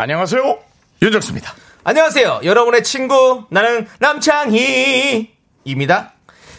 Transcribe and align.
안녕하세요. 0.00 0.58
윤정수입니다. 1.02 1.52
안녕하세요. 1.84 2.40
여러분의 2.42 2.82
친구 2.84 3.44
나는 3.50 3.86
남창희입니다. 3.98 5.28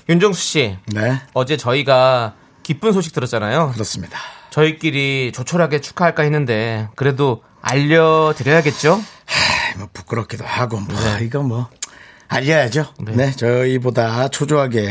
윤정수 0.08 0.40
씨. 0.40 0.78
네. 0.94 1.20
어제 1.34 1.58
저희가 1.58 2.36
기쁜 2.62 2.94
소식 2.94 3.14
들었잖아요. 3.14 3.72
그렇습니다. 3.74 4.20
저희끼리 4.52 5.32
조촐하게 5.34 5.82
축하할까 5.82 6.22
했는데 6.22 6.88
그래도 6.96 7.44
알려드려야겠죠? 7.64 8.94
하, 8.94 9.78
뭐 9.80 9.90
부끄럽기도 9.92 10.46
하고 10.46 10.80
뭐 10.80 10.96
이거 11.22 11.42
뭐 11.42 11.68
알려야죠. 12.32 12.86
네. 13.14 13.32
저희보다 13.32 14.30
초조하게 14.30 14.88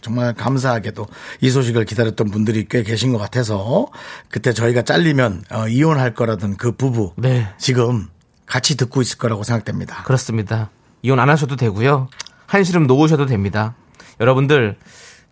정말 0.00 0.34
감사하게도 0.34 1.06
이 1.40 1.48
소식을 1.48 1.84
기다렸던 1.84 2.30
분들이 2.32 2.66
꽤 2.68 2.82
계신 2.82 3.12
것 3.12 3.18
같아서 3.18 3.86
그때 4.28 4.52
저희가 4.52 4.82
잘리면 4.82 5.44
어, 5.52 5.68
이혼할 5.68 6.14
거라던 6.14 6.56
그 6.56 6.72
부부 6.72 7.12
네. 7.16 7.46
지금 7.56 8.08
같이 8.46 8.76
듣고 8.76 9.00
있을 9.00 9.16
거라고 9.18 9.44
생각됩니다. 9.44 10.02
그렇습니다. 10.02 10.70
이혼 11.02 11.20
안 11.20 11.30
하셔도 11.30 11.54
되고요. 11.54 12.08
한시름 12.46 12.88
놓으셔도 12.88 13.26
됩니다. 13.26 13.76
여러분들 14.18 14.76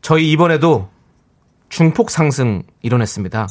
저희 0.02 0.30
이번에도 0.30 0.88
중폭 1.68 2.10
상승 2.10 2.62
이뤄냈습니다. 2.82 3.48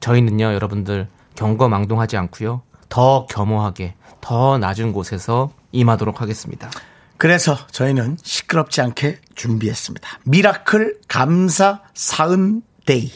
저희는요, 0.00 0.52
여러분들 0.52 1.08
경거망동하지 1.36 2.18
않고요. 2.18 2.62
더 2.90 3.24
겸허하게, 3.26 3.94
더 4.20 4.58
낮은 4.58 4.92
곳에서 4.92 5.52
임하도록 5.72 6.20
하겠습니다. 6.20 6.70
그래서 7.18 7.58
저희는 7.70 8.18
시끄럽지 8.22 8.80
않게 8.80 9.20
준비했습니다. 9.34 10.08
miracle 10.24 10.98
감사 11.08 11.80
사은 11.94 12.62
day. 12.84 13.12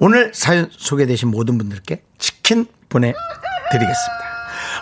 오늘 0.00 0.32
사연 0.34 0.68
소개되신 0.72 1.28
모든 1.28 1.56
분들께 1.58 2.02
치킨 2.18 2.66
보내드리겠습니다. 2.88 4.28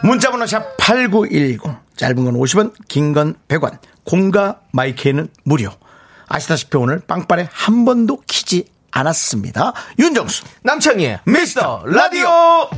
문자번호 0.05 0.47
sharp 0.47 0.77
8910. 0.79 1.61
짧은 1.97 2.25
건 2.25 2.34
50원, 2.34 2.73
긴 2.89 3.12
건 3.12 3.34
100원. 3.49 3.79
콩과 4.05 4.61
마이케이는 4.72 5.28
무료. 5.45 5.71
아시다시피 6.29 6.77
오늘 6.77 7.01
빵빠레 7.01 7.49
한 7.53 7.84
번도 7.84 8.23
키지 8.27 8.69
않았습니다. 8.91 9.73
윤정수. 9.99 10.45
남창희의 10.62 11.21
미스터 11.27 11.83
라디오! 11.87 12.71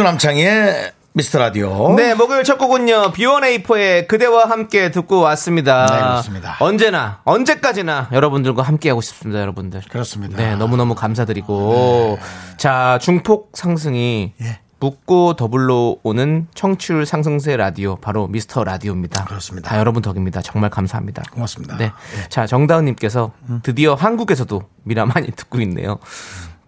윤정수 0.00 0.02
남창의 0.02 0.92
미스터 1.12 1.38
라디오. 1.38 1.94
네, 1.94 2.14
목요일 2.14 2.42
첫 2.42 2.56
곡은요, 2.56 3.12
B1A4의 3.12 4.06
그대와 4.08 4.48
함께 4.48 4.90
듣고 4.90 5.20
왔습니다. 5.20 5.86
네, 5.86 5.98
그렇습니다. 5.98 6.56
언제나, 6.60 7.20
언제까지나 7.24 8.08
여러분들과 8.12 8.62
함께하고 8.62 9.00
싶습니다, 9.02 9.40
여러분들. 9.40 9.82
그렇습니다. 9.90 10.36
네, 10.38 10.56
너무너무 10.56 10.94
감사드리고. 10.94 12.18
자, 12.56 12.98
중폭 13.00 13.50
상승이 13.54 14.32
예. 14.40 14.60
묻고 14.78 15.34
더불러 15.34 15.96
오는 16.02 16.46
청취율 16.54 17.04
상승세 17.04 17.56
라디오, 17.58 17.96
바로 17.96 18.26
미스터 18.26 18.64
라디오입니다. 18.64 19.24
그렇습니다. 19.26 19.68
다 19.68 19.78
여러분 19.78 20.00
덕입니다. 20.00 20.40
정말 20.40 20.70
감사합니다. 20.70 21.22
고맙습니다. 21.30 21.76
네. 21.76 21.92
자, 22.30 22.46
정다은님께서 22.46 23.32
드디어 23.62 23.94
한국에서도 23.94 24.62
미라 24.84 25.04
많이 25.04 25.30
듣고 25.36 25.60
있네요. 25.60 25.98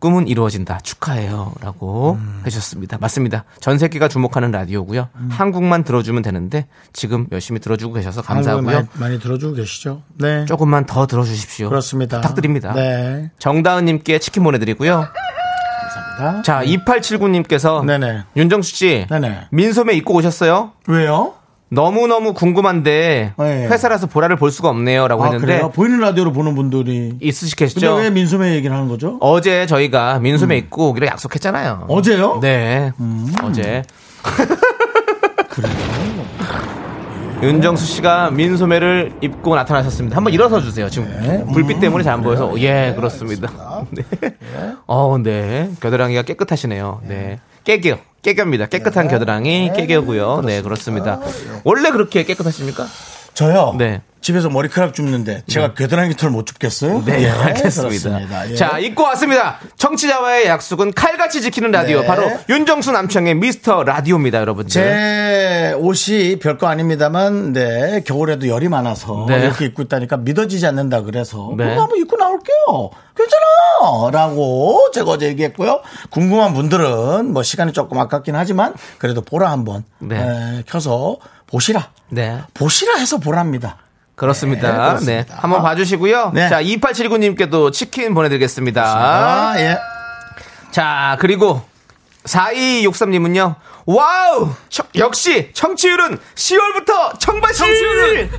꿈은 0.03 0.27
이루어진다. 0.27 0.81
축하해요. 0.81 1.53
라고 1.61 2.19
음. 2.21 2.43
해주셨습니다. 2.45 2.99
맞습니다. 3.01 3.45
전 3.61 3.79
세계가 3.79 4.09
주목하는 4.09 4.51
라디오고요. 4.51 5.09
한국만 5.31 5.85
들어주면 5.85 6.23
되는데 6.23 6.67
지금 6.93 7.29
열심히 7.31 7.61
들어주고 7.61 7.95
계셔서 7.95 8.21
감사하고요. 8.21 8.65
많이, 8.65 8.89
많이 8.95 9.21
들어주고 9.21 9.55
계시죠? 9.55 10.03
네. 10.19 10.45
조금만 10.47 10.87
더 10.87 11.07
들어주십시오. 11.07 11.69
그렇습니다. 11.69 12.21
부탁드립니다. 12.21 12.73
네. 12.75 13.31
정다은님께 13.39 14.19
치킨 14.19 14.43
보내드리고요. 14.43 15.07
감사합니다. 15.83 16.43
자, 16.43 16.65
2879님께서 16.65 17.85
네네. 17.85 18.25
윤정수 18.35 18.75
씨 18.75 19.07
네네. 19.09 19.47
민소매 19.53 19.95
입고 19.95 20.15
오셨어요? 20.15 20.73
왜요? 20.89 21.35
너무너무 21.73 22.35
궁금한데 22.35 23.33
네. 23.39 23.67
회사라서 23.67 24.07
보라를 24.07 24.37
볼 24.37 24.51
수가 24.51 24.69
없네요라고 24.69 25.23
아, 25.23 25.27
했는데 25.27 25.47
그래요? 25.47 25.71
보이는 25.71 25.99
라디오로 26.01 26.33
보는 26.33 26.55
분들이. 26.55 27.09
근데 27.11 27.27
있으시겠죠? 27.27 27.95
왜 27.95 28.11
민소매 28.11 28.55
얘기를 28.55 28.77
하는 28.77 28.89
거죠? 28.89 29.17
어제 29.21 29.67
저희가 29.67 30.19
민소매 30.19 30.59
입고 30.59 30.91
오기로 30.91 31.07
약속했잖아요. 31.07 31.87
어제요? 31.89 32.35
음. 32.35 32.41
네. 32.43 32.93
어제. 33.43 33.83
윤정수 37.43 37.87
씨가 37.87 38.31
민소매를 38.31 39.15
입고 39.21 39.57
나타나셨습니다. 39.57 40.17
한번 40.17 40.33
일어서 40.33 40.61
주세요. 40.61 40.89
지금 40.89 41.09
네. 41.23 41.45
불빛 41.53 41.79
음, 41.79 41.81
때문에 41.81 42.05
잘 42.05 42.13
안 42.15 42.23
보여서. 42.23 42.53
예, 42.61 42.93
그렇습니다. 42.95 43.51
네. 43.91 44.05
어, 44.87 45.19
네. 45.19 45.69
겨드랑이가 45.81 46.23
깨끗하시네요. 46.23 47.01
네. 47.09 47.41
깨겨. 47.65 47.99
깨겨입니다. 48.23 48.67
깨끗한 48.67 49.09
겨드랑이 49.09 49.73
깨겨고요. 49.75 50.43
네, 50.43 50.63
그렇습니다. 50.63 51.21
원래 51.65 51.91
그렇게 51.91 52.25
깨끗하십니까? 52.25 52.87
저요? 53.35 53.75
네. 53.77 54.03
집에서 54.23 54.49
머리카락 54.49 54.95
줍는데 54.95 55.43
제가 55.49 55.75
겨드랑이 55.75 56.17
털 56.17 56.31
못 56.31 56.47
줍겠어요? 56.47 57.05
네, 57.05 57.25
예, 57.25 57.31
알겠습니다. 57.31 58.51
예. 58.51 58.55
자, 58.55 58.79
입고 58.79 59.03
왔습니다. 59.03 59.59
청취자와의 59.77 60.47
약속은 60.47 60.93
칼같이 60.93 61.43
지키는 61.43 61.73
라디오. 61.73 62.01
네. 62.03 62.07
바로 62.07 62.31
윤정수 62.49 62.93
남창의 62.93 63.35
미스터 63.35 63.83
라디오입니다, 63.83 64.39
여러분들. 64.39 64.71
제 64.71 65.75
옷이 65.77 66.39
별거 66.39 66.69
아닙니다만, 66.69 67.53
네, 67.53 68.03
겨울에도 68.07 68.47
열이 68.49 68.69
많아서 68.69 69.27
네. 69.29 69.41
이렇게 69.41 69.65
입고 69.67 69.83
있다니까 69.83 70.19
믿어지지 70.19 70.67
않는다 70.67 71.03
그래서 71.03 71.53
네. 71.59 71.77
한번 71.77 71.99
입고 71.99 72.17
나올게요. 72.17 72.91
괜찮아! 73.17 74.11
라고 74.13 74.89
제가 74.95 75.11
어제 75.11 75.27
얘기했고요. 75.27 75.83
궁금한 76.11 76.55
분들은 76.55 77.33
뭐 77.33 77.43
시간이 77.43 77.73
조금 77.73 77.99
아깝긴 77.99 78.37
하지만 78.37 78.75
그래도 78.99 79.21
보라 79.21 79.51
한번 79.51 79.85
네. 79.99 80.17
에, 80.17 80.63
켜서 80.67 81.17
보시라. 81.49 81.91
네. 82.09 82.39
보시라 82.55 82.97
해서 82.97 83.19
보랍니다. 83.19 83.77
그렇습니다. 84.15 84.69
네, 84.71 84.79
네. 84.79 84.85
그렇습니다. 84.89 85.37
한번 85.41 85.63
봐주시고요. 85.63 86.31
네. 86.35 86.49
자, 86.49 86.63
2879님께도 86.63 87.73
치킨 87.73 88.15
보내드리겠습니다. 88.15 88.83
아, 88.85 89.55
예. 89.59 89.79
자, 90.71 91.17
그리고 91.21 91.63
4263님은요. 92.25 93.57
와우! 93.85 94.51
청- 94.69 94.87
역시 94.95 95.51
청취율은 95.55 96.21
10월부터 96.37 97.19
청바시! 97.19 97.65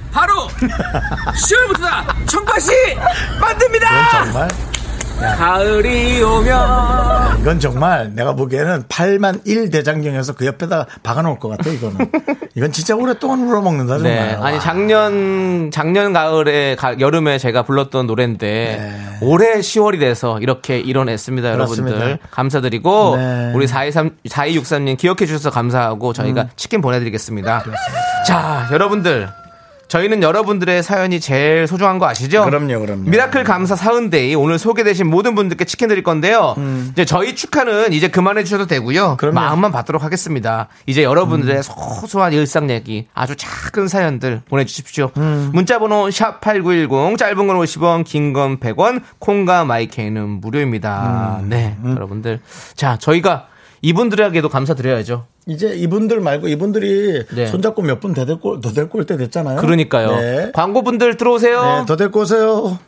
가을이 5.37 6.21
오면 6.21 7.39
이건 7.39 7.59
정말 7.59 8.11
내가 8.13 8.33
보기에는 8.35 8.83
8만 8.83 9.41
1 9.45 9.69
대장경에서 9.69 10.33
그 10.33 10.45
옆에다가 10.45 10.85
박아놓을 11.03 11.39
것 11.39 11.49
같아, 11.49 11.69
이거는. 11.69 12.09
이건 12.55 12.71
진짜 12.71 12.95
오랫동안 12.95 13.39
우려먹는다, 13.47 13.95
정말. 13.97 14.13
네. 14.13 14.33
아니 14.39 14.55
와. 14.55 14.59
작년 14.59 15.71
작년 15.71 16.13
가을에 16.13 16.75
가- 16.75 16.99
여름에 16.99 17.37
제가 17.37 17.63
불렀던 17.63 18.07
노래인데 18.07 19.17
올해 19.21 19.59
10월이 19.59 19.99
돼서 19.99 20.39
이렇게 20.39 20.79
이뤄냈습니다, 20.79 21.51
여러분들. 21.51 21.83
네. 21.85 21.91
그렇습니다. 21.91 22.27
감사드리고 22.31 23.15
네. 23.17 23.51
우리 23.55 23.67
423 23.67 24.11
4263님 24.27 24.97
기억해 24.97 25.25
주셔서 25.25 25.49
감사하고 25.49 26.13
저희가 26.13 26.47
치킨 26.55 26.81
보내 26.81 26.99
드리겠습니다. 26.99 27.63
자, 28.27 28.67
여러분들 28.71 29.27
저희는 29.93 30.23
여러분들의 30.23 30.81
사연이 30.81 31.19
제일 31.19 31.67
소중한 31.67 31.99
거 31.99 32.07
아시죠? 32.07 32.45
그럼요, 32.45 32.79
그럼요. 32.79 33.03
miracle 33.11 33.43
감사 33.43 33.75
사은day 33.75 34.33
오늘 34.33 34.57
소개되신 34.57 35.05
모든 35.07 35.35
분들께 35.35 35.65
치킨 35.65 35.87
드릴 35.87 36.01
건데요. 36.01 36.55
이제 36.93 37.05
저희 37.05 37.35
축하는 37.35 37.93
이제 37.93 38.07
그만해 38.07 38.43
주셔도 38.43 38.65
되고요. 38.65 39.11
음. 39.11 39.17
그럼요. 39.17 39.33
음. 39.33 39.35
마음만 39.35 39.71
받도록 39.71 40.03
하겠습니다. 40.03 40.67
이제 40.87 41.03
여러분들의 41.03 41.61
소소한 41.61 42.33
일상 42.33 42.71
얘기, 42.71 43.05
아주 43.13 43.35
작은 43.35 43.87
사연들 43.87 44.41
보내주십시오. 44.49 45.11
음. 45.17 45.51
문자번호 45.53 46.09
sharp 46.09 46.41
#8910 46.41 47.15
짧은 47.19 47.45
건 47.45 47.57
50원, 47.59 48.03
긴 48.03 48.33
건 48.33 48.57
100원, 48.59 49.03
콩과 49.19 49.65
마이케이는 49.65 50.27
무료입니다. 50.41 51.37
음. 51.43 51.49
네, 51.49 51.77
여러분들. 51.85 52.39
자, 52.75 52.97
저희가 52.97 53.45
이분들에게도 53.83 54.47
감사드려야죠. 54.49 55.25
이제 55.45 55.75
이분들 55.75 56.21
말고 56.21 56.47
이분들이 56.47 57.25
네. 57.35 57.47
손잡고 57.47 57.81
몇 57.83 57.99
분 57.99 58.13
더 58.13 58.25
데리고, 58.25 58.59
더 58.61 58.71
데리고 58.71 58.97
올 58.97 59.05
때 59.05 59.17
됐잖아요. 59.17 59.59
그러니까요. 59.59 60.15
네. 60.15 60.51
광고분들 60.53 61.17
들어오세요. 61.17 61.61
네, 61.81 61.85
더 61.85 61.95
데리고 61.97 62.21
오세요. 62.21 62.79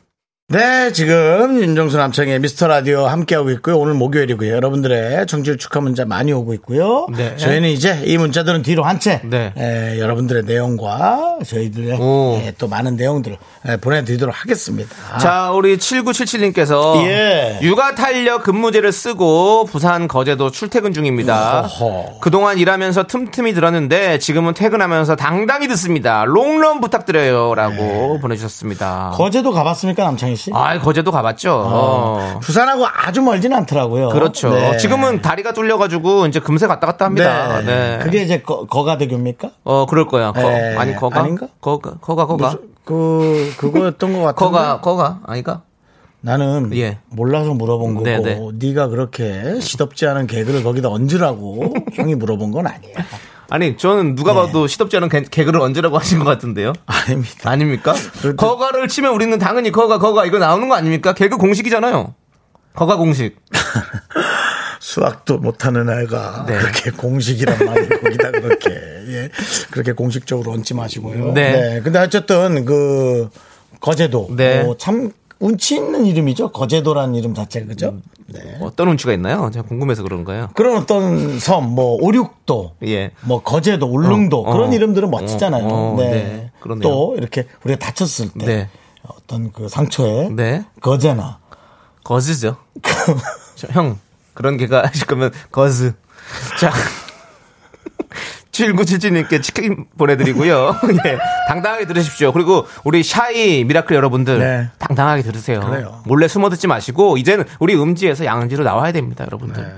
네, 0.48 0.92
지금 0.92 1.60
윤정수 1.60 1.98
남창의 1.98 2.40
미스터 2.40 2.68
라디오 2.68 3.08
함께하고 3.08 3.50
있고요. 3.50 3.80
오늘 3.80 3.96
목요일이고요. 3.96 4.54
여러분들의 4.54 5.26
정질 5.26 5.58
축하 5.58 5.80
문자 5.80 6.06
많이 6.06 6.32
오고 6.34 6.54
있고요. 6.54 7.08
네. 7.18 7.36
저희는 7.36 7.70
이제 7.70 8.04
이 8.06 8.16
문자들은 8.20 8.62
뒤로 8.62 8.84
한채 8.84 9.22
네. 9.24 9.54
에, 9.58 9.98
여러분들의 10.00 10.44
내용과 10.44 11.40
저희들의 11.44 12.00
오. 12.00 12.36
에, 12.36 12.54
또 12.60 12.68
많은 12.68 12.96
내용들을 12.96 13.36
에, 13.70 13.78
보내드리도록 13.78 14.40
하겠습니다. 14.40 15.18
자, 15.18 15.50
우리 15.50 15.78
7977님께서 15.78 17.04
예. 17.08 17.58
육아 17.64 17.96
탄력 17.96 18.44
근무제를 18.44 18.92
쓰고 18.92 19.66
부산 19.66 20.08
거제도 20.08 20.52
출퇴근 20.52 20.94
중입니다. 20.94 21.62
어허. 21.62 22.20
그동안 22.22 22.60
일하면서 22.60 23.08
틈틈이 23.08 23.56
들었는데 23.56 24.20
지금은 24.20 24.54
퇴근하면서 24.54 25.16
당당히 25.16 25.68
듣습니다. 25.70 26.24
롱런 26.26 26.82
부탁드려요라고 26.82 28.20
보내주셨습니다. 28.20 29.10
네. 29.12 29.18
거제도 29.18 29.52
가봤습니까, 29.52 30.04
남창 30.04 30.35
희 30.36 30.38
씨? 30.38 30.52
아, 30.54 30.78
거제도 30.80 31.12
가봤죠. 31.12 31.64
어. 31.66 32.40
부산하고 32.42 32.86
아주 32.86 33.22
멀진 33.22 33.54
않더라고요. 33.54 34.10
그렇죠. 34.10 34.50
네. 34.54 34.78
지금은 34.78 35.22
다리가 35.22 35.54
뚫려가지고 35.54 36.28
이제 36.28 36.40
금세 36.40 36.68
갔다 36.68 36.86
갔다 36.88 37.06
합니다. 37.06 37.60
네. 37.62 37.66
네. 37.98 38.00
그게 38.04 38.22
이제 38.22 38.42
거, 38.42 38.66
거가대교입니까? 38.68 39.50
어 39.64 39.86
그럴 39.86 40.06
거야. 40.08 40.32
거, 40.32 40.42
네. 40.42 40.76
아니 40.78 40.96
거가 40.96 41.22
아닌가? 41.22 41.48
거가 41.62 41.96
거가 42.02 42.26
거가 42.28 42.46
무슨- 42.48 42.60
그 42.86 43.52
그거였던 43.58 44.14
것 44.14 44.20
같은데. 44.20 44.40
거가 44.40 44.82
거가 44.82 45.20
아니가? 45.26 45.62
나는 46.22 46.72
예. 46.76 46.98
몰라서 47.10 47.54
물어본 47.54 47.94
거고 47.96 48.04
네, 48.06 48.18
네. 48.20 48.40
네가 48.54 48.88
그렇게 48.88 49.60
시덥지 49.60 50.08
않은 50.08 50.26
개그를 50.28 50.64
거기다 50.64 50.90
얹으라고 50.90 51.74
형이 51.94 52.16
물어본 52.16 52.52
건 52.52 52.66
아니야. 52.68 52.94
아니 53.50 53.78
저는 53.78 54.16
누가 54.16 54.34
봐도 54.34 54.68
시덥지 54.68 54.98
않은 54.98 55.10
개, 55.10 55.22
개그를 55.22 55.62
얹으라고 55.62 55.98
하신 55.98 56.20
것 56.20 56.26
같은데요. 56.26 56.74
아닙니다. 56.86 57.50
아닙니까? 57.50 57.94
그래도- 58.22 58.36
거가를 58.38 58.88
치면 58.88 59.14
우리는 59.14 59.38
당연히 59.40 59.72
거가 59.72 60.00
거가 60.00 60.26
이거 60.26 60.40
나오는 60.40 60.68
거 60.68 60.76
아닙니까? 60.76 61.14
개그 61.14 61.38
공식이잖아요. 61.38 62.14
거가 62.74 62.98
공식. 62.98 63.36
수학도 64.80 65.40
못하는 65.40 65.90
애가 65.90 66.46
네. 66.48 66.58
그렇게 66.60 66.92
공식이란 66.92 67.66
말을 67.66 67.90
거기다 68.02 68.32
그렇게 68.32 68.70
예 69.08 69.30
그렇게 69.72 69.94
공식적으로 69.94 70.52
얹지 70.52 70.74
마시고요. 70.76 71.32
네. 71.34 71.82
근데 71.84 72.00
어쨌든 72.00 72.66
그 72.66 73.30
거제도 73.80 74.28
네. 74.36 74.62
어, 74.62 74.76
참 74.78 75.12
운치 75.40 75.76
있는 75.76 76.06
이름이죠. 76.06 76.52
거제도라는 76.52 77.16
이름 77.16 77.34
자체가 77.34 77.66
그죠? 77.68 77.98
네. 78.28 78.58
어떤 78.62 78.88
운치가 78.90 79.14
있나요? 79.14 79.50
제가 79.54 79.68
궁금해서 79.68 80.04
그런 80.04 80.24
거예요. 80.24 80.50
그런 80.56 80.78
어떤 80.78 81.40
섬, 81.40 81.76
뭐 81.76 81.98
오륙도, 82.02 82.76
예. 82.86 83.12
뭐 83.22 83.42
거제도, 83.42 83.86
울릉도 83.86 84.42
어, 84.42 84.52
그런 84.52 84.70
어. 84.70 84.74
이름들은 84.74 85.12
멋지잖아요. 85.12 85.66
어, 85.66 85.94
어, 85.94 85.96
네. 85.98 86.10
네. 86.10 86.52
그러네요. 86.60 86.82
또 86.82 87.16
이렇게 87.18 87.46
우리가 87.64 87.80
다쳤을 87.80 88.30
때 88.32 88.46
네. 88.46 88.70
어떤 89.08 89.52
그 89.52 89.70
상처에 89.70 90.30
네. 90.30 90.66
거제나 90.82 91.40
거즈죠. 92.04 92.58
저, 93.56 93.68
형 93.70 94.00
그런 94.34 94.58
개가 94.58 94.86
하실 94.88 95.06
거면 95.06 95.32
거즈. 95.52 95.94
자. 96.60 96.72
7977님께 98.56 99.42
치킨 99.44 99.86
보내드리고요. 99.98 100.76
예. 101.06 101.18
당당하게 101.48 101.86
들으십시오. 101.86 102.32
그리고 102.32 102.66
우리 102.84 103.04
shy 103.04 103.64
miracle 103.66 103.96
여러분들 103.96 104.40
네. 104.40 104.70
당당하게 104.80 105.22
들으세요. 105.22 105.60
그래요. 105.60 106.02
몰래 106.06 106.28
숨어 106.28 106.50
듣지 106.50 106.68
마시고 106.68 107.18
이제는 107.18 107.46
우리 107.60 107.76
음지에서 107.76 108.26
양지로 108.26 108.64
나와야 108.64 108.92
됩니다, 108.92 109.26
여러분들. 109.26 109.64
네. 109.64 109.70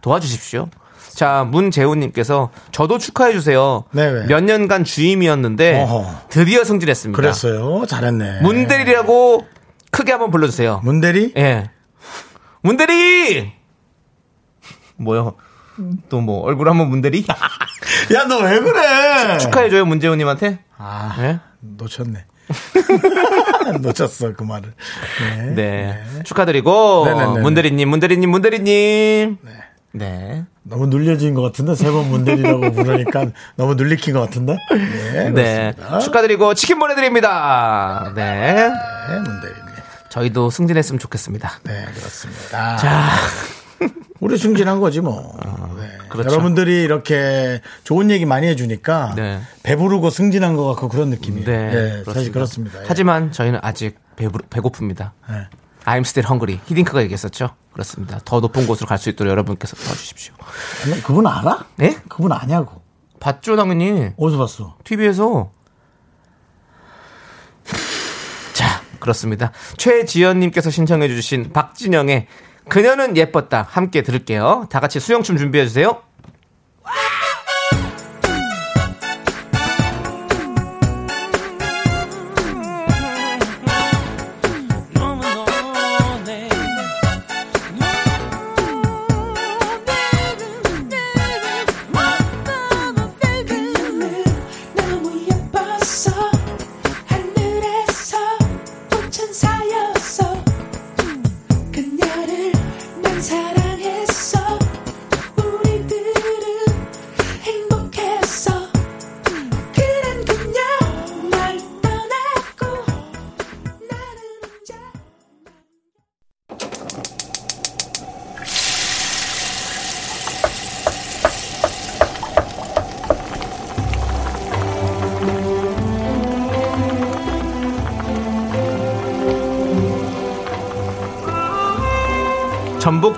도와주십시오. 0.00 0.68
자, 1.14 1.46
문재훈님께서 1.48 2.50
저도 2.72 2.98
축하해주세요. 2.98 3.84
네, 3.92 4.06
왜? 4.08 4.26
몇 4.26 4.42
년간 4.42 4.82
주임이었는데 4.82 5.82
어허. 5.82 6.26
드디어 6.28 6.64
승진했습니다. 6.64 7.16
그랬어요. 7.16 7.86
잘했네. 7.86 8.40
문대리라고 8.42 9.46
크게 9.92 10.10
한번 10.10 10.32
불러주세요. 10.32 10.80
문대리? 10.82 11.32
예. 11.36 11.70
문대리! 12.62 13.52
뭐요? 14.96 15.36
또 16.08 16.20
뭐, 16.20 16.42
얼굴 16.42 16.68
한번 16.68 16.88
문대리? 16.88 17.24
야, 18.14 18.24
너 18.24 18.38
왜 18.40 18.60
그래? 18.60 19.38
축하해줘요, 19.38 19.84
문재훈님한테? 19.86 20.58
아, 20.78 21.16
예? 21.20 21.40
놓쳤네. 21.60 22.24
놓쳤어, 23.80 24.34
그 24.34 24.42
말을. 24.44 24.74
네. 25.54 25.54
네. 25.54 26.04
축하드리고, 26.24 27.04
네네네. 27.06 27.40
문대리님, 27.40 27.88
문대리님, 27.88 28.30
문대리님. 28.30 29.38
네. 29.92 30.44
너무 30.64 30.86
눌려진 30.86 31.34
것 31.34 31.42
같은데, 31.42 31.74
세 31.74 31.90
번 31.90 32.08
문대리라고 32.10 32.72
부르니까 32.72 33.26
너무 33.56 33.74
눌리킨 33.74 34.14
것 34.14 34.20
같은데? 34.20 34.56
네. 34.70 35.30
네. 35.30 35.74
축하드리고, 36.02 36.54
치킨 36.54 36.78
보내드립니다. 36.78 38.12
네. 38.14 38.68
네, 38.68 39.14
문대리님. 39.20 39.64
저희도 40.10 40.50
승진했으면 40.50 40.98
좋겠습니다. 41.00 41.50
네, 41.64 41.86
그렇습니다. 41.96 42.76
자, 42.76 43.08
우리 44.24 44.38
승진한 44.38 44.80
거지 44.80 45.02
뭐. 45.02 45.38
네. 45.78 45.86
그렇죠. 46.08 46.30
여러분들이 46.30 46.82
이렇게 46.82 47.60
좋은 47.84 48.10
얘기 48.10 48.24
많이 48.24 48.46
해주니까 48.46 49.12
네. 49.16 49.40
배부르고 49.62 50.08
승진한 50.08 50.56
것 50.56 50.64
같고 50.68 50.88
그런 50.88 51.10
느낌이에요. 51.10 51.44
네. 51.44 51.70
네, 51.70 52.04
사실 52.04 52.32
그렇습니다. 52.32 52.80
예. 52.80 52.84
하지만 52.88 53.32
저희는 53.32 53.60
아직 53.62 53.98
배, 54.16 54.26
배고픕니다. 54.28 55.10
네. 55.28 55.46
I'm 55.84 56.00
still 56.00 56.26
hungry. 56.26 56.58
히딩크가 56.64 57.02
얘기했었죠. 57.02 57.50
그렇습니다. 57.74 58.18
더 58.24 58.40
높은 58.40 58.66
곳으로 58.66 58.86
갈 58.86 58.96
수 58.96 59.10
있도록 59.10 59.30
여러분께서 59.30 59.76
도와주십시오. 59.76 60.32
아니, 60.86 61.02
그분 61.02 61.26
알아? 61.26 61.66
네? 61.76 61.98
그분 62.08 62.32
아냐고. 62.32 62.80
봤죠, 63.20 63.56
당연히. 63.56 64.12
어디서 64.16 64.38
봤어? 64.38 64.76
TV에서. 64.84 65.50
자, 68.54 68.80
그렇습니다. 69.00 69.52
최지연님께서 69.76 70.70
신청해주신 70.70 71.52
박진영의 71.52 72.26
그녀는 72.68 73.16
예뻤다. 73.16 73.66
함께 73.68 74.02
들을게요. 74.02 74.66
다 74.70 74.80
같이 74.80 75.00
수영춤 75.00 75.36
준비해주세요. 75.36 76.00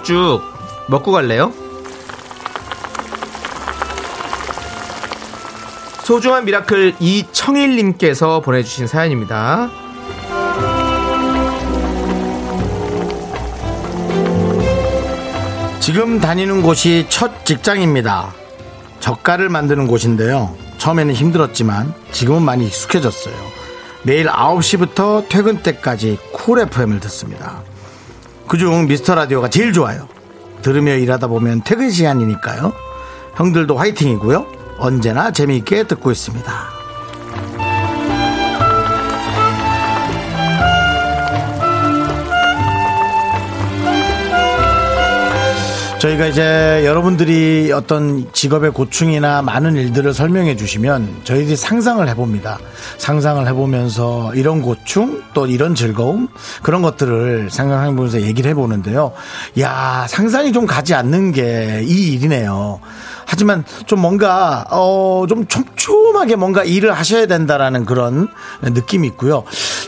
전복죽 0.07 0.43
먹고 0.87 1.11
갈래요? 1.11 1.53
소중한 6.05 6.45
miracle 6.45 6.95
이청일님께서 7.01 8.41
보내주신 8.41 8.87
사연입니다. 8.87 9.69
지금 15.81 16.21
다니는 16.21 16.63
곳이 16.63 17.07
첫 17.09 17.45
직장입니다. 17.45 18.33
젓갈을 19.01 19.49
만드는 19.49 19.89
곳인데요. 19.89 20.57
처음에는 20.79 21.15
힘들었지만 21.15 21.93
지금은 22.13 22.43
많이 22.43 22.67
익숙해졌어요. 22.67 23.35
매일 24.05 24.27
9시부터 24.27 25.29
퇴근 25.29 25.63
때까지 25.63 26.19
Cool 26.33 26.61
FM을 26.61 27.01
듣습니다. 27.01 27.63
그중 28.49 28.87
미스터 28.87 29.15
라디오가 29.15 29.51
제일 29.51 29.73
좋아요. 29.73 30.09
들으며 30.63 30.95
일하다 30.95 31.27
보면 31.29 31.63
퇴근 31.65 31.91
시간이니까요. 31.91 32.73
형들도 33.35 33.77
화이팅이고요. 33.77 34.47
언제나 34.79 35.31
재미있게 35.31 35.85
듣고 35.85 36.11
있습니다. 36.11 36.76
저희가 46.07 46.27
이제 46.27 46.83
여러분들이 46.85 47.73
어떤 47.73 48.31
직업의 48.33 48.71
고충이나 48.71 49.43
많은 49.43 49.75
일들을 49.75 50.15
설명해 50.15 50.55
주시면 50.55 51.23
저희들이 51.25 51.57
상상을 51.57 52.07
해봅니다. 52.09 52.59
상상을 52.99 53.45
해보면서 53.49 54.33
이런 54.35 54.63
고충 54.63 55.23
또 55.35 55.47
이런 55.47 55.75
즐거움 55.75 56.29
그런 56.63 56.83
것들을 56.83 57.49
상상해 57.51 57.93
보면서 57.95 58.21
얘기를 58.21 58.49
해보는데요. 58.51 59.13
야 59.59 60.07
상상이 60.09 60.53
좀 60.53 60.67
가지 60.67 60.95
않는 60.95 61.33
게 61.33 61.83
이 61.87 62.13
일이네요. 62.13 62.81
하지만 63.27 63.65
좀 63.87 64.01
뭔가 64.01 64.65
어좀 64.71 65.47
촘촘하게 65.49 66.37
뭔가 66.37 66.63
일을 66.63 66.93
하셔야 66.93 67.27
된다라는 67.27 67.85
그런 67.85 68.29
느낌이 68.63 69.09
있고요. 69.09 69.43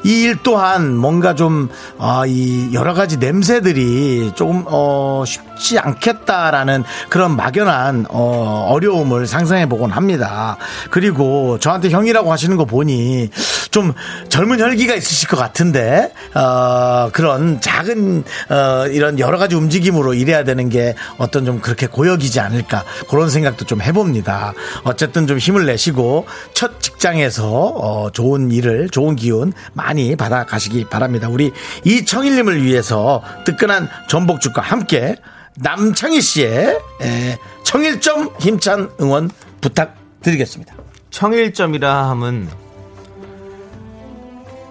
이 0.04 0.18
일 0.18 0.36
또한 0.42 0.96
뭔가 0.96 1.34
좀 1.34 1.68
아, 1.98 2.24
이 2.26 2.72
여러 2.72 2.92
가지 2.92 3.18
냄새들이 3.18 4.32
조금 4.34 4.64
어 4.66 5.22
쉽지 5.26 5.78
않겠다라는 5.78 6.84
그런 7.08 7.36
막연한 7.36 8.06
어 8.10 8.66
어려움을 8.70 9.26
상상해 9.26 9.68
보곤 9.68 9.90
합니다. 9.90 10.56
그리고 10.90 11.58
저한테 11.60 11.90
형이라고 11.90 12.32
하시는 12.32 12.56
거 12.56 12.64
보니 12.64 13.30
좀 13.70 13.92
젊은 14.28 14.58
혈기가 14.60 14.94
있으실 14.94 15.28
것 15.28 15.36
같은데 15.36 16.12
어 16.34 17.10
그런 17.12 17.60
작은 17.60 18.24
어 18.50 18.86
이런 18.88 19.18
여러 19.18 19.38
가지 19.38 19.54
움직임으로 19.54 20.14
일해야 20.14 20.42
되는 20.44 20.68
게 20.68 20.94
어떤 21.18 21.44
좀 21.44 21.60
그렇게 21.60 21.86
고역이지 21.86 22.40
않을까 22.40 22.84
그런 23.08 23.30
생각도 23.30 23.64
좀 23.66 23.80
해봅니다. 23.82 24.52
어쨌든 24.84 25.26
좀 25.26 25.38
힘을 25.38 25.66
내시고 25.66 26.26
첫 26.54 26.80
직장에서 26.80 27.48
어 27.48 28.10
좋은 28.12 28.50
일을 28.50 28.88
좋은 28.90 29.16
기운 29.16 29.52
받아 30.16 30.44
가시기 30.44 30.84
바랍니다. 30.84 31.28
우리 31.28 31.52
이청일님을 31.84 32.62
위해서 32.62 33.22
뜨끈한 33.44 33.88
전복죽과 34.08 34.60
함께 34.62 35.16
남창희 35.56 36.20
씨의 36.20 36.78
에, 37.02 37.38
청일점 37.64 38.30
힘찬 38.38 38.90
응원 39.00 39.30
부탁드리겠습니다. 39.60 40.74
청일점이라 41.10 42.08
함은 42.10 42.48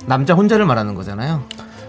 남자 0.05 0.33
혼자를 0.33 0.65
말하는 0.65 0.95
거잖아요. 0.95 1.43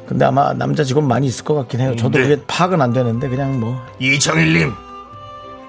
근데 0.08 0.25
아마 0.25 0.52
남자 0.54 0.85
직원 0.85 1.06
많이 1.06 1.26
있을 1.26 1.44
것 1.44 1.54
같긴 1.54 1.80
해요. 1.80 1.94
저도 1.97 2.18
네. 2.18 2.28
그게 2.28 2.42
파악은 2.47 2.80
안 2.80 2.92
되는데 2.92 3.28
그냥 3.28 3.61
뭐 3.61 3.80
이청일님, 4.00 4.73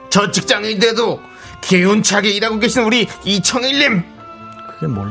저 0.10 0.32
직장인데도 0.32 1.20
기운차게 1.62 2.30
일하고 2.32 2.58
계신 2.60 2.84
우리 2.84 3.08
이청일님. 3.26 4.02
그게 4.80 4.88
뭘, 4.88 5.10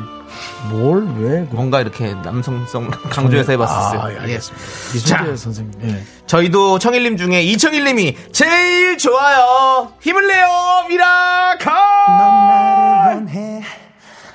뭘, 0.71 1.05
왜. 1.19 1.47
그- 1.49 1.55
뭔가 1.55 1.81
이렇게 1.81 2.15
남성성 2.15 2.91
강조해서 3.11 3.53
해봤었어요. 3.53 4.01
아, 4.01 4.13
예. 4.13 4.19
알겠습니다. 4.19 5.07
자. 5.07 5.23
이순재 5.23 5.37
선생님. 5.37 5.81
예. 5.91 6.03
저희도 6.27 6.79
청일님 6.79 7.17
중에 7.17 7.43
이청일님이 7.43 8.17
제일 8.33 8.99
좋아요. 8.99 9.93
힘을 10.01 10.27
내요, 10.27 10.49
미라카. 10.89 11.71
나를 12.09 13.15
원해 13.17 13.63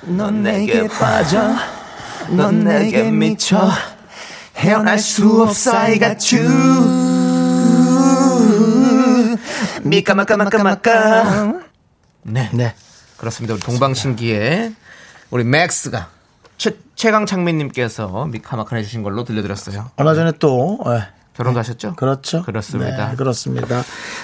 넌 0.02 0.42
내게 0.42 0.88
빠져 0.88 1.54
넌 2.30 2.64
내게 2.64 3.10
미쳐 3.10 3.70
헤어날 4.56 4.98
수 4.98 5.42
없어 5.42 5.76
I 5.76 5.98
got 5.98 6.36
you 6.36 6.44
미까마까마까마까 9.82 11.52
네, 12.22 12.50
네. 12.52 12.74
그렇습니다. 13.16 13.54
우리 13.54 13.60
동방신기에 13.62 14.72
우리 15.30 15.44
맥스가 15.44 16.08
최, 16.56 16.76
최강 16.94 17.26
창민님께서 17.26 18.26
미카마카 18.26 18.76
해주신 18.76 19.02
걸로 19.02 19.24
들려드렸어요. 19.24 19.90
얼마 19.96 20.14
전에 20.14 20.32
또, 20.38 20.78
예, 20.86 21.08
결혼도 21.36 21.58
하셨죠? 21.58 21.94
그렇죠. 21.96 22.42
그렇습니다. 22.44 23.10
네, 23.10 23.16
그렇습니다. 23.16 23.82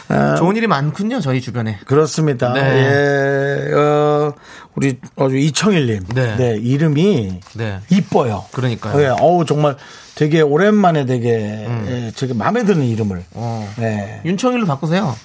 아, 0.09 0.37
좋은 0.37 0.57
일이 0.57 0.67
많군요, 0.69 1.21
저희 1.21 1.41
주변에. 1.41 1.79
그렇습니다. 1.87 2.53
네. 2.53 2.61
예, 2.61 3.75
어, 3.75 4.33
우리 4.77 4.97
이청일님. 5.17 6.05
네. 6.15 6.37
네. 6.37 6.57
이름이 6.57 7.41
네. 7.57 7.81
이뻐요. 7.91 8.45
그러니까요. 8.53 9.03
예, 9.03 9.09
어우 9.09 9.45
정말 9.45 9.77
되게 10.15 10.41
오랜만에 10.41 11.05
되게 11.05 11.67
예, 11.89 12.13
되게 12.17 12.33
마음에 12.33 12.65
드는 12.65 12.85
이름을. 12.85 13.17
음. 13.17 13.25
어. 13.35 13.69
네. 13.77 14.21
윤청일로 14.25 14.67
바꾸세요. 14.67 15.17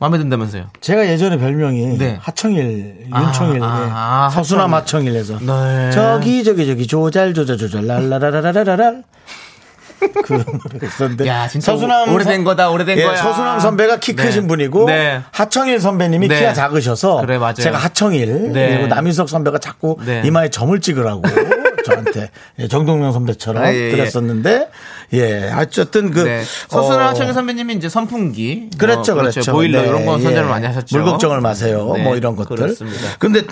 마음에 0.00 0.18
든다면서요? 0.18 0.66
제가 0.80 1.06
예전에 1.08 1.38
별명이 1.38 1.98
네. 1.98 2.18
하청일, 2.20 3.06
아, 3.10 3.22
윤청일, 3.22 3.62
아, 3.62 3.82
예. 3.84 3.90
아, 3.92 4.30
서수남 4.32 4.72
하청일. 4.72 5.10
하청일에서 5.18 5.38
네. 5.40 5.90
저기 5.90 6.44
저기 6.44 6.66
저기 6.66 6.86
조잘 6.86 7.34
조잘 7.34 7.56
조잘 7.56 7.84
랄라라라라라랄 7.86 9.02
그 10.22 10.44
있었는데 10.84 11.26
야, 11.26 11.48
진짜 11.48 11.72
서수남 11.72 12.14
오래된 12.14 12.36
선- 12.36 12.44
거다, 12.44 12.70
오래된 12.70 12.98
예, 12.98 13.02
거야. 13.04 13.16
서수남 13.16 13.58
선배가 13.58 13.96
키 13.98 14.14
네. 14.14 14.22
크신 14.22 14.46
분이고 14.46 14.86
네. 14.86 15.20
하청일 15.32 15.80
선배님이 15.80 16.28
네. 16.28 16.38
키가 16.38 16.52
작으셔서 16.54 17.20
그래, 17.22 17.36
맞아요. 17.38 17.54
제가 17.54 17.78
하청일 17.78 18.52
네. 18.52 18.68
그리고 18.76 18.86
남인석 18.86 19.28
선배가 19.28 19.58
자꾸 19.58 19.96
네. 20.06 20.22
이마에 20.24 20.50
점을 20.50 20.78
찍으라고 20.80 21.22
저한테 21.84 22.30
예, 22.58 22.68
정동명 22.68 23.12
선배처럼 23.12 23.62
아, 23.62 23.72
예, 23.72 23.88
예. 23.88 23.90
그랬었는데 23.90 24.68
예 25.14 25.52
어쨌든 25.56 26.10
그 26.10 26.20
네. 26.20 26.42
서순아 26.68 27.06
어, 27.06 27.08
하청일 27.08 27.32
선배님이 27.34 27.74
이제 27.74 27.88
선풍기. 27.88 28.70
그랬죠, 28.78 29.12
어, 29.12 29.16
그렇죠. 29.16 29.52
보일러 29.52 29.80
네, 29.82 29.88
이런 29.88 30.04
건 30.04 30.22
선전을 30.22 30.48
예. 30.48 30.50
많이 30.50 30.66
하셨죠. 30.66 30.96
물 30.96 31.04
걱정을 31.04 31.40
마세요. 31.40 31.92
네, 31.94 32.02
뭐 32.02 32.16
이런 32.16 32.36
것들. 32.36 32.56
그렇습니다. 32.56 33.16
근데 33.18 33.42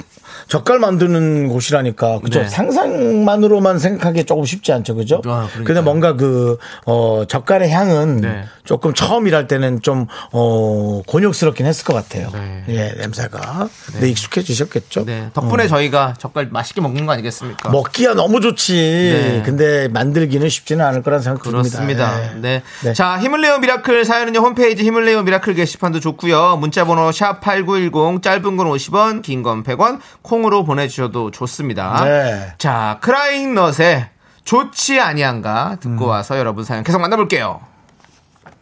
젓갈 0.49 0.79
만드는 0.79 1.49
곳이라니까 1.49 2.21
그죠? 2.21 2.41
네. 2.41 2.49
상상만으로만 2.49 3.79
생각하기 3.79 4.25
조금 4.25 4.45
쉽지 4.45 4.73
않죠, 4.73 4.95
그죠? 4.95 5.23
아. 5.27 5.49
근데 5.65 5.81
뭔가 5.81 6.15
그 6.15 6.59
어, 6.85 7.25
젓갈의 7.27 7.71
향은 7.71 8.21
네. 8.21 8.45
조금 8.65 8.93
처음 8.95 9.27
일할 9.27 9.47
때는 9.47 9.81
좀 9.83 10.07
어, 10.33 11.03
곤욕스럽긴 11.07 11.67
했을 11.67 11.85
것 11.85 11.95
같아요. 11.95 12.31
네. 12.33 12.65
예, 12.69 12.95
냄새가. 12.99 13.69
근데 13.93 14.11
익숙해지셨겠죠? 14.11 15.05
네. 15.05 15.31
덕분에 15.33 15.65
어. 15.65 15.69
저희가 15.69 16.15
젓갈 16.19 16.49
맛있게 16.51 16.81
먹는 16.81 17.07
거 17.07 17.13
아니겠습니까? 17.13 17.71
먹기야 17.71 18.15
너무 18.15 18.26
좋지. 18.41 18.73
네. 18.75 19.43
근데 19.45 19.89
만들기는 19.89 20.49
쉽지는 20.49 20.85
않을 20.85 21.03
거란 21.03 21.21
생각 21.21 21.43
듭니다. 21.43 21.63
그렇습니다. 21.69 22.23
예. 22.23 22.41
네. 22.41 22.63
네. 22.83 22.93
자, 22.93 23.19
힘을 23.19 23.41
내요 23.41 23.59
miracle 23.59 24.05
사연은요, 24.05 24.41
홈페이지 24.41 24.83
힘을 24.85 25.05
내요 25.05 25.23
miracle 25.23 25.55
게시판도 25.55 26.01
좋고요 26.01 26.57
문자 26.59 26.85
번호 26.85 27.11
sharp 27.13 27.41
8910, 27.41 28.23
짧은 28.23 28.57
건 28.57 28.67
50원, 28.69 29.23
긴 29.23 29.43
건 29.43 29.63
100원, 29.63 30.01
콩으로 30.23 30.65
보내 30.65 30.89
주셔도 30.89 31.31
좋습니다. 31.31 32.05
네. 32.05 32.53
자, 32.59 32.99
크라잉 33.01 33.55
넛의 33.55 34.09
좋지 34.45 35.01
아니한가 35.01 35.77
듣고 35.81 36.05
음. 36.07 36.09
와서 36.11 36.39
여러분 36.39 36.65
사연 36.65 36.85
계속 36.85 37.01
만나 37.01 37.17
볼게요. 37.17 37.61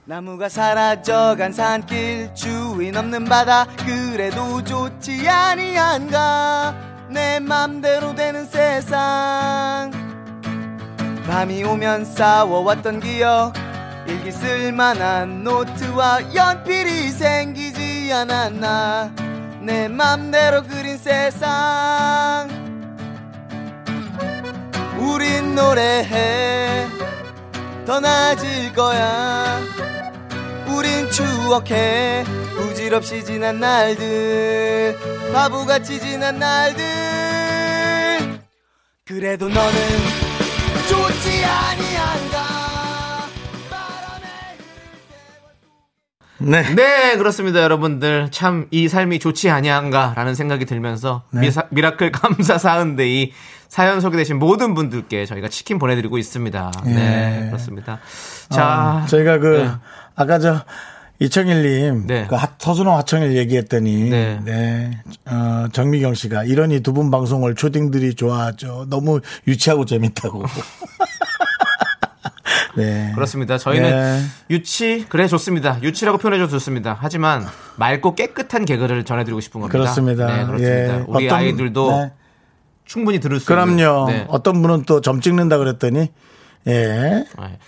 나무가 0.06 0.48
사라져간 0.50 1.52
산길 1.52 2.34
주인 2.34 2.94
없는 2.96 3.24
바다 3.24 3.66
그래도 3.86 4.62
좋지 4.62 5.26
아니한가 5.28 6.93
내 7.14 7.38
맘대로 7.38 8.12
되는 8.12 8.44
세상. 8.44 9.92
밤이 11.28 11.62
오면 11.62 12.04
싸워왔던 12.04 12.98
기억 12.98 13.52
일기 14.08 14.32
쓸만한 14.32 15.44
노트와 15.44 16.34
연필이 16.34 17.10
생기지 17.10 18.12
않았나. 18.12 19.12
내 19.60 19.86
맘대로 19.86 20.64
그린 20.64 20.98
세상. 20.98 22.48
우린 24.98 25.54
노래해. 25.54 26.88
더 27.86 28.00
나아질 28.00 28.72
거야. 28.74 29.60
우린 30.66 31.08
추억해 31.12 32.24
부질없이 32.94 33.24
지난 33.24 33.58
날들 33.58 34.96
바보같이 35.32 35.98
지난 35.98 36.38
날들 36.38 36.84
그래도 39.04 39.48
너는 39.48 39.72
좋지 40.88 41.44
아니한가 41.44 42.44
네. 46.38 46.74
네, 46.74 47.16
그렇습니다, 47.16 47.62
여러분들. 47.62 48.28
참, 48.30 48.66
이 48.70 48.88
삶이 48.88 49.18
좋지 49.18 49.48
아니한가라는 49.50 50.34
생각이 50.34 50.66
들면서, 50.66 51.22
네. 51.30 51.40
미사- 51.40 51.66
miracle 51.70 52.12
감사 52.12 52.58
사은데이 52.58 53.32
사연 53.68 54.00
소개되신 54.02 54.38
모든 54.38 54.74
분들께 54.74 55.24
저희가 55.26 55.48
치킨 55.48 55.78
보내드리고 55.78 56.18
있습니다. 56.18 56.70
네, 56.84 57.40
예. 57.44 57.46
그렇습니다. 57.46 57.98
자, 58.50 59.02
어, 59.04 59.06
저희가 59.06 59.38
그 59.38 59.46
네. 59.62 59.70
아까 60.16 60.38
저 60.38 60.64
이청일님 61.20 62.06
네. 62.06 62.26
그 62.28 62.34
하- 62.34 62.48
서준호 62.58 62.90
하청일 62.92 63.36
얘기했더니 63.36 64.10
네. 64.10 64.40
네. 64.44 64.90
어, 65.26 65.68
정미경 65.72 66.14
씨가 66.14 66.44
이러니 66.44 66.80
두 66.80 66.92
분 66.94 67.10
방송을 67.10 67.54
초딩들이 67.54 68.14
좋아하죠. 68.14 68.86
너무 68.88 69.20
유치하고 69.48 69.84
재밌다고. 69.84 70.44
네. 72.76 73.12
그렇습니다. 73.14 73.56
저희는 73.56 73.90
네. 73.90 74.20
유치, 74.50 75.06
그래, 75.08 75.28
좋습니다. 75.28 75.78
유치라고 75.82 76.18
표현해줘도 76.18 76.50
좋습니다. 76.52 76.96
하지만, 77.00 77.44
맑고 77.76 78.16
깨끗한 78.16 78.64
개그를 78.64 79.04
전해드리고 79.04 79.40
싶은 79.40 79.60
겁니다. 79.60 79.78
그렇습니다. 79.78 80.26
네, 80.26 80.44
그렇습니다. 80.44 80.98
예. 80.98 81.04
우리 81.06 81.26
어떤- 81.28 81.38
아이들도 81.38 81.90
네. 81.90 82.12
충분히 82.84 83.20
들을 83.20 83.38
수 83.38 83.52
있는. 83.52 83.76
그럼요. 83.76 84.06
네. 84.10 84.24
어떤 84.28 84.60
분은 84.60 84.84
또 84.86 85.00
점 85.00 85.20
찍는다 85.20 85.58
그랬더니 85.58 86.08
예. 86.66 86.72
네. 86.72 87.24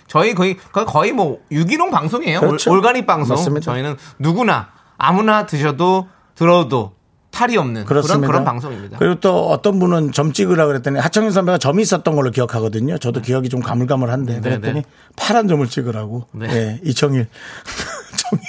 저희 0.07 0.33
거의 0.33 0.57
거의- 0.71 1.11
뭐 1.11 1.39
유기농 1.51 1.91
방송이에요. 1.91 2.39
그렇죠. 2.39 2.71
올, 2.71 2.81
가닉 2.81 3.05
방송. 3.05 3.35
맞습니다. 3.35 3.65
저희는 3.71 3.95
누구나 4.19 4.69
아무나 4.97 5.45
드셔도 5.45 6.07
들어도 6.35 6.93
탈이 7.29 7.55
없는 7.57 7.85
그런 7.85 8.01
그렇습니다. 8.01 8.27
그런 8.27 8.43
방송입니다. 8.45 8.97
그리고 8.97 9.19
또 9.19 9.49
어떤 9.49 9.77
분은 9.79 10.11
점 10.11 10.33
찍으라 10.33 10.65
그랬더니 10.65 10.97
하청인 10.99 11.29
선배가 11.31 11.59
점이 11.59 11.83
있었던 11.83 12.15
걸로 12.15 12.31
기억하거든요. 12.31 12.97
저도 12.97 13.21
기억이 13.21 13.49
좀 13.49 13.59
가물가물한데 13.61 14.33
네, 14.35 14.41
그랬더니 14.41 14.73
네. 14.73 14.83
파란 15.15 15.47
점을 15.47 15.65
찍으라고. 15.67 16.25
네. 16.31 16.47
예. 16.49 16.79
이청일. 16.83 17.27
정일. 18.17 18.43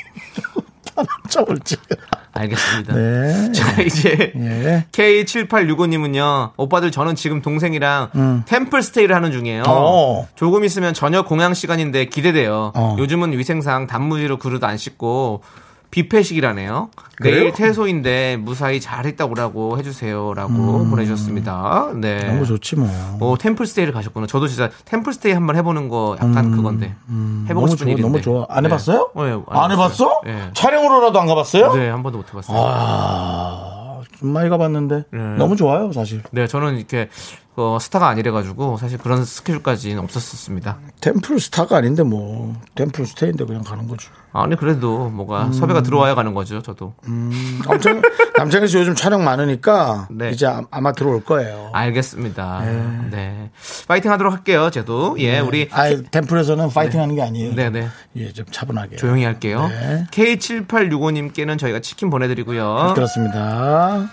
파란 0.94 1.06
점을 1.28 1.58
찍으라. 1.60 1.98
알겠습니다. 2.38 2.94
네. 2.94 3.52
자 3.52 3.82
이제 3.82 4.32
예. 4.36 4.86
K7865님은요. 4.92 6.52
오빠들 6.56 6.90
저는 6.90 7.14
지금 7.14 7.42
동생이랑 7.42 8.44
템플 8.46 8.82
스테이를 8.82 9.14
하는 9.14 9.32
중이에요. 9.32 9.62
음. 9.62 9.66
어. 9.68 10.28
조금 10.34 10.64
있으면 10.64 10.94
저녁 10.94 11.26
공양 11.26 11.54
시간인데 11.54 12.06
기대돼요. 12.06 12.72
어. 12.74 12.96
요즘은 12.98 13.36
위생상 13.36 13.86
단무지로 13.86 14.38
그릇 14.38 14.62
안 14.64 14.76
씻고 14.76 15.42
뷔페식이라네요. 15.90 16.90
그래요? 17.16 17.34
내일 17.34 17.52
퇴소인데 17.52 18.36
무사히 18.36 18.80
잘 18.80 19.06
있다 19.06 19.24
오라고 19.26 19.78
해주세요라고 19.78 20.86
보내주셨습니다. 20.90 21.92
네. 21.96 22.20
음. 22.22 22.26
너무 22.34 22.46
좋지 22.46 22.76
뭐. 22.76 22.88
오, 23.20 23.36
템플스테이를 23.36 23.92
가셨구나. 23.94 24.26
저도 24.26 24.48
진짜 24.48 24.70
템플스테이 24.84 25.32
한번 25.32 25.56
해보는 25.56 25.88
거 25.88 26.16
약간 26.20 26.50
그건데. 26.50 26.94
해보고 27.48 27.54
너무 27.54 27.68
싶은 27.68 27.78
좋아, 27.86 27.92
일인데. 27.92 28.02
너무 28.02 28.20
좋아. 28.20 28.46
안 28.48 28.62
네. 28.64 28.68
해봤어요? 28.68 29.10
네, 29.16 29.42
안 29.48 29.72
해봤어? 29.72 30.20
네. 30.24 30.50
촬영으로라도 30.54 31.20
안 31.20 31.26
가봤어요? 31.26 31.72
네, 31.74 31.88
한 31.88 32.02
번도 32.02 32.18
못 32.18 32.28
해봤어요. 32.28 32.56
아, 32.60 34.00
좀 34.18 34.28
많이 34.30 34.48
가봤는데 34.48 35.04
네. 35.10 35.18
너무 35.38 35.56
좋아요, 35.56 35.90
사실. 35.92 36.22
네, 36.30 36.46
저는 36.46 36.76
이렇게 36.76 37.08
어, 37.58 37.78
스타가 37.80 38.08
아니래가지고 38.08 38.76
사실 38.76 38.98
그런 38.98 39.24
스케줄까지는 39.24 39.98
없었습니다. 40.04 40.78
템플 41.00 41.40
스타가 41.40 41.76
아닌데 41.78 42.02
뭐 42.02 42.54
템플 42.74 43.04
스테이인데 43.06 43.44
그냥 43.44 43.62
가는 43.64 43.86
거죠. 43.88 44.10
아니 44.32 44.54
그래도 44.56 45.08
뭐가 45.08 45.46
음. 45.46 45.52
섭외가 45.52 45.82
들어와야 45.82 46.14
가는 46.14 46.34
거죠, 46.34 46.62
저도. 46.62 46.94
남창 47.66 48.02
남창희 48.36 48.68
씨 48.68 48.76
요즘 48.76 48.94
촬영 48.94 49.24
많으니까 49.24 50.06
네. 50.10 50.30
이제 50.30 50.46
아- 50.46 50.62
아마 50.70 50.92
들어올 50.92 51.24
거예요. 51.24 51.70
알겠습니다. 51.72 52.60
네. 53.10 53.50
파이팅 53.88 54.12
하도록 54.12 54.32
할게요, 54.32 54.70
저도. 54.70 55.16
예, 55.18 55.40
우리 55.40 55.68
아, 55.72 55.88
템플에서는 56.10 56.68
파이팅하는 56.68 57.14
게 57.16 57.22
아니에요. 57.22 57.54
네, 57.54 57.70
네. 57.70 57.88
예, 58.16 58.32
좀 58.32 58.44
차분하게. 58.50 58.96
조용히 58.96 59.24
할게요. 59.24 59.66
네. 59.68 60.06
K7865님께는 60.12 61.58
저희가 61.58 61.80
치킨 61.80 62.10
보내드리고요. 62.10 62.92
그렇습니다. 62.94 64.08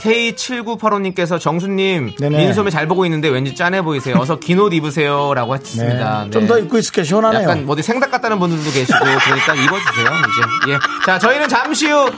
K7985님께서 0.00 1.40
정수님 1.40 2.14
네네. 2.18 2.36
민소매 2.38 2.70
잘 2.70 2.86
보고 2.86 3.04
있는데 3.06 3.28
왠지 3.28 3.54
짠해 3.54 3.82
보이세요. 3.82 4.16
어서 4.18 4.38
긴 4.38 4.58
옷 4.58 4.72
입으세요라고 4.72 5.54
했습니다. 5.54 6.24
네. 6.24 6.30
좀더 6.30 6.58
입고 6.58 6.78
있을게 6.78 7.02
시원하네요. 7.04 7.42
약간 7.42 7.64
어디 7.68 7.82
생닭 7.82 8.10
같다는 8.10 8.38
분들도 8.38 8.70
계시고 8.70 8.98
그러니까 8.98 9.54
입어주세요. 9.54 10.06
이제 10.06 10.72
예. 10.72 10.78
자 11.04 11.18
저희는 11.18 11.48
잠시 11.48 11.90
후 11.90 12.10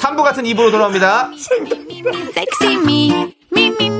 3부 0.00 0.22
같은 0.22 0.46
입으로 0.46 0.70
돌아옵니다. 0.70 1.30
Me, 2.86 3.28
me, 3.52 3.66
me, 3.80 3.99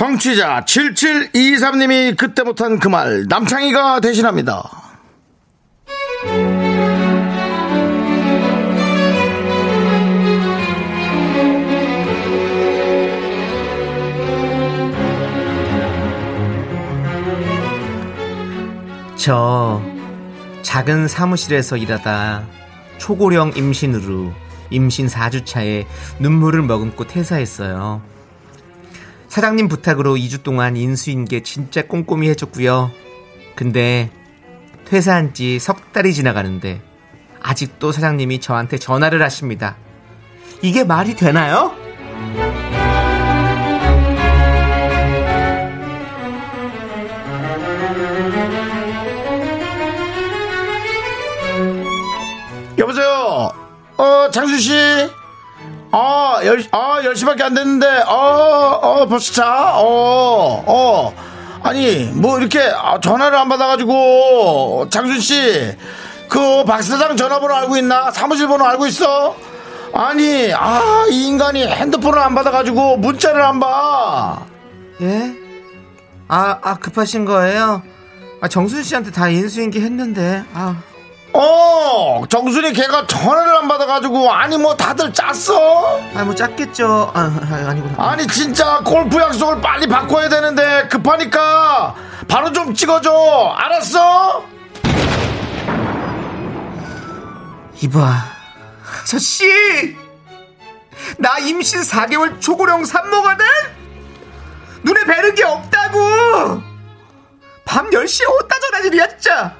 청취자 0.00 0.64
7723님이 0.64 2.16
그때 2.16 2.42
못한 2.42 2.78
그 2.78 2.88
말 2.88 3.26
남창희가 3.28 4.00
대신합니다. 4.00 4.62
저 19.16 19.82
작은 20.62 21.08
사무실에서 21.08 21.76
일하다 21.76 22.46
초고령 22.98 23.52
임신으로 23.54 24.32
임신 24.70 25.06
4주차에 25.08 25.84
눈물을 26.20 26.62
머금고 26.62 27.06
퇴사했어요. 27.06 28.00
사장님 29.30 29.68
부탁으로 29.68 30.16
2주 30.16 30.42
동안 30.42 30.76
인수인계 30.76 31.44
진짜 31.44 31.82
꼼꼼히 31.86 32.28
해줬고요. 32.30 32.90
근데 33.54 34.10
퇴사한 34.86 35.34
지 35.34 35.58
석 35.60 35.92
달이 35.92 36.12
지나가는데 36.12 36.82
아직도 37.40 37.92
사장님이 37.92 38.40
저한테 38.40 38.76
전화를 38.78 39.22
하십니다. 39.22 39.76
이게 40.62 40.82
말이 40.82 41.14
되나요? 41.14 41.72
여보세요. 52.78 53.50
어, 53.96 54.30
장수 54.30 54.58
씨. 54.58 54.72
아, 55.92 56.40
열, 56.44 56.62
아, 56.70 57.00
10시밖에 57.02 57.42
안 57.42 57.54
됐는데, 57.54 57.86
어, 58.06 58.78
어, 58.80 59.06
벌써 59.08 59.32
자? 59.32 59.72
어, 59.74 60.62
어. 60.66 61.14
아니, 61.62 62.04
뭐, 62.14 62.38
이렇게, 62.38 62.60
아, 62.60 63.00
전화를 63.00 63.36
안 63.36 63.48
받아가지고, 63.48 64.86
장수 64.90 65.20
씨, 65.20 65.76
그, 66.28 66.64
박 66.64 66.82
사장 66.82 67.16
전화번호 67.16 67.54
알고 67.54 67.76
있나? 67.78 68.12
사무실 68.12 68.46
번호 68.46 68.64
알고 68.66 68.86
있어? 68.86 69.34
아니, 69.92 70.52
아, 70.54 71.06
이 71.10 71.26
인간이 71.26 71.66
핸드폰을 71.66 72.20
안 72.20 72.36
받아가지고, 72.36 72.98
문자를 72.98 73.42
안 73.42 73.58
봐. 73.58 74.46
예? 75.00 75.34
아, 76.28 76.58
아 76.62 76.74
급하신 76.76 77.24
거예요? 77.24 77.82
아, 78.40 78.46
정순 78.46 78.84
씨한테 78.84 79.10
다 79.10 79.28
인수인계 79.28 79.80
했는데, 79.80 80.44
아. 80.54 80.80
어, 81.32 82.22
정순이 82.28 82.72
걔가 82.72 83.06
전화를 83.06 83.56
안 83.58 83.68
받아가지고, 83.68 84.30
아니, 84.32 84.58
뭐, 84.58 84.74
다들 84.76 85.12
짰어? 85.12 86.00
아, 86.14 86.24
뭐 86.24 86.34
짰겠죠. 86.34 87.12
아, 87.14 87.20
아 87.20 87.68
아 87.68 87.72
니구나. 87.72 88.10
아니 88.10 88.26
진짜 88.26 88.80
골프 88.84 89.18
약속을 89.20 89.60
빨리 89.60 89.86
바꿔야 89.86 90.28
되는데 90.28 90.88
급하니까 90.88 91.94
바로 92.28 92.52
좀 92.52 92.74
찍어줘 92.74 93.54
알았어? 93.56 94.44
이봐. 97.82 98.12
저 99.06 99.18
씨! 99.18 99.96
나 101.18 101.38
임신 101.38 101.80
4개월 101.82 102.40
초고령 102.40 102.84
산모거든? 102.84 103.44
눈에 104.82 105.04
뵈는 105.04 105.34
게 105.34 105.44
없다고! 105.44 106.62
밤 107.64 107.88
10시에 107.90 108.24
어디다 108.28 108.56
전화질이야, 108.60 109.08
진짜! 109.10 109.54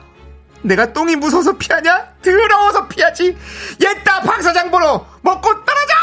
내가 0.62 0.92
똥이 0.92 1.16
무서워서 1.16 1.56
피하냐? 1.56 2.14
더러워서 2.22 2.86
피하지. 2.88 3.36
옛다 3.80 4.20
박 4.22 4.42
사장 4.42 4.70
번호 4.70 5.04
먹고 5.22 5.48
떨어져. 5.64 5.94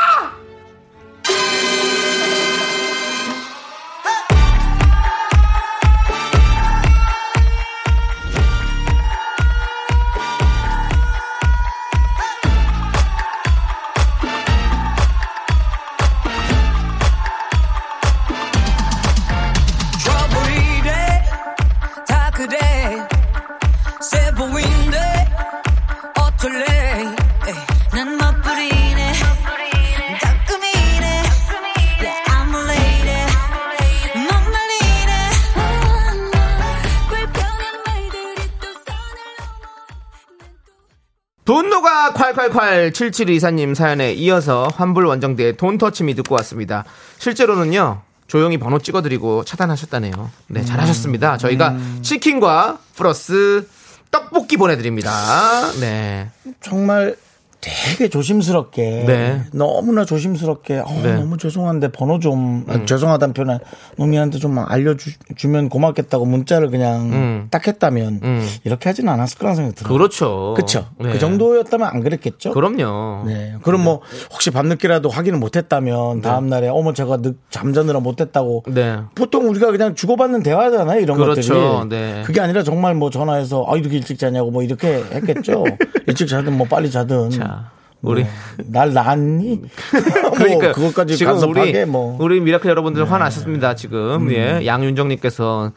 분노가 41.57 42.13
콸콸콸 42.13 42.91
7724님 42.91 43.73
사연에 43.73 44.13
이어서 44.13 44.67
환불 44.75 45.07
원정대의 45.07 45.57
돈 45.57 45.79
터치미 45.79 46.13
듣고 46.13 46.35
왔습니다. 46.35 46.85
실제로는요. 47.17 48.03
조용히 48.27 48.59
번호 48.59 48.77
찍어드리고 48.77 49.43
차단하셨다네요. 49.43 50.29
네, 50.49 50.63
잘하셨습니다. 50.63 51.37
저희가 51.37 51.75
치킨과 52.03 52.77
플러스 52.95 53.67
떡볶이 54.11 54.57
보내드립니다. 54.57 55.71
네. 55.79 56.29
정말 56.61 57.15
되게 57.59 58.07
조심스럽게 58.07 59.03
네. 59.07 59.41
너무나 59.51 60.05
조심스럽게 60.05 60.79
어, 60.79 60.99
네. 61.03 61.15
너무 61.15 61.37
죄송한데 61.37 61.91
번호 61.91 62.19
좀 62.19 62.65
아, 62.67 62.85
죄송하다는 62.85 63.33
표현 63.33 63.59
노미한테 63.97 64.37
좀 64.37 64.59
알려주면 64.59 65.69
고맙겠다고 65.69 66.25
문자를 66.25 66.69
그냥 66.69 67.01
음. 67.11 67.47
딱 67.49 67.67
했다면 67.67 68.19
음. 68.23 68.47
이렇게 68.63 68.89
하지는 68.89 69.11
않았을 69.11 69.39
거라는 69.39 69.55
생각이 69.55 69.75
들어요. 69.75 69.93
그렇죠. 69.93 70.53
그쵸. 70.55 70.85
네. 70.99 71.11
그 71.11 71.19
정도였다면 71.19 71.87
안 71.87 72.01
그랬겠죠. 72.01 72.51
그럼요. 72.51 73.23
네. 73.25 73.55
그럼 73.63 73.83
뭐 73.83 74.01
혹시 74.31 74.51
밤늦게라도 74.51 75.09
확인을 75.09 75.39
못했다면 75.39 76.21
다음 76.21 76.47
날에 76.47 76.67
어머 76.67 76.93
제가 76.93 77.17
늦 77.17 77.37
잠자느라 77.49 77.99
못했다고 77.99 78.63
네. 78.67 78.99
보통 79.15 79.49
우리가 79.49 79.71
그냥 79.71 79.95
주고받는 79.95 80.43
대화잖아요 80.43 81.01
이런 81.01 81.17
그렇죠. 81.17 81.81
것들이 81.81 81.89
네. 81.89 82.23
그게 82.25 82.39
아니라 82.41 82.63
정말 82.63 82.93
뭐 82.95 83.09
전화해서 83.09 83.65
아 83.67 83.77
이렇게 83.77 83.97
일찍 83.97 84.19
자냐고 84.19 84.51
뭐 84.51 84.63
이렇게 84.63 85.03
했겠죠 85.11 85.63
일찍 86.07 86.27
자든 86.27 86.57
뭐 86.57 86.67
빨리 86.67 86.91
자든 86.91 87.29
자, 87.29 87.56
우리 88.01 88.23
뭐, 88.23 88.31
날 88.67 88.93
낳았니? 88.93 89.61
그러니까 90.37 90.67
뭐 90.67 90.71
그것까지 90.73 91.17
지금 91.17 91.33
간섭하게 91.33 91.81
우리 91.81 91.85
뭐. 91.85 92.17
우리 92.19 92.39
miracle 92.39 92.69
여러분들 92.69 93.09
화나셨습니다 93.11 93.75
지금. 93.75 94.31
예. 94.31 94.65
양윤정님께서 94.65 95.71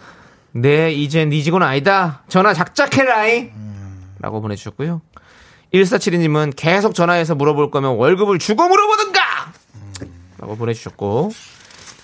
네 0.52 0.92
이제 0.92 1.24
네 1.24 1.40
직원 1.42 1.62
아니다. 1.62 2.22
전화 2.28 2.52
작작해라이. 2.52 3.50
라고 4.20 4.40
보내주셨고요. 4.40 5.00
1472님은 5.72 6.52
계속 6.56 6.94
전화해서 6.94 7.35
물어볼 7.35 7.70
거면 7.70 7.96
월급을 7.96 8.38
주고 8.38 8.68
물어보든가! 8.68 9.20
라고 10.38 10.56
보내주셨고. 10.56 11.30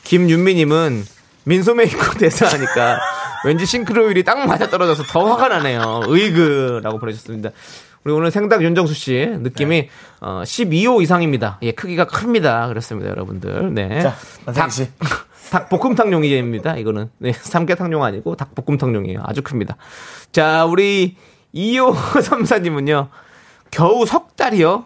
김윤미님은 0.04 1.04
민소 1.44 1.74
메이커 1.74 2.14
대사하니까 2.18 3.00
왠지 3.44 3.66
싱크로율이 3.66 4.24
딱 4.24 4.46
맞아 4.46 4.68
떨어져서 4.68 5.04
더 5.04 5.24
화가 5.32 5.48
나네요. 5.48 6.02
의그라고 6.06 6.98
보내주셨습니다. 6.98 7.50
우리 8.04 8.12
오늘 8.12 8.30
생닭 8.30 8.62
윤정수 8.62 8.94
씨 8.94 9.26
느낌이 9.38 9.88
어, 10.20 10.42
12호 10.44 11.02
이상입니다. 11.02 11.58
예, 11.62 11.72
크기가 11.72 12.06
큽니다. 12.06 12.68
그렇습니다, 12.68 13.10
여러분들. 13.10 13.74
네. 13.74 14.00
자. 14.02 14.14
닭 15.50 15.68
볶음탕용입니다. 15.70 16.76
이거는 16.76 17.10
네, 17.18 17.32
삼계탕용 17.32 18.02
아니고 18.04 18.36
닭 18.36 18.54
볶음탕용이에요. 18.54 19.20
아주 19.24 19.42
큽니다. 19.42 19.76
자, 20.32 20.64
우리 20.64 21.16
2호 21.54 21.94
삼사님은요. 22.22 23.08
겨우 23.70 24.06
석 24.06 24.36
달이요. 24.36 24.84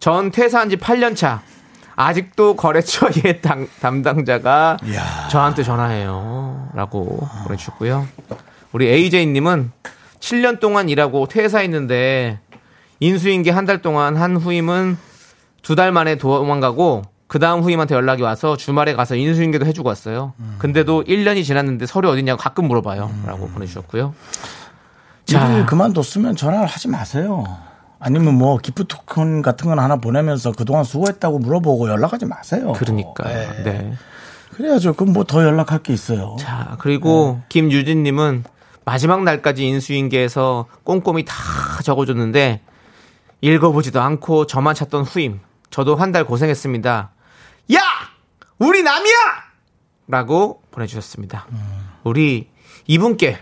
전 0.00 0.30
퇴사한 0.30 0.68
지 0.70 0.76
8년 0.76 1.14
차. 1.16 1.42
아직도 1.94 2.56
거래처의 2.56 3.40
당- 3.42 3.68
담당자가 3.80 4.78
저한테 5.30 5.62
전화해요. 5.62 6.70
라고 6.74 7.28
보내주셨고요. 7.44 8.08
우리 8.72 8.88
AJ님은 8.88 9.70
7년 10.22 10.60
동안 10.60 10.88
일하고 10.88 11.26
퇴사했는데 11.26 12.38
인수인계 13.00 13.50
한 13.50 13.66
달 13.66 13.82
동안 13.82 14.16
한 14.16 14.36
후임은 14.36 14.96
두 15.62 15.74
달 15.74 15.92
만에 15.92 16.16
도망가고 16.16 17.02
그 17.26 17.38
다음 17.38 17.60
후임한테 17.62 17.94
연락이 17.94 18.22
와서 18.22 18.56
주말에 18.56 18.94
가서 18.94 19.16
인수인계도 19.16 19.64
해주고 19.66 19.88
왔어요. 19.88 20.34
근데도 20.58 21.04
1년이 21.04 21.44
지났는데 21.44 21.86
서류 21.86 22.08
어딨냐고 22.10 22.38
가끔 22.40 22.68
물어봐요. 22.68 23.10
라고 23.26 23.48
보내주셨고요. 23.48 24.14
일을 25.28 25.66
그만뒀으면 25.66 26.36
전화를 26.36 26.66
하지 26.66 26.88
마세요 26.88 27.44
아니면 27.98 28.34
뭐 28.34 28.58
기프토콘 28.58 29.40
같은 29.40 29.68
건 29.68 29.78
하나 29.78 29.96
보내면서 29.96 30.52
그동안 30.52 30.84
수고했다고 30.84 31.38
물어보고 31.38 31.88
연락하지 31.88 32.26
마세요 32.26 32.72
그러니까. 32.76 33.24
네. 33.28 33.62
네. 33.64 33.92
그래야죠 34.56 34.92
그럼 34.94 35.12
뭐 35.14 35.24
더 35.24 35.42
연락할 35.42 35.78
게 35.84 35.92
있어요 35.94 36.36
자, 36.38 36.76
그리고 36.80 37.40
김유진님은 37.48 38.44
마지막 38.84 39.22
날까지 39.22 39.64
인수인계에서 39.66 40.66
꼼꼼히 40.84 41.24
다 41.24 41.34
적어줬는데 41.84 42.60
읽어보지도 43.40 44.00
않고 44.00 44.46
저만 44.46 44.74
찾던 44.74 45.02
후임. 45.04 45.40
저도 45.70 45.96
한 45.96 46.12
달 46.12 46.24
고생했습니다. 46.24 47.10
야! 47.74 47.80
우리 48.58 48.82
남이야! 48.82 49.14
라고 50.08 50.62
보내주셨습니다. 50.70 51.46
우리 52.04 52.48
이분께 52.86 53.38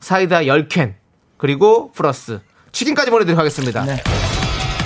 사이다 0.00 0.40
10캔, 0.40 0.94
그리고 1.38 1.90
플러스 1.92 2.40
치킨까지 2.72 3.10
보내드리도록 3.10 3.38
하겠습니다. 3.38 3.84
네. 3.84 4.02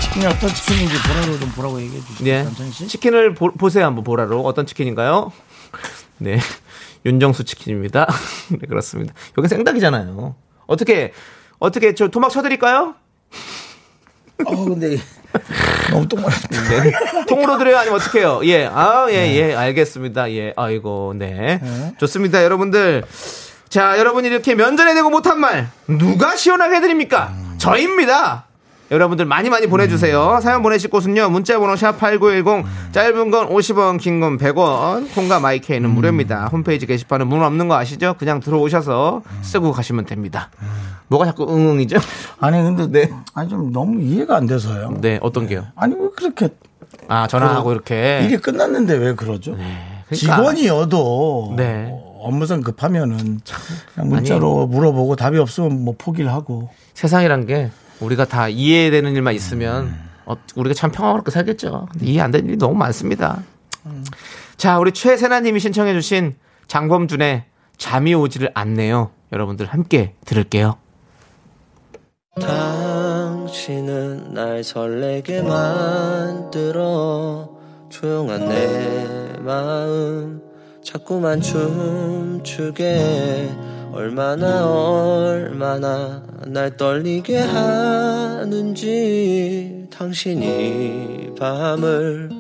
치킨이 0.01 0.27
어떤 0.27 0.49
치킨인지 0.51 0.95
보라로 1.03 1.39
좀 1.41 1.51
보라고 1.53 1.81
얘기해 1.81 2.01
주시죠 2.01 2.25
네. 2.25 2.43
남창희 2.45 2.71
씨. 2.71 2.87
치킨을 2.89 3.35
보, 3.35 3.51
보세요, 3.53 3.87
한번 3.87 4.05
보라로. 4.05 4.43
어떤 4.45 4.67
치킨인가요? 4.67 5.33
네. 6.19 6.39
윤정수 7.05 7.45
치킨입니다. 7.45 8.07
네, 8.51 8.67
그렇습니다. 8.67 9.15
여기 9.37 9.49
생닭이잖아요. 9.49 10.35
어떻게, 10.67 11.13
어떻게, 11.59 11.95
저 11.95 12.09
토막 12.09 12.31
쳐드릴까요? 12.31 12.95
어 14.45 14.65
근데 14.65 14.97
너무 15.91 16.07
똥만 16.07 16.31
네. 16.31 16.93
통으로 17.29 17.59
드려요? 17.59 17.79
아니면 17.79 17.99
어떻게 17.99 18.21
해요? 18.21 18.41
예. 18.45 18.67
아, 18.67 19.07
예, 19.11 19.15
예. 19.35 19.55
알겠습니다. 19.55 20.31
예. 20.33 20.53
아이고, 20.57 21.15
네. 21.17 21.61
좋습니다. 21.99 22.45
여러분들. 22.45 23.05
자, 23.69 23.99
여러분이 23.99 24.29
이렇게 24.29 24.55
면전에 24.55 24.95
대고 24.95 25.11
못한 25.11 25.41
말, 25.41 25.71
누가 25.87 26.37
시원하게 26.37 26.77
해드립니까? 26.77 27.35
저입니다. 27.59 28.48
여러분들 28.91 29.27
많이 29.27 29.51
많이 29.51 29.67
보내주세요. 29.67 30.41
사연 30.43 30.63
보내실 30.63 30.89
곳은요. 30.89 31.29
문자번호 31.29 31.75
샵8910 31.75 32.65
짧은 32.93 33.31
건 33.31 33.49
50원 33.51 33.99
긴 34.01 34.19
건 34.21 34.39
100원 34.39 35.15
콩과 35.15 35.41
마이케이는 35.41 35.91
무료입니다. 35.91 36.47
홈페이지 36.47 36.87
게시판은 36.87 37.27
문 37.29 37.43
없는 37.43 37.69
거 37.69 37.77
아시죠? 37.77 38.15
그냥 38.19 38.41
들어오셔서 38.41 39.23
쓰고 39.43 39.73
가시면 39.73 40.07
됩니다. 40.07 40.51
뭐가 41.09 41.27
자꾸 41.27 41.45
응응이죠? 41.49 41.99
아니 42.41 42.57
근데 42.63 42.87
네. 42.87 43.15
아니 43.35 43.49
좀 43.51 43.73
너무 43.73 44.01
이해가 44.01 44.37
안 44.37 44.47
돼서요. 44.47 44.97
네, 45.01 45.19
어떤 45.21 45.47
게요? 45.47 45.67
아니 45.77 45.95
왜 45.95 46.09
그렇게 46.17 46.49
아, 47.09 47.27
전화하고 47.27 47.73
이렇게. 47.73 48.21
일이 48.25 48.39
끝났는데 48.39 48.95
왜 48.97 49.15
그러죠? 49.15 49.53
그러니까. 49.53 50.15
직원이어도 50.15 51.55
네. 51.59 51.93
업무상 52.21 52.63
급하면은 52.63 53.41
그냥 53.95 54.09
문자로 54.09 54.67
물어보고 54.67 55.15
답이 55.17 55.39
없으면 55.39 55.85
뭐 55.85 55.95
포기를 55.97 56.33
하고 56.33 56.69
세상이란 56.95 57.47
게 57.47 57.71
우리가 58.01 58.25
다 58.25 58.49
이해되는 58.49 59.15
일만 59.15 59.35
있으면 59.35 59.95
어, 60.25 60.35
우리가 60.57 60.75
참 60.75 60.91
평화롭게 60.91 61.31
살겠죠. 61.31 61.89
근데 61.91 62.07
이해 62.07 62.21
안 62.21 62.31
되는 62.31 62.47
일이 62.49 62.59
너무 62.59 62.75
많습니다. 62.75 63.43
자, 64.57 64.79
우리 64.79 64.93
최세나님이 64.93 65.61
신청해주신 65.61 66.37
장범준의 66.67 67.45
잠이 67.79 68.15
오지를 68.15 68.51
않네요. 68.55 69.11
여러분들 69.33 69.67
함께 69.67 70.15
들을게요. 70.25 70.77
당신은 72.41 74.35
날 74.35 74.63
설레게 74.63 75.43
만들어 75.43 76.79
조용한 77.89 78.49
내 78.49 79.39
마음 79.41 80.41
자꾸만 80.85 81.41
춤추게 81.41 82.85
얼마나 83.99 84.65
얼마나 84.65 86.23
날 86.47 86.77
떨리게 86.77 87.37
하는지 87.41 88.79
당신이 89.91 91.35
밤을 91.37 92.31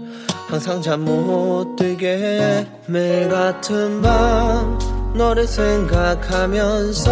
항상 0.46 0.80
잠 0.80 1.00
못 1.00 1.74
들게 1.74 2.16
해 2.16 2.64
매일 2.86 3.28
같은 3.28 4.00
밤 4.00 4.78
너를 5.16 5.48
생각하면서 5.48 7.08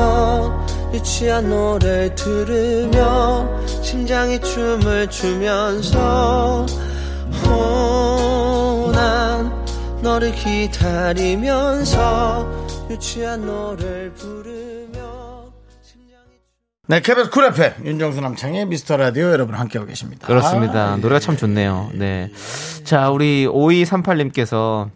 유치한 0.95 1.51
노래 1.51 2.15
들으며 2.15 3.49
심장이 3.83 4.41
춤을 4.41 5.11
추면서 5.11 6.65
어, 7.49 8.93
난 8.95 9.53
너를 10.03 10.33
기다리면서 10.37 11.97
유치한 12.89 13.45
노래를 13.45 14.13
부르며 14.15 15.47
심장이 15.83 16.39
네, 16.87 17.01
KBS 17.01 17.31
쿨 17.31 17.45
FM 17.47 17.85
윤정수 17.85 18.21
남창의 18.21 18.67
미스터 18.67 18.97
라디오 18.97 19.31
여러분 19.31 19.57
함께하고 19.57 19.89
계십니다. 19.89 20.27
그렇습니다. 20.27 20.93
아, 20.93 20.97
노래가 20.97 21.19
참 21.19 21.37
좋네요. 21.37 21.91
네. 21.95 22.31
자, 22.85 23.11
우리 23.11 23.47
5238님께서 23.47 24.91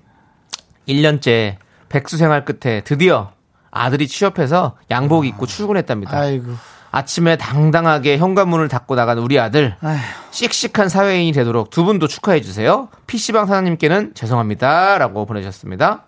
1년째 0.88 1.57
백수 1.88 2.16
생활 2.16 2.44
끝에 2.44 2.83
드디어 2.83 3.33
아들이 3.72 4.07
취업해서 4.07 4.76
양복 4.90 5.26
입고 5.26 5.46
출근했답니다. 5.46 6.16
아이고. 6.16 6.53
아침에 6.92 7.37
당당하게 7.37 8.18
현관문을 8.18 8.68
닫고 8.68 8.96
나간 8.96 9.18
우리 9.18 9.38
아들 9.38 9.76
아휴. 9.81 9.98
씩씩한 10.33 10.88
사회인이 10.88 11.33
되도록 11.33 11.70
두 11.70 11.85
분도 11.85 12.07
축하해 12.09 12.40
주세요. 12.40 12.88
PC방 13.07 13.46
사장님께는 13.46 14.14
죄송합니다라고 14.14 15.26
보내셨습니다. 15.26 16.05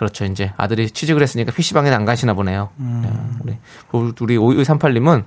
그렇죠. 0.00 0.24
이제 0.24 0.50
아들이 0.56 0.90
취직을 0.90 1.20
했으니까 1.20 1.52
PC방에는 1.52 1.94
안 1.94 2.06
가시나 2.06 2.32
보네요. 2.32 2.70
네, 2.78 3.12
우리 3.44 3.58
우리 3.92 4.38
5238님은 4.38 5.24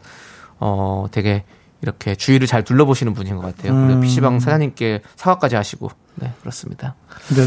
어 0.59 1.05
되게 1.11 1.43
이렇게 1.83 2.15
주위를 2.15 2.47
잘 2.47 2.63
둘러보시는 2.63 3.13
분인 3.13 3.35
것 3.35 3.43
같아요. 3.43 3.75
우리 3.75 3.99
PC방 3.99 4.39
사장님께 4.39 5.01
사과까지 5.15 5.55
하시고 5.55 5.91
네 6.15 6.33
그렇습니다. 6.39 6.95
근데 7.27 7.43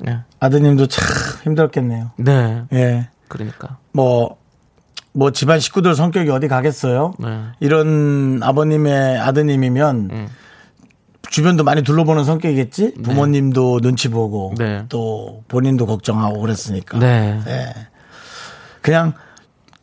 네, 0.00 0.18
아드님도 0.40 0.88
참 0.88 1.06
힘들었겠네요. 1.44 2.10
네 2.16 2.64
예. 2.72 3.08
그러니까 3.28 3.78
뭐, 3.92 4.38
뭐 5.12 5.30
집안 5.30 5.60
식구들 5.60 5.94
성격이 5.94 6.28
어디 6.30 6.48
가겠어요? 6.48 7.14
네. 7.20 7.44
이런 7.60 8.40
아버님의 8.42 9.20
아드님이면 9.20 10.08
음. 10.10 10.28
주변도 11.32 11.64
많이 11.64 11.82
둘러보는 11.82 12.24
성격이겠지? 12.24 12.94
부모님도 13.02 13.80
눈치 13.80 14.08
보고 14.08 14.54
네. 14.58 14.84
또 14.90 15.42
본인도 15.48 15.86
걱정하고 15.86 16.40
그랬으니까. 16.40 16.98
네. 16.98 17.40
예. 17.46 17.74
그냥 18.82 19.14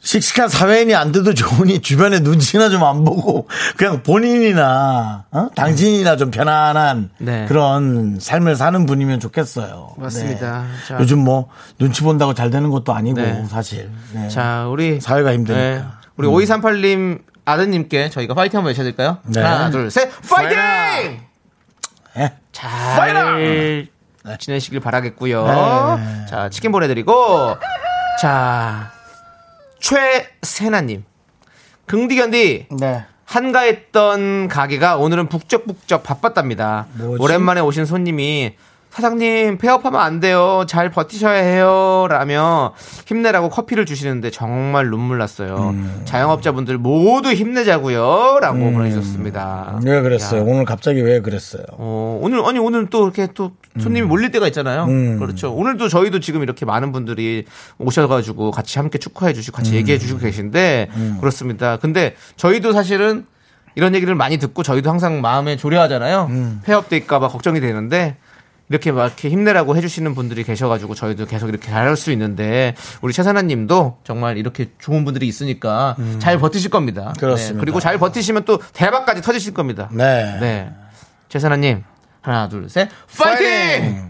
씩씩한 0.01 0.47
사회인이 0.47 0.93
안 0.95 1.11
돼도 1.11 1.33
좋으니 1.33 1.81
주변에 1.81 2.19
눈치나 2.19 2.69
좀 2.69 2.83
안 2.83 3.03
보고 3.03 3.47
그냥 3.75 4.03
본인이나 4.03 5.25
어? 5.31 5.49
당신이나 5.55 6.15
좀 6.17 6.29
편안한 6.31 7.09
네. 7.17 7.45
그런 7.47 8.19
삶을 8.19 8.55
사는 8.55 8.85
분이면 8.85 9.19
좋겠어요. 9.19 9.95
맞습니다. 9.97 10.61
네. 10.61 10.67
자. 10.87 10.97
요즘 11.01 11.19
뭐 11.19 11.49
눈치 11.79 12.03
본다고 12.03 12.33
잘 12.35 12.51
되는 12.51 12.69
것도 12.69 12.93
아니고 12.93 13.19
네. 13.21 13.43
사실. 13.49 13.89
네. 14.13 14.29
자 14.29 14.67
우리 14.69 15.01
사회가 15.01 15.33
힘드니까. 15.33 15.61
네. 15.61 15.83
우리 16.15 16.27
5238님 16.27 17.21
아드님께 17.45 18.09
저희가 18.11 18.35
파이팅 18.35 18.59
한번 18.59 18.69
외쳐드릴까요? 18.69 19.17
네. 19.23 19.41
하나, 19.41 19.71
둘, 19.71 19.89
셋, 19.89 20.11
파이팅! 20.29 21.28
예. 22.17 22.33
잘 22.51 23.87
지내시길 24.37 24.79
바라겠고요. 24.79 25.45
네. 25.45 26.25
자, 26.27 26.49
치킨 26.49 26.71
보내드리고, 26.71 27.57
자, 28.21 28.91
최세나님. 29.79 31.03
긍디견디, 31.85 32.67
네. 32.79 33.05
한가했던 33.25 34.47
가게가 34.47 34.97
오늘은 34.97 35.27
북적북적 35.29 36.03
바빴답니다. 36.03 36.87
뭐지? 36.93 37.21
오랜만에 37.21 37.61
오신 37.61 37.85
손님이 37.85 38.55
사장님 38.91 39.59
폐업하면 39.59 40.01
안 40.01 40.19
돼요. 40.19 40.65
잘 40.67 40.89
버티셔야 40.89 41.41
해요. 41.41 42.07
라며 42.09 42.73
힘내라고 43.05 43.49
커피를 43.49 43.85
주시는데 43.85 44.31
정말 44.31 44.89
눈물 44.89 45.19
났어요. 45.19 45.69
음. 45.73 46.01
자영업자분들 46.05 46.77
모두 46.79 47.31
힘내자고요. 47.31 48.39
라고 48.41 48.71
보내주셨습니다. 48.71 49.79
왜 49.85 50.01
그랬어요? 50.01 50.41
야. 50.41 50.45
오늘 50.45 50.65
갑자기 50.65 51.01
왜 51.01 51.21
그랬어요? 51.21 51.63
어, 51.73 52.19
오늘, 52.21 52.43
아니, 52.45 52.57
오늘 52.59 52.87
또 52.89 53.03
이렇게 53.03 53.27
또 53.33 53.51
손님이 53.79 54.07
몰릴 54.07 54.31
때가 54.31 54.47
있잖아요. 54.47 54.85
음. 54.85 55.19
그렇죠. 55.19 55.53
오늘도 55.53 55.87
저희도 55.87 56.19
지금 56.19 56.41
이렇게 56.41 56.65
많은 56.65 56.91
분들이 56.91 57.45
오셔가지고 57.77 58.51
같이 58.51 58.79
함께 58.79 58.97
축하해 58.97 59.33
주시고 59.33 59.55
같이 59.55 59.75
얘기해 59.75 59.99
주시고 59.99 60.19
계신데, 60.19 60.89
그렇습니다. 61.19 61.77
근데 61.77 62.15
저희도 62.35 62.73
사실은 62.73 63.25
이런 63.75 63.93
얘기를 63.95 64.15
많이 64.15 64.37
듣고 64.37 64.63
저희도 64.63 64.89
항상 64.89 65.21
마음에 65.21 65.55
조려하잖아요. 65.55 66.29
폐업될까봐 66.65 67.27
걱정이 67.29 67.59
되는데, 67.61 68.17
이렇게 68.69 68.91
막 68.91 69.05
이렇게 69.05 69.29
힘내라고 69.29 69.75
해주시는 69.75 70.15
분들이 70.15 70.43
계셔가지고 70.43 70.95
저희도 70.95 71.25
계속 71.25 71.49
이렇게 71.49 71.69
잘할 71.69 71.97
수 71.97 72.11
있는데 72.11 72.75
우리 73.01 73.13
최사나님도 73.13 73.99
정말 74.03 74.37
이렇게 74.37 74.71
좋은 74.79 75.05
분들이 75.05 75.27
있으니까 75.27 75.95
잘 76.19 76.37
버티실 76.37 76.69
겁니다. 76.69 77.13
그렇습니다. 77.19 77.55
네, 77.55 77.59
그리고 77.59 77.79
잘 77.79 77.97
버티시면 77.97 78.45
또 78.45 78.59
대박까지 78.73 79.21
터지실 79.21 79.53
겁니다. 79.53 79.89
네. 79.91 80.37
네. 80.39 80.71
최선아님, 81.29 81.83
하나, 82.21 82.47
둘, 82.47 82.69
셋, 82.69 82.89
파이팅! 83.17 84.08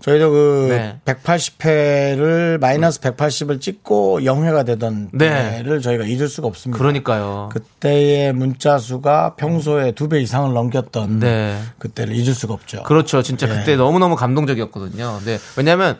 저희도 0.00 0.30
그 0.30 0.66
네. 0.70 1.00
180회를 1.04 2.58
마이너스 2.58 3.00
180을 3.00 3.60
찍고 3.60 4.20
0회가 4.20 4.64
되던 4.64 5.10
네. 5.12 5.58
때를 5.58 5.80
저희가 5.80 6.04
잊을 6.04 6.28
수가 6.28 6.48
없습니다. 6.48 6.78
그러니까요. 6.78 7.50
그때의 7.52 8.32
문자 8.32 8.78
수가 8.78 9.34
평소에 9.36 9.92
두 9.92 10.08
배 10.08 10.20
이상을 10.20 10.52
넘겼던 10.52 11.20
네. 11.20 11.58
그때를 11.78 12.14
잊을 12.16 12.34
수가 12.34 12.54
없죠. 12.54 12.82
그렇죠. 12.82 13.22
진짜 13.22 13.46
네. 13.46 13.58
그때 13.58 13.76
너무너무 13.76 14.16
감동적이었거든요. 14.16 15.20
네. 15.24 15.38
왜냐면, 15.56 15.98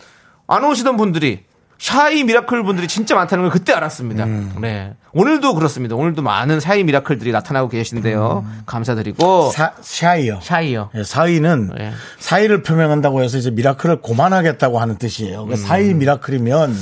안 0.49 0.65
오시던 0.65 0.97
분들이, 0.97 1.45
shy 1.81 2.25
miracle 2.25 2.63
분들이 2.63 2.87
진짜 2.87 3.15
많다는 3.15 3.45
걸 3.45 3.51
그때 3.51 3.73
알았습니다. 3.73 4.25
음. 4.25 4.53
네. 4.61 4.93
오늘도 5.13 5.55
그렇습니다. 5.55 5.97
오늘도 5.97 6.21
많은 6.21 6.61
shy 6.61 6.85
miracle들이 6.85 7.33
나타나고 7.33 7.71
계신데요. 7.71 8.45
감사드리고, 8.67 9.47
음. 9.47 9.51
사, 9.51 9.73
shy요. 9.81 10.41
shy요. 10.43 10.91
예, 10.95 11.03
사의는 11.03 11.71
네. 11.77 11.93
사의를 12.19 12.63
표명한다고 12.63 13.23
해서 13.23 13.39
이제 13.39 13.51
miracle을 13.51 14.03
고만하겠다고 14.03 14.79
하는 14.79 14.99
뜻이에요. 14.99 15.45
음. 15.45 15.49
그 15.49 15.57
사의 15.57 15.95
miracle이면 15.95 16.77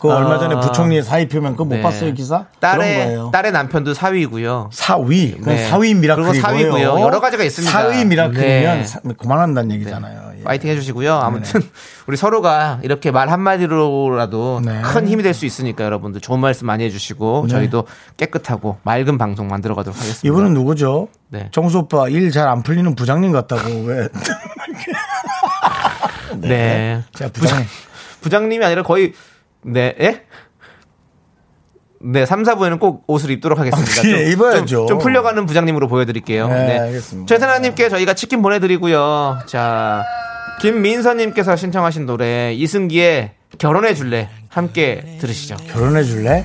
그 0.00 0.12
얼마 0.12 0.38
전에 0.38 0.60
부총리 0.60 1.02
사의 1.02 1.28
표명 1.28 1.52
그거 1.52 1.64
못 1.64 1.72
아. 1.74 1.76
네. 1.78 1.82
봤어요 1.82 2.12
기사? 2.14 2.46
딸의. 2.60 3.30
딸의 3.32 3.50
남편도 3.52 3.92
사위고요. 3.94 4.70
사위, 4.72 5.34
네. 5.44 5.66
사위 5.68 5.94
miracle이고요. 5.94 6.30
그리고 6.30 6.46
사위고요. 6.46 7.00
여러 7.00 7.20
가지가 7.20 7.42
있습니다. 7.42 7.72
사의 7.72 8.04
miracle이면 8.04 8.78
네. 8.78 8.84
사- 8.84 9.00
그만한다는 9.18 9.72
얘기잖아요. 9.72 10.33
예. 10.44 10.46
파이팅 10.46 10.70
해주시고요. 10.70 11.14
아무튼 11.14 11.60
우리 12.06 12.16
서로가 12.16 12.80
이렇게 12.82 13.10
말 13.10 13.28
한마디로라도 13.30 14.60
네. 14.64 14.80
큰 14.82 15.08
힘이 15.08 15.22
될 15.22 15.34
수 15.34 15.46
있으니까 15.46 15.84
여러분들 15.84 16.20
좋은 16.20 16.38
말씀 16.38 16.66
많이 16.66 16.84
해주시고 16.84 17.48
저희도 17.48 17.86
깨끗하고 18.16 18.78
맑은 18.84 19.18
방송 19.18 19.48
만들어 19.48 19.74
가도록 19.74 19.96
하겠습니다. 19.98 20.26
이분은 20.26 20.54
누구죠? 20.54 21.08
네. 21.30 21.48
정수 21.50 21.78
오빠 21.78 22.08
일 22.08 22.30
잘 22.30 22.46
안 22.48 22.62
풀리는 22.62 22.94
부장님 22.94 23.32
같다고 23.32 23.68
왜? 23.86 24.08
네. 26.36 27.02
제가 27.14 27.30
부장님. 27.32 27.66
부장님이 28.20 28.64
아니라 28.64 28.82
거의 28.82 29.12
네, 29.62 29.94
예? 30.00 30.22
네, 32.06 32.26
3, 32.26 32.42
4부에는 32.42 32.78
꼭 32.78 33.04
옷을 33.06 33.30
입도록 33.30 33.58
하겠습니다. 33.58 34.02
아, 34.02 34.04
예, 34.06 34.30
입어야죠. 34.30 34.66
좀, 34.66 34.86
좀 34.86 34.98
풀려가는 34.98 35.46
부장님으로 35.46 35.88
보여드릴게요. 35.88 36.48
네, 36.48 36.78
알겠습니다. 36.78 37.26
최선아님께 37.34 37.88
저희가 37.88 38.12
치킨 38.12 38.42
보내드리고요. 38.42 39.38
자, 39.46 40.04
김민서님께서 40.60 41.56
신청하신 41.56 42.06
노래 42.06 42.52
이승기의 42.54 43.32
결혼해 43.58 43.94
줄래 43.94 44.28
함께 44.48 45.18
들으시죠. 45.20 45.56
결혼해 45.72 46.04
줄래? 46.04 46.44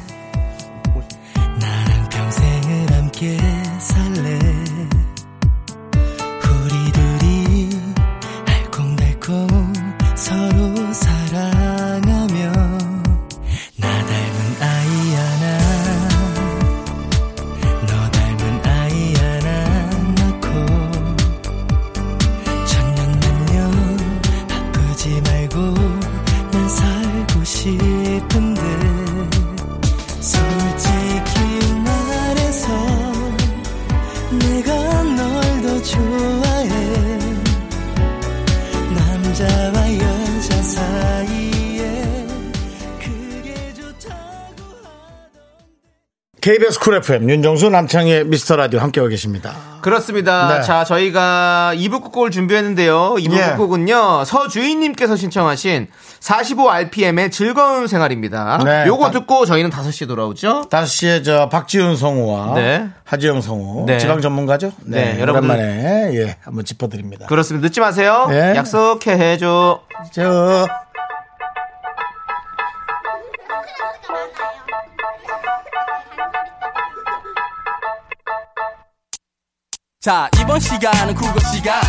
KBS 46.41 46.80
쿨 46.80 46.95
FM 46.95 47.30
윤정수 47.30 47.69
남창의 47.69 48.25
미스터 48.25 48.56
라디오 48.56 48.80
함께하고 48.80 49.10
계십니다. 49.10 49.54
그렇습니다. 49.82 50.58
네. 50.60 50.62
자, 50.62 50.86
저희가 50.86 51.73
2부 51.75 52.02
끝곡을 52.04 52.32
준비했는데요. 52.32 53.15
2부 53.17 53.34
예. 53.38 53.41
끝곡은요. 53.52 54.23
서주인님께서 54.25 55.17
신청하신 55.17 55.88
45rpm의 56.21 57.32
즐거운 57.32 57.88
생활입니다. 57.88 58.60
네. 58.63 58.86
요거 58.88 59.06
딱- 59.06 59.12
듣고 59.12 59.45
저희는 59.45 59.69
5시에 59.69 60.08
돌아오죠. 60.08 60.67
5시에 60.69 61.25
저 61.25 61.49
박지훈 61.49 61.97
성우와 61.97 62.54
네. 62.56 62.88
하지영 63.04 63.41
성우 63.41 63.86
네. 63.86 63.97
지방 63.97 64.21
전문가죠? 64.21 64.71
네, 64.86 65.15
네, 65.15 65.21
오랜만에 65.21 66.12
예, 66.13 66.38
한번 66.43 66.63
짚어드립니다. 66.63 67.25
그렇습니다. 67.28 67.67
늦지 67.67 67.80
마세요. 67.82 68.28
네. 68.30 68.56
약속해 68.56 69.12
해줘. 69.12 69.82
저 70.13 70.67
자 80.10 80.28
이번 80.41 80.60
시간은 80.60 81.13
국어 81.13 81.39
시간 81.54 81.80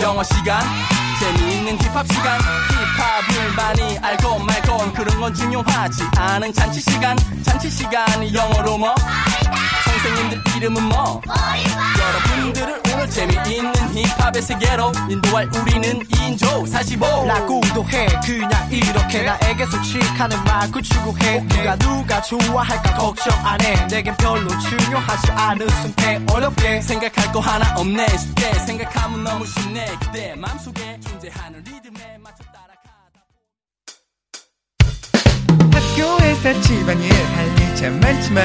영어 0.00 0.22
시간 0.22 0.62
재미있는 1.20 1.76
힙합 1.76 2.06
시간. 2.06 2.40
힙합을 2.40 3.54
많이 3.54 3.98
알고 3.98 4.38
말고 4.38 4.92
그런 4.94 5.20
건 5.20 5.34
중요하지 5.34 6.04
않은 6.16 6.50
잔치 6.54 6.80
시간. 6.80 7.14
잔치 7.42 7.68
시간이 7.68 8.32
영어로 8.32 8.78
뭐 8.78 8.94
선생님들 9.98 10.42
이름은 10.56 10.82
뭐? 10.84 11.20
여러분들을 12.00 12.82
오늘 12.94 13.10
재미있는 13.10 13.72
힙합의 13.94 14.42
세계로 14.42 14.92
인도할 15.10 15.48
우리는 15.54 16.00
2인조 16.06 16.66
45 16.68 17.26
라고도 17.26 17.84
해. 17.88 18.06
그냥 18.24 18.68
이렇게 18.70 19.22
나에게 19.22 19.66
솔직하는 19.66 20.42
말고 20.44 20.80
추구해. 20.82 21.40
누가 21.48 21.76
누가 21.76 22.22
좋아할까 22.22 22.94
걱정 22.96 23.46
안 23.46 23.60
해. 23.60 23.86
내겐 23.88 24.16
별로 24.16 24.48
중요하지 24.60 25.32
않은 25.32 25.68
승패 25.68 26.20
어렵게. 26.32 26.80
생각할 26.82 27.32
거 27.32 27.40
하나 27.40 27.74
없네. 27.76 28.06
쉽게 28.16 28.52
생각하면 28.66 29.24
너무 29.24 29.44
쉽네. 29.46 29.86
그대 30.00 30.34
맘속에 30.36 30.98
존재하는 31.00 31.58
리듬에 31.64 32.18
맞춰 32.18 32.44
따라가 32.52 32.78
학교에서 35.72 36.60
집안일 36.60 37.12
할 37.12 37.48
일 37.58 37.74
참 37.78 38.00
많지만 38.00 38.44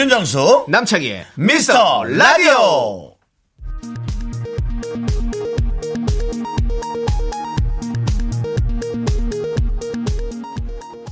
윤정수 0.00 0.64
남창희의 0.70 1.26
미스터 1.34 2.04
라디오 2.04 3.16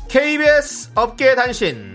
KBS 0.09 0.92
업계 0.94 1.35
단신. 1.35 1.94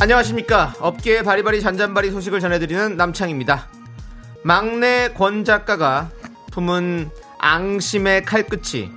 안녕하십니까. 0.00 0.72
업계의 0.80 1.22
바리바리 1.22 1.60
잔잔바리 1.60 2.10
소식을 2.12 2.40
전해드리는 2.40 2.96
남창입니다. 2.96 3.68
막내 4.42 5.10
권 5.10 5.44
작가가 5.44 6.10
품은 6.50 7.10
앙심의 7.40 8.24
칼끝이 8.24 8.88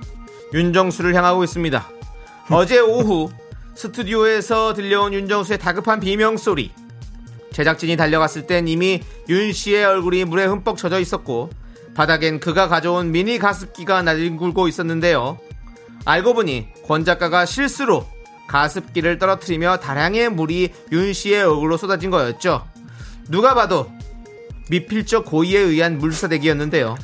윤정수를 0.56 1.14
향하고 1.14 1.44
있습니다. 1.44 1.86
어제 2.50 2.78
오후 2.78 3.30
스튜디오에서 3.74 4.72
들려온 4.72 5.12
윤정수의 5.12 5.58
다급한 5.58 6.00
비명 6.00 6.38
소리. 6.38 6.72
제작진이 7.52 7.96
달려갔을 7.98 8.46
땐 8.46 8.66
이미 8.66 9.02
윤 9.28 9.52
씨의 9.52 9.84
얼굴이 9.84 10.24
물에 10.24 10.46
흠뻑 10.46 10.78
젖어 10.78 10.98
있었고 10.98 11.50
바닥엔 11.94 12.40
그가 12.40 12.68
가져온 12.68 13.12
미니 13.12 13.38
가습기가 13.38 14.02
나뒹굴고 14.02 14.66
있었는데요. 14.68 15.38
알고 16.06 16.32
보니 16.32 16.68
권 16.86 17.04
작가가 17.04 17.44
실수로 17.44 18.06
가습기를 18.48 19.18
떨어뜨리며 19.18 19.78
다량의 19.78 20.30
물이 20.30 20.72
윤 20.92 21.12
씨의 21.12 21.42
얼굴로 21.42 21.76
쏟아진 21.76 22.10
거였죠. 22.10 22.66
누가 23.28 23.54
봐도 23.54 23.90
미필적 24.70 25.24
고의에 25.26 25.60
의한 25.60 25.98
물사대기였는데요. 25.98 26.96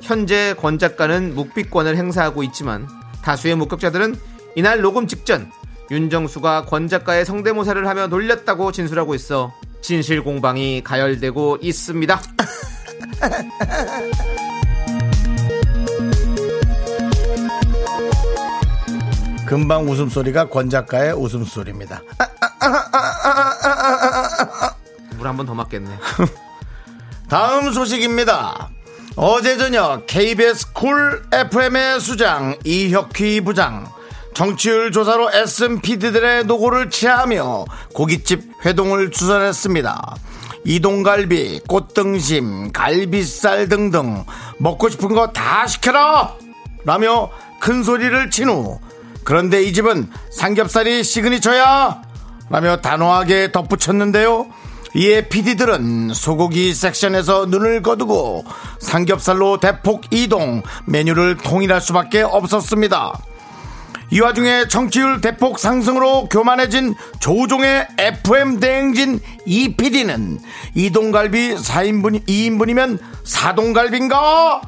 현재 0.00 0.54
권 0.58 0.78
작가는 0.78 1.34
묵비권을 1.34 1.96
행사하고 1.96 2.42
있지만 2.44 2.88
다수의 3.22 3.54
목격자들은 3.56 4.16
이날 4.56 4.80
녹음 4.80 5.06
직전 5.06 5.50
윤정수가 5.90 6.64
권 6.66 6.88
작가의 6.88 7.24
성대모사를 7.24 7.86
하며 7.86 8.06
놀렸다고 8.06 8.72
진술하고 8.72 9.14
있어 9.14 9.52
진실 9.82 10.22
공방이 10.22 10.82
가열되고 10.82 11.58
있습니다. 11.60 12.20
금방 19.46 19.88
웃음소리가 19.88 20.48
권 20.48 20.70
작가의 20.70 21.12
웃음소리입니다. 21.14 22.02
물 25.16 25.26
한 25.26 25.36
번 25.36 25.44
더 25.46 25.54
맞겠네. 25.54 25.90
다음 27.30 27.72
소식입니다. 27.72 28.70
어제 29.16 29.56
저녁 29.56 30.06
KBS 30.06 30.72
쿨 30.72 31.22
FM의 31.32 32.00
수장 32.00 32.56
이혁휘 32.64 33.40
부장 33.42 33.86
청취율 34.34 34.90
조사로 34.90 35.30
FM 35.32 35.54
PD들의 35.54 36.44
노고를 36.44 36.90
치하하며 36.90 37.66
고깃집 37.94 38.42
회동을 38.64 39.10
주선했습니다. 39.10 40.16
이동갈비, 40.64 41.60
꽃등심, 41.68 42.72
갈비살 42.72 43.68
등등 43.68 44.24
먹고 44.58 44.88
싶은 44.88 45.14
거 45.14 45.32
다 45.32 45.66
시켜라! 45.66 46.34
라며 46.84 47.30
큰 47.60 47.82
소리를 47.84 48.30
친 48.30 48.48
후 48.48 48.80
그런데 49.24 49.62
이 49.62 49.72
집은 49.72 50.10
삼겹살이 50.32 51.04
signature야! 51.04 52.02
라며 52.50 52.76
단호하게 52.78 53.52
덧붙였는데요. 53.52 54.46
이에 54.94 55.28
PD들은 55.28 56.14
소고기 56.14 56.74
섹션에서 56.74 57.46
눈을 57.46 57.82
거두고 57.82 58.44
삼겹살로 58.80 59.58
대폭 59.60 60.02
이동 60.10 60.62
메뉴를 60.86 61.36
통일할 61.36 61.80
수밖에 61.80 62.22
없었습니다. 62.22 63.18
이 64.12 64.18
와중에 64.18 64.66
정치율 64.66 65.20
대폭 65.20 65.60
상승으로 65.60 66.28
교만해진 66.28 66.94
조종의 67.20 67.86
FM 67.96 68.58
대행진 68.58 69.20
이 69.46 69.76
PD는 69.76 70.40
이동갈비 70.74 71.54
4인분, 71.54 72.26
2인분이면 72.26 72.98
사동갈비인가? 73.22 74.62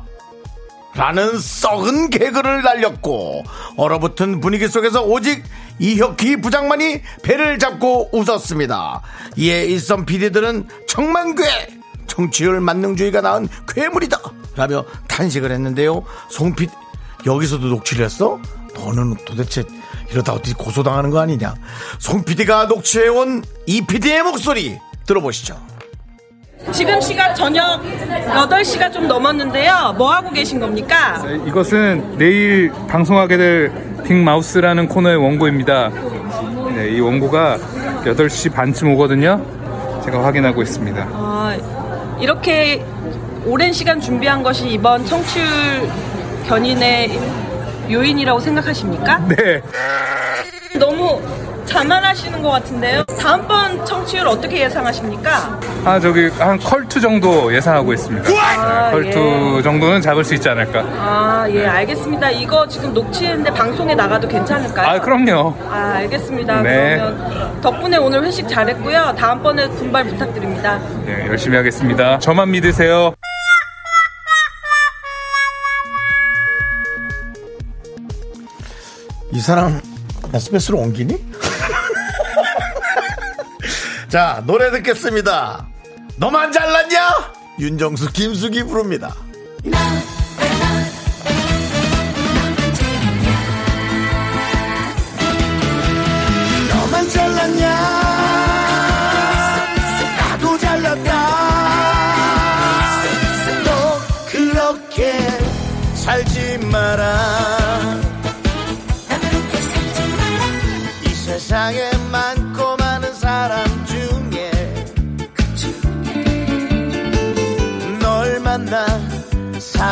라는 0.95 1.39
썩은 1.39 2.11
개그를 2.11 2.63
날렸고 2.63 3.45
얼어붙은 3.77 4.41
분위기 4.41 4.69
속에서 4.69 5.03
오직 5.03 5.43
이혁희 5.79 6.37
부장만이 6.37 7.01
배를 7.23 7.59
잡고 7.59 8.11
웃었습니다. 8.13 9.01
이에 9.37 9.65
일선 9.65 10.05
PD들은 10.05 10.69
청만괴 10.87 11.43
정치율 12.07 12.61
만능주의가 12.61 13.23
낳은 13.23 13.49
괴물이다 13.69 14.19
라며 14.55 14.85
탄식을 15.09 15.51
했는데요. 15.51 16.05
송 16.29 16.55
PD 16.55 16.71
여기서도 17.25 17.69
녹취를 17.69 18.05
했어? 18.05 18.39
너는 18.75 19.17
도대체 19.25 19.65
이러다 20.11 20.35
어떻게 20.35 20.53
고소당하는 20.53 21.09
거 21.11 21.21
아니냐? 21.21 21.55
송 21.99 22.23
PD가 22.23 22.67
녹취해온 22.67 23.45
이 23.67 23.81
PD의 23.81 24.25
목소리 24.25 24.79
들어보시죠. 25.07 25.72
지금 26.73 27.01
시간 27.01 27.35
저녁 27.35 27.83
8시가 27.83 28.93
좀 28.93 29.07
넘었는데요. 29.07 29.95
뭐 29.99 30.13
하고 30.13 30.31
계신 30.31 30.59
겁니까? 30.59 31.23
이것은 31.47 32.17
내일 32.17 32.73
방송하게 32.89 33.37
될 33.37 33.73
빅마우스라는 34.05 34.89
코너의 34.89 35.17
원고입니다. 35.17 35.91
네, 36.75 36.89
이 36.89 37.01
원고가 37.01 37.59
8시 38.05 38.53
반쯤 38.53 38.95
오거든요. 38.95 39.45
제가 40.05 40.25
확인하고 40.25 40.63
있습니다. 40.63 41.07
아, 41.13 41.57
이렇게 42.19 42.85
오랜 43.45 43.73
시간 43.73 44.01
준비한 44.01 44.43
것이 44.43 44.69
이번 44.69 45.05
청취율 45.05 45.47
견인의 46.49 47.19
요인이라고 47.91 48.41
생각하십니까? 48.41 49.19
네. 49.29 49.61
너무 50.79 51.21
자만하시는 51.73 52.43
것 52.43 52.51
같은데요. 52.51 53.03
다음번 53.19 53.85
청취율 53.87 54.27
어떻게 54.27 54.61
예상하십니까? 54.61 55.59
아 55.85 55.99
저기 55.99 56.29
한 56.39 56.59
컬투 56.59 57.01
정도 57.01 57.53
예상하고 57.55 57.93
있습니다. 57.95 58.29
아, 58.31 58.87
네, 58.87 58.93
컬투 58.93 59.55
예. 59.59 59.63
정도는 59.63 60.01
잡을 60.03 60.23
수 60.25 60.35
있지 60.35 60.49
않을까. 60.49 60.81
아, 60.81 61.47
예, 61.51 61.67
알겠습니다. 61.67 62.31
이거 62.31 62.69
지금 62.69 62.93
녹취했는데 62.93 63.53
방송에 63.53 63.95
나가도 63.95 64.29
괜찮을까요? 64.29 64.87
아 64.87 65.01
그럼요. 65.01 65.55
아, 65.71 65.95
알겠습니다. 65.97 66.61
네. 66.63 66.97
그러면 66.99 67.61
덕분에 67.63 67.97
오늘 67.97 68.25
회식 68.25 68.47
잘했고요. 68.49 69.15
다음번에 69.19 69.69
분발 69.71 70.05
부탁드립니다. 70.05 70.79
네, 71.07 71.27
열심히 71.27 71.57
하겠습니다. 71.57 72.19
저만 72.19 72.51
믿으세요. 72.51 73.15
이 79.33 79.41
사람 79.41 79.81
에스프레소로 80.35 80.79
옮기니? 80.79 81.32
자, 84.13 84.43
노래 84.47 84.71
듣겠습니다. 84.71 85.67
너만 86.19 86.53
잘났냐? 86.53 87.33
윤정수, 87.59 88.13
김숙이 88.13 88.63
부릅니다. 88.65 89.17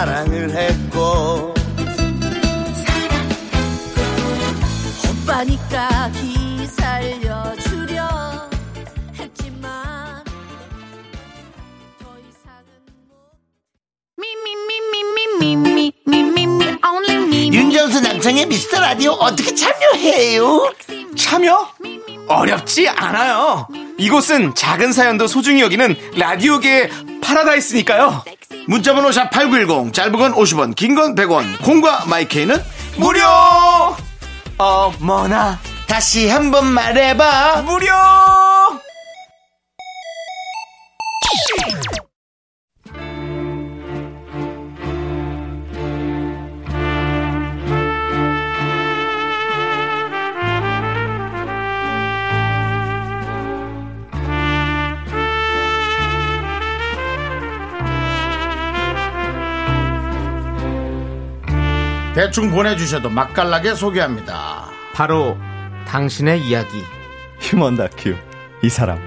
사랑을 0.01 0.49
했고 0.49 1.53
사랑했고 2.87 3.45
오빠니까 5.11 6.11
기살려주려 6.13 8.09
했지만 9.19 10.25
더 11.99 12.17
이상은 12.31 12.65
미미미미미미미 14.17 15.93
미미미 16.07 16.65
only 16.83 17.27
me 17.27 17.53
윤정수 17.53 18.01
남창의 18.01 18.47
미스터 18.47 18.81
라디오 18.81 19.11
어떻게 19.13 19.55
참여해요? 19.55 20.73
참여? 21.15 21.75
어렵지 22.27 22.89
않아요. 22.89 23.69
이곳은 23.99 24.55
작은 24.55 24.95
사연도 24.95 25.27
소중히 25.27 25.61
여기는 25.61 25.95
라디오계의 26.17 26.89
파라다이스니까요. 27.21 28.25
문자번호 28.69 29.11
샵 29.13 29.31
8910 29.31 29.93
짧은 29.93 30.13
건 30.13 30.35
50원 30.35 30.75
긴 30.77 30.95
건 30.95 31.15
100원 31.15 31.63
콩과 31.63 32.05
마이케이는 32.07 32.57
무료! 32.97 33.21
어머나, 34.59 35.59
다시 35.87 36.29
한번 36.29 36.67
말해봐 36.67 37.63
무료! 37.63 37.87
대충 62.21 62.51
보내주셔도 62.51 63.09
맛깔나게 63.09 63.73
소개합니다. 63.73 64.67
바로 64.93 65.39
당신의 65.87 66.47
이야기. 66.47 66.85
휴먼 67.41 67.79
다큐 67.79 68.15
이 68.63 68.69
사람. 68.69 68.99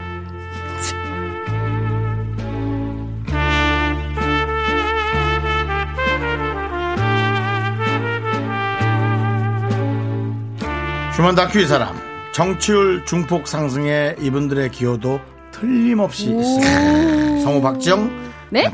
휴먼 11.16 11.36
다큐 11.36 11.60
이 11.60 11.68
사람. 11.68 11.96
정치율 12.32 13.06
중폭 13.06 13.48
상승에 13.48 14.16
이분들의 14.20 14.72
기여도 14.72 15.22
틀림없이 15.52 16.32
있습니다. 16.32 17.42
성우 17.44 17.62
박지영 17.62 18.33
네? 18.62 18.70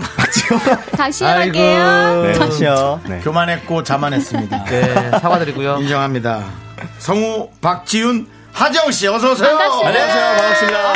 다시 0.97 1.23
아이고. 1.23 1.57
할게요. 1.57 2.21
네, 2.25 2.32
다시요. 2.34 2.99
네. 3.07 3.19
교만했고 3.23 3.82
자만했습니다 3.84 4.65
네, 4.65 5.11
사과드리고요. 5.21 5.77
인정합니다 5.77 6.43
성우 6.97 7.49
박지윤 7.61 8.27
하정 8.51 8.91
씨 8.91 9.07
어서 9.07 9.32
오세요 9.32 9.57
반갑습니다. 9.57 9.88
안녕하세요 9.89 10.38
반갑습니다 10.38 10.93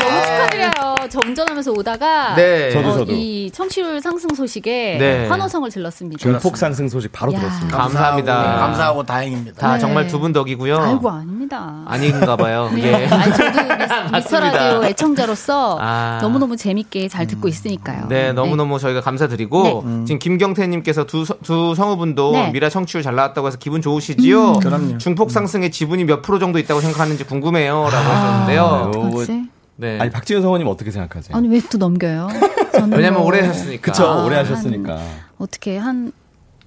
너무 0.00 0.20
축하드려요. 0.26 0.93
저 1.08 1.20
운전하면서 1.26 1.72
오다가 1.72 2.34
네. 2.34 2.70
저도, 2.70 2.88
어, 2.88 2.92
저도. 2.98 3.12
이 3.12 3.50
청취율 3.52 4.00
상승 4.00 4.28
소식에 4.34 4.96
네. 4.98 5.28
환호성을 5.28 5.68
질렀습니다. 5.70 6.20
중폭 6.20 6.56
상승 6.56 6.88
소식 6.88 7.12
바로 7.12 7.32
야. 7.34 7.40
들었습니다. 7.40 7.76
감사합니다. 7.76 8.34
감사하고, 8.34 8.60
감사하고 8.60 9.02
다행입니다 9.04 9.60
다 9.60 9.74
네. 9.74 9.78
정말 9.78 10.06
두 10.06 10.18
분 10.18 10.32
덕이고요. 10.32 10.78
아이고 10.78 11.10
아닙니다. 11.10 11.82
아닌가 11.86 12.36
봐요. 12.36 12.70
네. 12.74 12.82
예. 13.02 13.06
아니, 13.06 13.32
저도 13.32 13.44
미스- 13.78 14.12
미스 14.14 14.28
터 14.30 14.40
라디오 14.40 14.84
애청자로서 14.84 15.78
아. 15.80 16.18
너무너무 16.22 16.56
재밌게 16.56 17.08
잘 17.08 17.26
듣고 17.26 17.48
있으니까요. 17.48 18.06
네, 18.08 18.32
너무너무 18.32 18.78
저희가 18.78 19.00
감사드리고 19.00 19.62
네. 19.62 19.80
음. 19.84 20.04
지금 20.06 20.18
김경태 20.18 20.66
님께서 20.66 21.04
두, 21.04 21.24
서- 21.24 21.36
두 21.42 21.74
성우분도 21.74 22.32
네. 22.32 22.50
미라 22.52 22.68
청취율 22.70 23.02
잘 23.02 23.14
나왔다고 23.14 23.46
해서 23.48 23.58
기분 23.58 23.82
좋으시지요? 23.82 24.52
음. 24.52 24.60
그럼요. 24.60 24.98
중폭 24.98 25.30
상승의 25.30 25.70
지분이 25.70 26.04
몇 26.04 26.22
프로 26.22 26.38
정도 26.38 26.58
있다고 26.58 26.80
생각하는지 26.80 27.24
궁금해요라고 27.24 27.96
하셨는데요. 27.96 28.62
어, 28.64 28.88
뭐, 28.94 29.10
그렇지? 29.10 29.44
네. 29.76 29.98
아니 29.98 30.10
박지훈 30.10 30.42
성우님 30.42 30.66
어떻게 30.68 30.90
생각하세요? 30.90 31.36
아니 31.36 31.48
왜 31.48 31.60
또 31.70 31.78
넘겨요? 31.78 32.28
저는 32.72 32.96
왜냐면 32.96 33.20
뭐 33.20 33.28
오래 33.28 33.40
하셨으니까. 33.40 33.82
그쵸 33.92 34.04
아, 34.06 34.24
오래 34.24 34.36
하셨으니까. 34.36 35.00
어떻게 35.38 35.76
한 35.78 36.12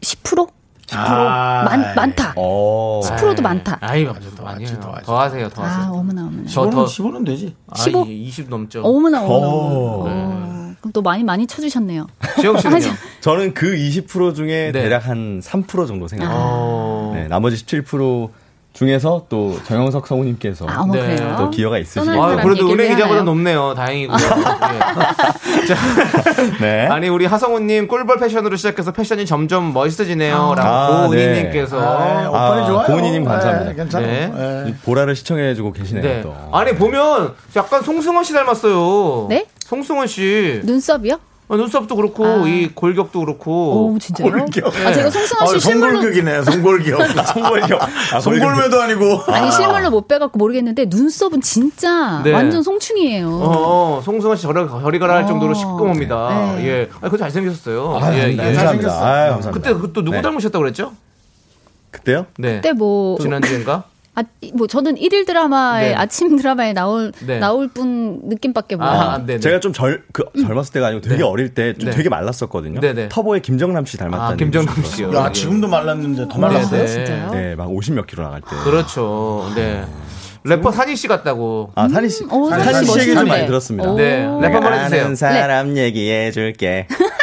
10%? 0.01 0.47
10% 0.87 0.95
아, 0.95 1.63
많, 1.65 1.95
많다. 1.95 2.33
어. 2.37 3.01
10%도 3.03 3.41
많다. 3.41 3.77
아이, 3.81 4.05
더, 4.05 4.11
하지, 4.13 4.27
아니에요. 4.43 4.79
더. 4.79 4.95
더 5.03 5.19
하세요, 5.19 5.49
더 5.49 5.61
아, 5.61 5.65
하세요. 5.67 5.93
어머나 5.93 6.27
어머나. 6.27 6.43
저 6.47 6.69
더, 6.69 6.85
15는 6.85 7.25
되지 7.25 7.55
15? 7.75 8.03
아이, 8.05 8.23
20 8.23 8.49
넘죠. 8.49 8.81
어머나 8.83 9.21
어머나. 9.23 9.47
오. 9.47 10.03
어, 10.07 10.73
그럼 10.79 10.91
또 10.93 11.01
많이 11.01 11.23
많이 11.25 11.45
쳐주셨네요. 11.45 12.07
지영 12.39 12.57
씨는요? 12.59 12.87
저는 13.19 13.53
그 13.53 13.67
20% 13.75 14.33
중에 14.35 14.71
네. 14.71 14.83
대략 14.83 15.07
한 15.07 15.41
3% 15.41 15.87
정도 15.87 16.07
생각해요. 16.07 16.37
어. 16.39 17.11
네, 17.15 17.27
나머지 17.27 17.57
17% 17.65 18.29
중에서 18.77 19.25
또 19.27 19.57
정영석 19.65 20.05
성우님께서 20.05 20.67
아, 20.67 20.85
네. 20.93 21.15
또 21.35 21.49
기여가 21.49 21.79
있으시고. 21.79 22.23
아, 22.23 22.35
그래도 22.43 22.69
은행 22.71 22.93
이자보다? 22.93 23.23
높네요. 23.23 23.73
다행이고요. 23.73 24.17
예. 24.21 25.65
자, 25.65 25.75
네. 26.61 26.85
아니 26.85 27.09
우리 27.09 27.25
하성우님 27.25 27.87
꿀벌 27.87 28.19
패션으로 28.19 28.55
시작해서 28.55 28.91
패션이 28.91 29.25
점점 29.25 29.73
멋있어지네요라고 29.73 30.61
아, 30.61 31.07
고은희님께서 31.07 31.79
아, 31.79 32.29
오빠는 32.29 32.63
아, 32.63 32.65
좋아요 32.67 32.85
고은희님 32.85 33.25
감사합니다. 33.25 33.71
네, 33.71 33.75
괜찮아요 33.75 34.11
네. 34.11 34.63
네. 34.63 34.69
이 34.69 34.73
보라를 34.85 35.15
시청해주고 35.15 35.71
계시네요. 35.73 36.03
네. 36.03 36.21
또. 36.21 36.35
아니 36.51 36.75
보면 36.75 37.33
약간 37.55 37.81
송승헌 37.81 38.23
씨 38.25 38.33
닮았어요. 38.33 39.25
네? 39.29 39.47
송승헌 39.65 40.05
씨 40.05 40.61
눈썹이요? 40.63 41.17
어, 41.49 41.55
눈썹도 41.55 41.95
그렇고 41.95 42.25
아. 42.25 42.47
이 42.47 42.67
골격도 42.73 43.21
그렇고. 43.21 43.91
오 43.93 43.99
진짜요? 43.99 44.29
골격. 44.31 44.67
아 44.85 44.91
제가 44.91 45.09
송승헌 45.09 45.47
씨 45.47 45.55
어, 45.55 45.59
실물로 45.59 45.91
송골격이네 46.01 46.43
송골격 46.43 47.01
송골격. 47.33 47.81
아, 48.13 48.19
송골매도 48.19 48.81
아니고 48.81 49.21
아니 49.27 49.51
실물로 49.51 49.89
못 49.89 50.07
빼갖고 50.09 50.37
모르겠는데 50.37 50.85
눈썹은 50.89 51.39
진짜 51.41 52.21
네. 52.23 52.33
완전 52.33 52.61
송충이에요. 52.63 53.29
어, 53.29 54.01
송승헌 54.03 54.35
씨 54.35 54.43
저리, 54.43 54.67
저리 54.67 54.99
가라 54.99 55.15
할 55.15 55.23
어. 55.23 55.27
정도로 55.27 55.53
시꺼멉니다. 55.53 56.57
네. 56.57 56.67
예. 56.67 56.89
아, 56.97 57.05
그거 57.05 57.17
잘생겼었어요. 57.17 57.97
아, 58.01 58.13
예, 58.13 58.27
네, 58.27 58.31
예. 58.33 58.35
감사합니다. 58.35 58.53
잘생겼어. 58.89 59.05
아유, 59.05 59.31
감사합니다. 59.31 59.51
그때 59.51 59.73
그또 59.73 60.03
누구 60.03 60.17
네. 60.17 60.21
닮으셨다고 60.21 60.61
그랬죠? 60.63 60.91
그때요? 61.91 62.25
네. 62.37 62.55
그때 62.55 62.73
뭐 62.73 63.17
지난주인가? 63.19 63.85
아, 64.17 64.23
뭐 64.55 64.65
저는 64.65 64.97
일일 64.97 65.25
드라마에 65.25 65.89
네. 65.89 65.95
아침 65.95 66.37
드라마에 66.37 66.73
나올 66.73 67.11
네. 67.27 67.37
나올 67.37 67.67
분 67.67 68.21
느낌밖에 68.23 68.75
몰라요. 68.75 68.99
아, 68.99 69.17
네. 69.23 69.39
제가 69.39 69.59
좀 69.59 69.73
젊, 69.73 70.01
그, 70.11 70.23
젊었을 70.41 70.73
때가 70.73 70.87
아니고 70.87 71.01
되게 71.01 71.17
네. 71.17 71.23
어릴 71.23 71.53
때좀 71.53 71.91
네. 71.91 71.95
되게 71.95 72.09
말랐었거든요. 72.09 72.79
네, 72.79 72.93
네. 72.93 73.09
터보의 73.09 73.43
김정남 73.43 73.85
씨 73.85 73.95
닮았다는 73.97 74.33
아, 74.33 74.35
김정남 74.35 74.73
좀 74.73 74.83
씨요. 74.83 75.13
야 75.13 75.31
지금도 75.31 75.67
말랐는데 75.67 76.27
더 76.31 76.39
말랐어요 76.39 76.81
네, 76.81 76.87
네. 76.87 76.87
진짜요? 76.87 77.31
네, 77.31 77.55
막 77.55 77.69
50몇 77.69 78.07
킬로 78.07 78.23
나갈 78.23 78.41
때. 78.41 78.47
그렇죠. 78.63 79.51
네. 79.55 79.85
래퍼 80.43 80.71
산희 80.71 80.95
씨 80.95 81.07
같다고. 81.07 81.71
아, 81.75 81.87
산희 81.87 82.09
씨. 82.09 82.23
어, 82.27 82.49
산희 82.49 82.63
산희 82.63 82.85
씨씨 82.87 82.99
얘기 83.01 83.13
좀. 83.13 83.27
많이 83.27 83.45
들었습니다. 83.45 83.91
오. 83.91 83.97
네. 83.97 84.27
래퍼. 84.41 84.65
아는 84.65 85.15
사람 85.15 85.77
얘기해 85.77 86.31
줄게. 86.31 86.87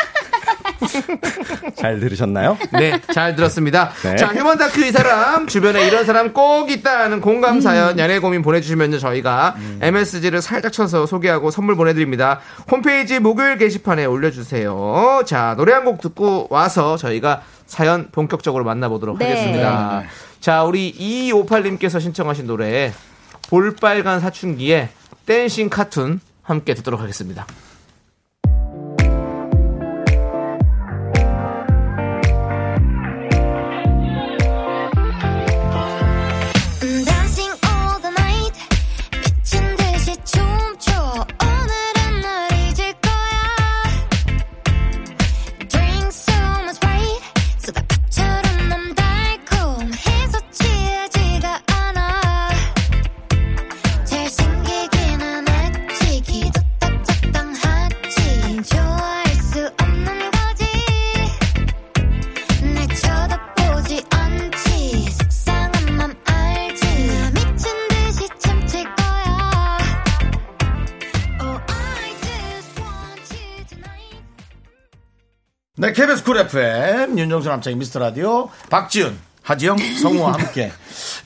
잘 1.76 2.00
들으셨나요? 2.00 2.58
네, 2.72 3.00
잘 3.12 3.34
들었습니다. 3.36 3.90
네. 4.02 4.16
자, 4.16 4.28
휴먼 4.28 4.58
다큐 4.58 4.84
이 4.84 4.90
사람, 4.92 5.46
주변에 5.46 5.86
이런 5.86 6.04
사람 6.04 6.32
꼭 6.32 6.70
있다는 6.70 7.20
공감 7.20 7.60
사연, 7.60 7.98
연애 7.98 8.18
고민 8.18 8.42
보내주시면요, 8.42 8.98
저희가 8.98 9.56
MSG를 9.80 10.42
살짝 10.42 10.72
쳐서 10.72 11.06
소개하고 11.06 11.50
선물 11.50 11.76
보내드립니다. 11.76 12.40
홈페이지 12.70 13.18
목요일 13.18 13.58
게시판에 13.58 14.04
올려주세요. 14.04 15.22
자, 15.26 15.54
노래 15.56 15.72
한 15.72 15.84
곡 15.84 16.00
듣고 16.00 16.46
와서 16.48 16.96
저희가 16.96 17.42
사연 17.66 18.08
본격적으로 18.10 18.64
만나보도록 18.64 19.18
네. 19.18 19.26
하겠습니다. 19.28 19.98
네, 19.98 20.04
네. 20.04 20.08
자, 20.40 20.64
우리 20.64 20.94
2258님께서 20.94 22.00
신청하신 22.00 22.46
노래, 22.46 22.92
볼빨간 23.50 24.20
사춘기의 24.20 24.88
댄싱 25.26 25.68
카툰 25.68 26.20
함께 26.42 26.72
듣도록 26.74 27.00
하겠습니다. 27.00 27.46
KBS 75.94 76.24
쿨 76.24 76.38
FM, 76.38 77.16
윤정수 77.16 77.48
남창희 77.48 77.76
미스터 77.76 78.00
라디오, 78.00 78.50
박지훈, 78.68 79.16
하지영, 79.42 79.76
성우와 80.02 80.32
함께. 80.32 80.72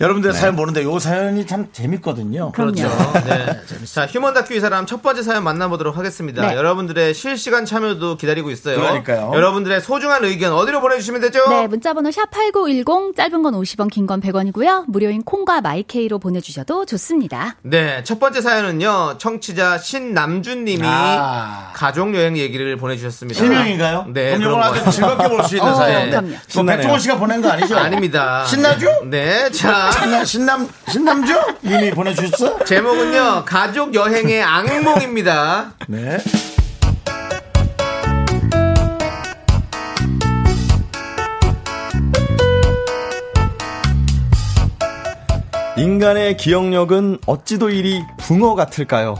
여러분들 0.00 0.30
의 0.30 0.34
사연 0.36 0.54
보는데 0.54 0.84
요 0.84 0.98
사연이 0.98 1.46
참 1.46 1.68
재밌거든요. 1.72 2.52
그렇죠. 2.52 2.88
네. 3.26 3.46
자, 3.92 4.06
휴먼 4.06 4.32
다큐 4.34 4.54
이 4.54 4.60
사람 4.60 4.86
첫 4.86 5.02
번째 5.02 5.22
사연 5.22 5.42
만나보도록 5.44 5.96
하겠습니다. 5.96 6.46
네. 6.46 6.56
여러분들의 6.56 7.14
실시간 7.14 7.64
참여도 7.64 8.16
기다리고 8.16 8.50
있어요. 8.50 8.76
그러니까요. 8.78 9.32
여러분들의 9.34 9.80
소중한 9.80 10.24
의견 10.24 10.52
어디로 10.52 10.80
보내주시면 10.80 11.20
되죠? 11.22 11.48
네, 11.48 11.66
문자번호 11.66 12.10
샵8910, 12.10 13.16
짧은 13.16 13.42
건 13.42 13.54
50원, 13.54 13.90
긴 13.90 14.06
건 14.06 14.20
100원이고요. 14.20 14.84
무료인 14.86 15.22
콩과 15.22 15.60
마이케이로 15.60 16.18
보내주셔도 16.18 16.86
좋습니다. 16.86 17.56
네, 17.62 18.02
첫 18.04 18.18
번째 18.20 18.40
사연은요, 18.40 19.18
청취자 19.18 19.78
신남준님이 19.78 20.82
아. 20.86 21.72
가족 21.74 22.14
여행 22.14 22.38
얘기를 22.38 22.76
보내주셨습니다. 22.76 23.38
실명인가요? 23.38 24.06
네, 24.14 24.38
그럼 24.38 24.42
이걸 24.42 24.52
거 24.54 24.60
아주. 24.62 24.90
즐겁게 24.92 25.28
볼 25.28 25.42
수 25.42 25.56
있는 25.56 25.70
어, 25.72 25.74
사연. 25.74 26.10
그럼요. 26.10 26.28
뭐 26.28 26.38
신나네요. 26.48 26.76
백종원 26.76 27.00
씨가 27.00 27.16
보낸 27.18 27.42
거 27.42 27.50
아니죠? 27.50 27.76
아닙니다. 27.76 28.44
신나죠? 28.46 29.04
네, 29.06 29.50
자. 29.50 29.87
신나, 29.92 30.24
신남, 30.24 30.68
신남주? 30.88 31.34
님이 31.64 31.90
보내주셨어? 31.90 32.64
제목은요, 32.64 33.44
가족 33.46 33.94
여행의 33.94 34.42
악몽입니다. 34.42 35.72
네. 35.88 36.18
인간의 45.76 46.36
기억력은 46.36 47.18
어찌도 47.26 47.70
이리 47.70 48.02
붕어 48.18 48.56
같을까요? 48.56 49.16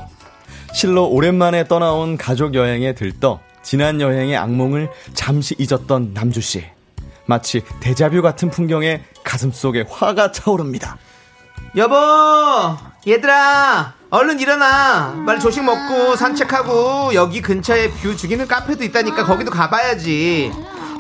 실로 0.75 1.09
오랜만에 1.09 1.65
떠나온 1.69 2.17
가족 2.17 2.55
여행에 2.55 2.95
들떠 2.95 3.41
지난 3.63 4.01
여행의 4.01 4.37
악몽을 4.37 4.91
잠시 5.15 5.55
잊었던 5.59 6.15
남주 6.15 6.41
씨. 6.41 6.65
마치 7.29 7.63
데자뷰 7.81 8.23
같은 8.23 8.51
풍경에 8.51 9.03
가슴 9.23 9.53
속에 9.53 9.85
화가 9.89 10.33
차오릅니다. 10.33 10.97
여보, 11.77 11.95
얘들아, 13.07 13.93
얼른 14.09 14.41
일어나. 14.41 15.15
빨리 15.27 15.39
조식 15.39 15.63
먹고 15.63 16.17
산책하고 16.17 17.13
여기 17.13 17.43
근처에 17.43 17.91
view 17.91 18.17
죽이는 18.17 18.49
카페도 18.49 18.83
있다니까 18.83 19.27
거기도 19.27 19.51
가봐야지. 19.51 20.51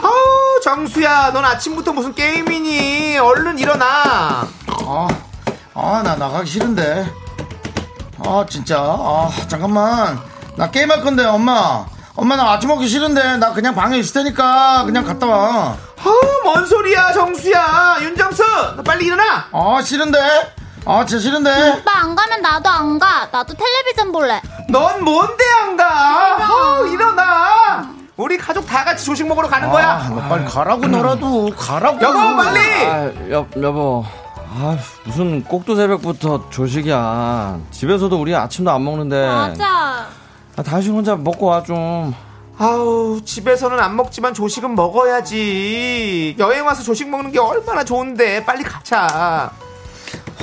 아우, 0.03 0.61
정수야, 0.62 1.33
넌 1.33 1.47
아침부터 1.47 1.95
무슨 1.95 2.14
게임이니? 2.14 3.16
얼른 3.16 3.59
일어나. 3.59 4.47
아, 4.66 5.09
아, 5.72 6.03
나 6.05 6.14
나가기 6.14 6.51
싫은데. 6.51 7.11
아, 8.18 8.45
진짜. 8.49 8.79
아, 8.79 9.31
잠깐만. 9.49 10.20
나 10.57 10.70
게임할 10.70 11.03
건데, 11.03 11.24
엄마. 11.24 11.87
엄마, 12.20 12.34
나 12.34 12.50
아침 12.50 12.68
먹기 12.68 12.88
싫은데. 12.88 13.36
나 13.36 13.52
그냥 13.52 13.76
방에 13.76 13.96
있을 13.98 14.12
테니까. 14.24 14.82
그냥 14.84 15.04
갔다 15.04 15.24
와. 15.26 15.76
아우, 16.04 16.20
뭔 16.42 16.66
소리야, 16.66 17.12
정수야. 17.12 17.98
윤정수, 18.02 18.42
너 18.76 18.82
빨리 18.82 19.06
일어나. 19.06 19.46
아, 19.52 19.80
싫은데. 19.80 20.18
아, 20.84 21.04
진짜 21.06 21.22
싫은데. 21.22 21.76
오빠 21.78 21.98
안 22.00 22.16
가면 22.16 22.42
나도 22.42 22.68
안 22.68 22.98
가. 22.98 23.28
나도 23.30 23.54
텔레비전 23.54 24.10
볼래. 24.10 24.42
넌 24.68 25.04
뭔데 25.04 25.44
안 25.62 25.76
가? 25.76 26.44
아우, 26.44 26.88
일어나. 26.88 27.88
우리 28.16 28.36
가족 28.36 28.66
다 28.66 28.82
같이 28.84 29.04
조식 29.04 29.28
먹으러 29.28 29.46
가는 29.48 29.68
아, 29.68 29.70
거야. 29.70 30.08
너 30.08 30.16
빨리 30.28 30.44
가라고, 30.44 30.86
너라도. 30.88 31.50
가라고. 31.56 32.02
여보, 32.02 32.36
빨리. 32.36 32.84
아, 32.84 33.04
여, 33.30 33.46
여보. 33.62 34.04
아, 34.56 34.76
무슨 35.04 35.44
꼭두 35.44 35.76
새벽부터 35.76 36.50
조식이야. 36.50 37.58
집에서도 37.70 38.20
우리 38.20 38.34
아침도 38.34 38.72
안 38.72 38.82
먹는데. 38.82 39.24
맞아. 39.24 40.06
아, 40.59 40.62
다시 40.62 40.90
혼자 40.90 41.14
먹고 41.14 41.46
와, 41.46 41.62
좀. 41.62 42.12
아우 42.59 43.20
집에서는 43.24 43.78
안 43.78 43.94
먹지만 43.94 44.34
조식은 44.34 44.74
먹어야지 44.74 46.34
여행 46.40 46.66
와서 46.66 46.82
조식 46.82 47.09
먹는 47.09 47.30
게 47.30 47.38
얼마나 47.38 47.84
좋은데 47.84 48.44
빨리 48.44 48.64
가자 48.64 49.52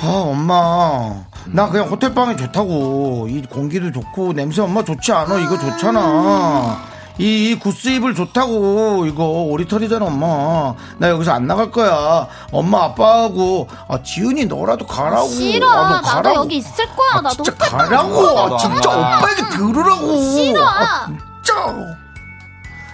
아, 0.02 0.08
엄마. 0.08 1.26
나 1.48 1.68
그냥 1.70 1.90
호텔 1.90 2.14
방이 2.14 2.38
좋다고. 2.38 3.28
이 3.30 3.42
공기도 3.44 3.92
좋고, 3.92 4.34
냄새 4.34 4.62
엄마 4.62 4.84
좋지 4.84 5.12
않아. 5.12 5.40
이거 5.40 5.58
좋잖아. 5.58 6.80
이, 7.18 7.52
이 7.52 7.60
구스입을 7.60 8.14
좋다고. 8.16 9.06
이거 9.06 9.24
오리털이잖아, 9.26 10.06
엄마. 10.06 10.74
나 10.98 11.10
여기서 11.10 11.32
안 11.32 11.48
나갈 11.48 11.72
거야. 11.72 12.28
엄마, 12.52 12.84
아빠하고. 12.86 13.68
아, 13.88 14.02
지훈이 14.04 14.46
너라도 14.46 14.86
가라고. 14.86 15.28
싫어. 15.30 15.70
아, 15.70 15.76
너 15.76 15.90
나도 15.96 16.08
가라고. 16.08 16.36
여기 16.42 16.58
있을 16.58 16.86
거야. 16.88 17.22
나도 17.22 17.44
진짜 17.44 17.54
가라고. 17.70 18.30
아, 18.30 18.44
나도 18.44 18.58
진짜 18.58 18.92
안 18.92 19.00
가. 19.02 19.18
오빠 19.18 19.32
얘기 19.32 19.42
들으라고. 19.52 20.22
싫어. 20.22 20.66
아, 20.68 21.06
진짜. 21.08 21.54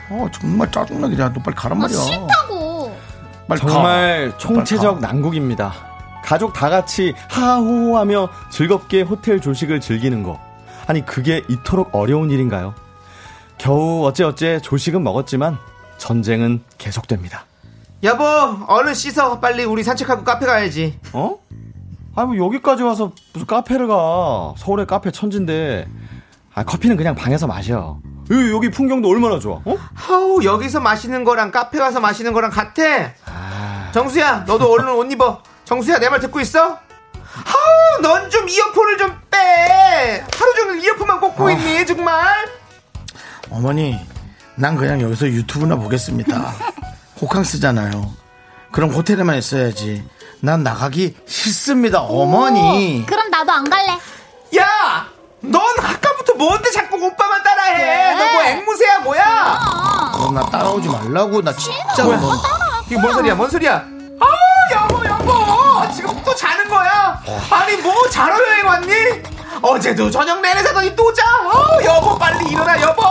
아, 0.10 0.30
정말 0.40 0.72
짜증나게. 0.72 1.20
야, 1.20 1.32
너 1.34 1.42
빨리 1.42 1.56
가란 1.56 1.78
아, 1.78 1.82
말이야. 1.82 2.00
싫다고. 2.00 2.96
빨리 3.48 3.60
가. 3.62 3.68
정말 3.68 4.34
총체적 4.38 5.00
난국입니다. 5.00 5.74
가족 6.24 6.54
다 6.54 6.70
같이 6.70 7.16
하호호하며 7.30 8.30
즐겁게 8.52 9.02
호텔 9.02 9.42
조식을 9.42 9.82
즐기는 9.82 10.22
거. 10.22 10.40
아니, 10.86 11.04
그게 11.06 11.42
이토록 11.50 11.90
어려운 11.96 12.30
일인가요? 12.30 12.76
겨우 13.66 14.04
어째어째 14.08 14.60
조식은 14.62 15.04
먹었지만 15.04 15.58
전쟁은 16.00 16.64
계속됩니다. 16.80 17.46
여보 18.02 18.24
얼른 18.68 18.96
씻어 18.96 19.40
빨리 19.40 19.64
우리 19.64 19.84
산책하고 19.84 20.24
카페 20.24 20.48
가야지 20.48 21.00
어? 21.14 21.38
아니, 22.16 22.36
뭐 22.36 22.48
여기까지 22.48 22.82
와서 22.82 23.12
무슨 23.34 23.46
카페를 23.46 23.88
가. 23.88 24.54
서울의 24.58 24.88
카페 24.88 25.12
천진데. 25.12 25.88
아, 26.56 26.64
커피는 26.64 26.98
그냥 26.98 27.14
방에서 27.16 27.46
마셔. 27.48 28.00
여기, 28.32 28.52
여기 28.52 28.72
풍경도 28.72 29.08
얼마나 29.08 29.38
좋아. 29.40 29.62
어? 29.64 29.78
아우 30.10 30.44
여기서 30.44 30.80
마시는 30.80 31.24
거랑 31.24 31.52
카페 31.52 31.78
가서 31.78 32.00
마시는 32.00 32.34
거랑 32.34 32.50
같아 32.50 32.82
정수야 33.94 34.40
너도 34.48 34.72
얼른 34.72 34.90
옷 34.96 35.12
입어 35.12 35.42
정수야 35.66 36.00
내 36.00 36.10
말 36.10 36.20
듣고 36.20 36.40
있어? 36.40 36.60
아우 36.74 38.02
넌 38.02 38.30
좀 38.32 38.50
이어폰을 38.50 38.98
좀 38.98 39.22
빼 39.32 40.24
하루 40.38 40.56
종일 40.56 40.84
이어폰만 40.84 41.20
꽂고 41.22 41.50
있니 41.52 41.86
정말 41.86 42.34
어머니, 43.52 44.00
난 44.56 44.76
그냥 44.76 45.02
여기서 45.02 45.28
유튜브나 45.28 45.76
보겠습니다. 45.76 46.54
호캉스잖아요. 47.22 48.12
그럼 48.72 48.92
호텔에만 48.92 49.38
있어야지. 49.38 50.08
난 50.40 50.64
나가기 50.64 51.16
싫습니다, 51.28 52.02
어머니. 52.02 53.06
그럼 53.06 53.30
나도 53.30 53.52
안 53.52 53.70
갈래. 53.70 53.92
야! 54.58 55.06
넌 55.42 55.62
아까부터 55.80 56.34
뭔데 56.36 56.70
자꾸 56.72 56.96
오빠만 57.04 57.44
따라해? 57.44 57.84
왜? 57.84 58.16
너뭐 58.16 58.44
앵무새야 58.44 59.00
뭐야? 59.00 59.60
그럼 60.14 60.34
나 60.36 60.46
따라오지 60.50 60.88
말라고. 60.88 61.42
나 61.42 61.54
진짜 61.54 62.04
뭐야? 62.04 62.18
뭐. 62.18 62.34
이게 62.86 62.98
뭔 62.98 63.14
소리야? 63.14 63.36
뭔 63.36 63.50
소리야? 63.50 63.84
아우 64.20 64.84
여보 64.84 65.04
여보 65.06 65.92
지금 65.94 66.22
또 66.24 66.36
자는 66.36 66.70
거야? 66.70 67.20
아니 67.50 67.76
뭐 67.78 68.08
자러 68.10 68.36
여행 68.52 68.68
왔니? 68.68 68.94
어제도 69.62 70.10
저녁 70.10 70.40
내내 70.42 70.64
자더니 70.64 70.96
또 70.96 71.12
자? 71.14 71.24
아우 71.26 71.84
여보 71.84 72.18
빨리 72.18 72.50
일어나 72.50 72.80
여보. 72.82 73.02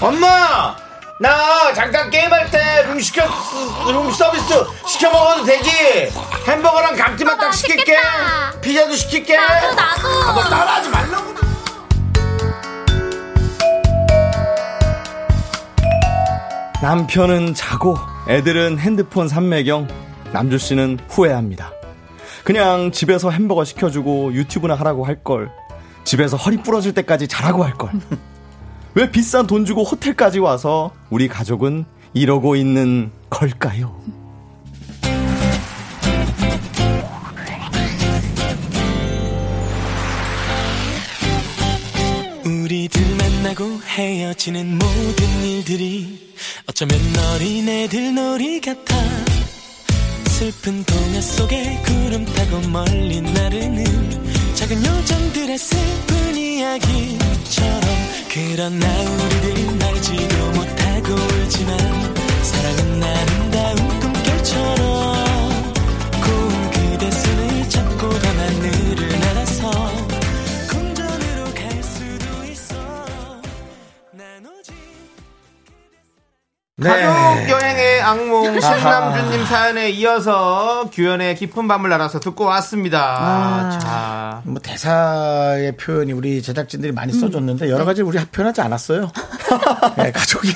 엄마! 0.00 0.74
나 1.20 1.72
잠깐 1.72 2.10
게임할 2.10 2.50
때 2.50 2.82
룸 2.88 2.98
시켜 2.98 3.22
룸 3.86 4.10
서비스 4.12 4.64
시켜 4.88 5.08
먹어도 5.10 5.44
되지 5.44 6.10
햄버거랑 6.48 6.96
감튀만 6.96 7.38
딱 7.38 7.52
시킬게 7.52 7.96
피자도 8.60 8.92
시킬게 8.96 9.36
나도 9.36 9.74
나도 9.76 10.08
아, 10.08 10.32
너 10.34 10.42
따라하지 10.50 10.88
말라고 10.88 11.32
남편은 16.82 17.54
자고 17.54 17.96
애들은 18.28 18.78
핸드폰 18.78 19.28
삼매경 19.28 19.86
남주 20.32 20.58
씨는 20.58 20.98
후회합니다. 21.08 21.70
그냥 22.44 22.90
집에서 22.90 23.30
햄버거 23.30 23.64
시켜주고 23.64 24.32
유튜브나 24.34 24.74
하라고 24.74 25.04
할 25.04 25.22
걸. 25.22 25.50
집에서 26.04 26.36
허리 26.36 26.56
부러질 26.56 26.94
때까지 26.94 27.28
자라고 27.28 27.62
할 27.64 27.74
걸. 27.74 27.90
왜 28.94 29.10
비싼 29.10 29.46
돈 29.46 29.64
주고 29.64 29.84
호텔까지 29.84 30.38
와서 30.38 30.92
우리 31.10 31.28
가족은 31.28 31.84
이러고 32.14 32.56
있는 32.56 33.10
걸까요? 33.30 33.96
우리들 42.44 43.00
만나고 43.16 43.80
헤어지는 43.82 44.78
모든 44.78 45.42
일들이 45.42 46.34
어쩌면 46.66 46.98
어린애들 47.34 48.14
놀이 48.14 48.60
같아 48.60 49.21
슬픈 50.42 50.82
동화 50.82 51.20
속에 51.20 51.80
구름 51.84 52.24
타고 52.24 52.58
멀리 52.68 53.20
나르는 53.20 53.84
작은 54.56 54.84
요정들의 54.84 55.56
슬픈 55.56 56.36
이야기처럼 56.36 57.80
그러나 58.28 58.86
우리들 59.02 59.86
알지도 59.86 60.50
못하고 60.50 61.14
울지만 61.14 61.78
사랑은 62.42 63.02
아름다운 63.04 64.00
꿈결처럼 64.00 64.91
네. 76.82 77.02
가족 77.02 77.50
여행의 77.50 78.00
악몽 78.02 78.60
신남주님 78.60 79.46
사연에 79.46 79.90
이어서 79.90 80.90
규현의 80.92 81.36
깊은 81.36 81.68
밤을 81.68 81.90
날아서 81.90 82.20
듣고 82.20 82.44
왔습니다. 82.44 83.78
자, 83.80 84.42
뭐 84.44 84.60
대사의 84.60 85.76
표현이 85.76 86.12
우리 86.12 86.42
제작진들이 86.42 86.92
많이 86.92 87.12
써줬는데 87.12 87.70
여러 87.70 87.84
가지 87.84 88.02
우리 88.02 88.18
표현하지 88.18 88.60
않았어요. 88.60 89.10
네, 89.96 90.12
가족이 90.12 90.52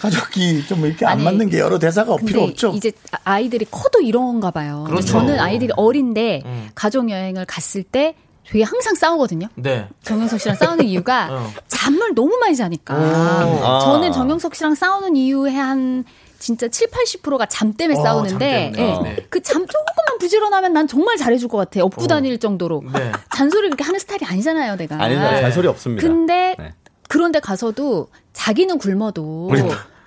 가족이 0.00 0.66
좀 0.66 0.86
이렇게 0.86 1.04
안 1.06 1.12
아니, 1.12 1.24
맞는 1.24 1.50
게 1.50 1.58
여러 1.58 1.78
대사가 1.78 2.16
근데 2.16 2.32
필요 2.32 2.42
없죠. 2.44 2.72
이제 2.74 2.92
아이들이 3.24 3.66
커도 3.70 4.00
이런가 4.00 4.50
봐요. 4.50 4.84
그렇죠. 4.86 5.06
저는 5.06 5.38
아이들이 5.38 5.72
어린데 5.76 6.42
음. 6.44 6.68
가족 6.74 7.10
여행을 7.10 7.44
갔을 7.44 7.82
때 7.82 8.14
되게 8.48 8.64
항상 8.64 8.94
싸우거든요. 8.94 9.48
네. 9.54 9.88
정영석 10.02 10.40
씨랑 10.40 10.56
싸우는 10.56 10.84
이유가 10.86 11.28
어. 11.32 11.50
잠을 11.68 12.14
너무 12.14 12.36
많이 12.38 12.56
자니까. 12.56 12.94
아. 12.94 13.80
저는 13.84 14.12
정영석 14.12 14.54
씨랑 14.54 14.74
싸우는 14.74 15.16
이유의 15.16 15.54
한 15.54 16.04
진짜 16.38 16.66
7, 16.66 16.88
80%가 16.88 17.46
잠 17.46 17.72
때문에 17.72 18.00
어, 18.00 18.02
싸우는데. 18.02 18.72
예. 18.76 18.80
네. 18.80 19.16
그잠 19.30 19.64
조금만 19.66 20.18
부지런하면 20.18 20.72
난 20.72 20.88
정말 20.88 21.16
잘해줄 21.16 21.48
것 21.48 21.56
같아. 21.58 21.84
업고 21.84 22.06
다닐 22.08 22.38
정도로. 22.38 22.82
네. 22.92 23.12
잔소리 23.32 23.68
그렇게 23.68 23.84
하는 23.84 24.00
스타일이 24.00 24.26
아니잖아요, 24.26 24.76
내가. 24.76 25.00
아니죠. 25.00 25.20
잔소리 25.20 25.68
없습니다. 25.68 26.06
근데 26.06 26.56
네. 26.58 26.72
그런데 27.08 27.38
가서도 27.38 28.08
자기는 28.32 28.78
굶어도 28.78 29.50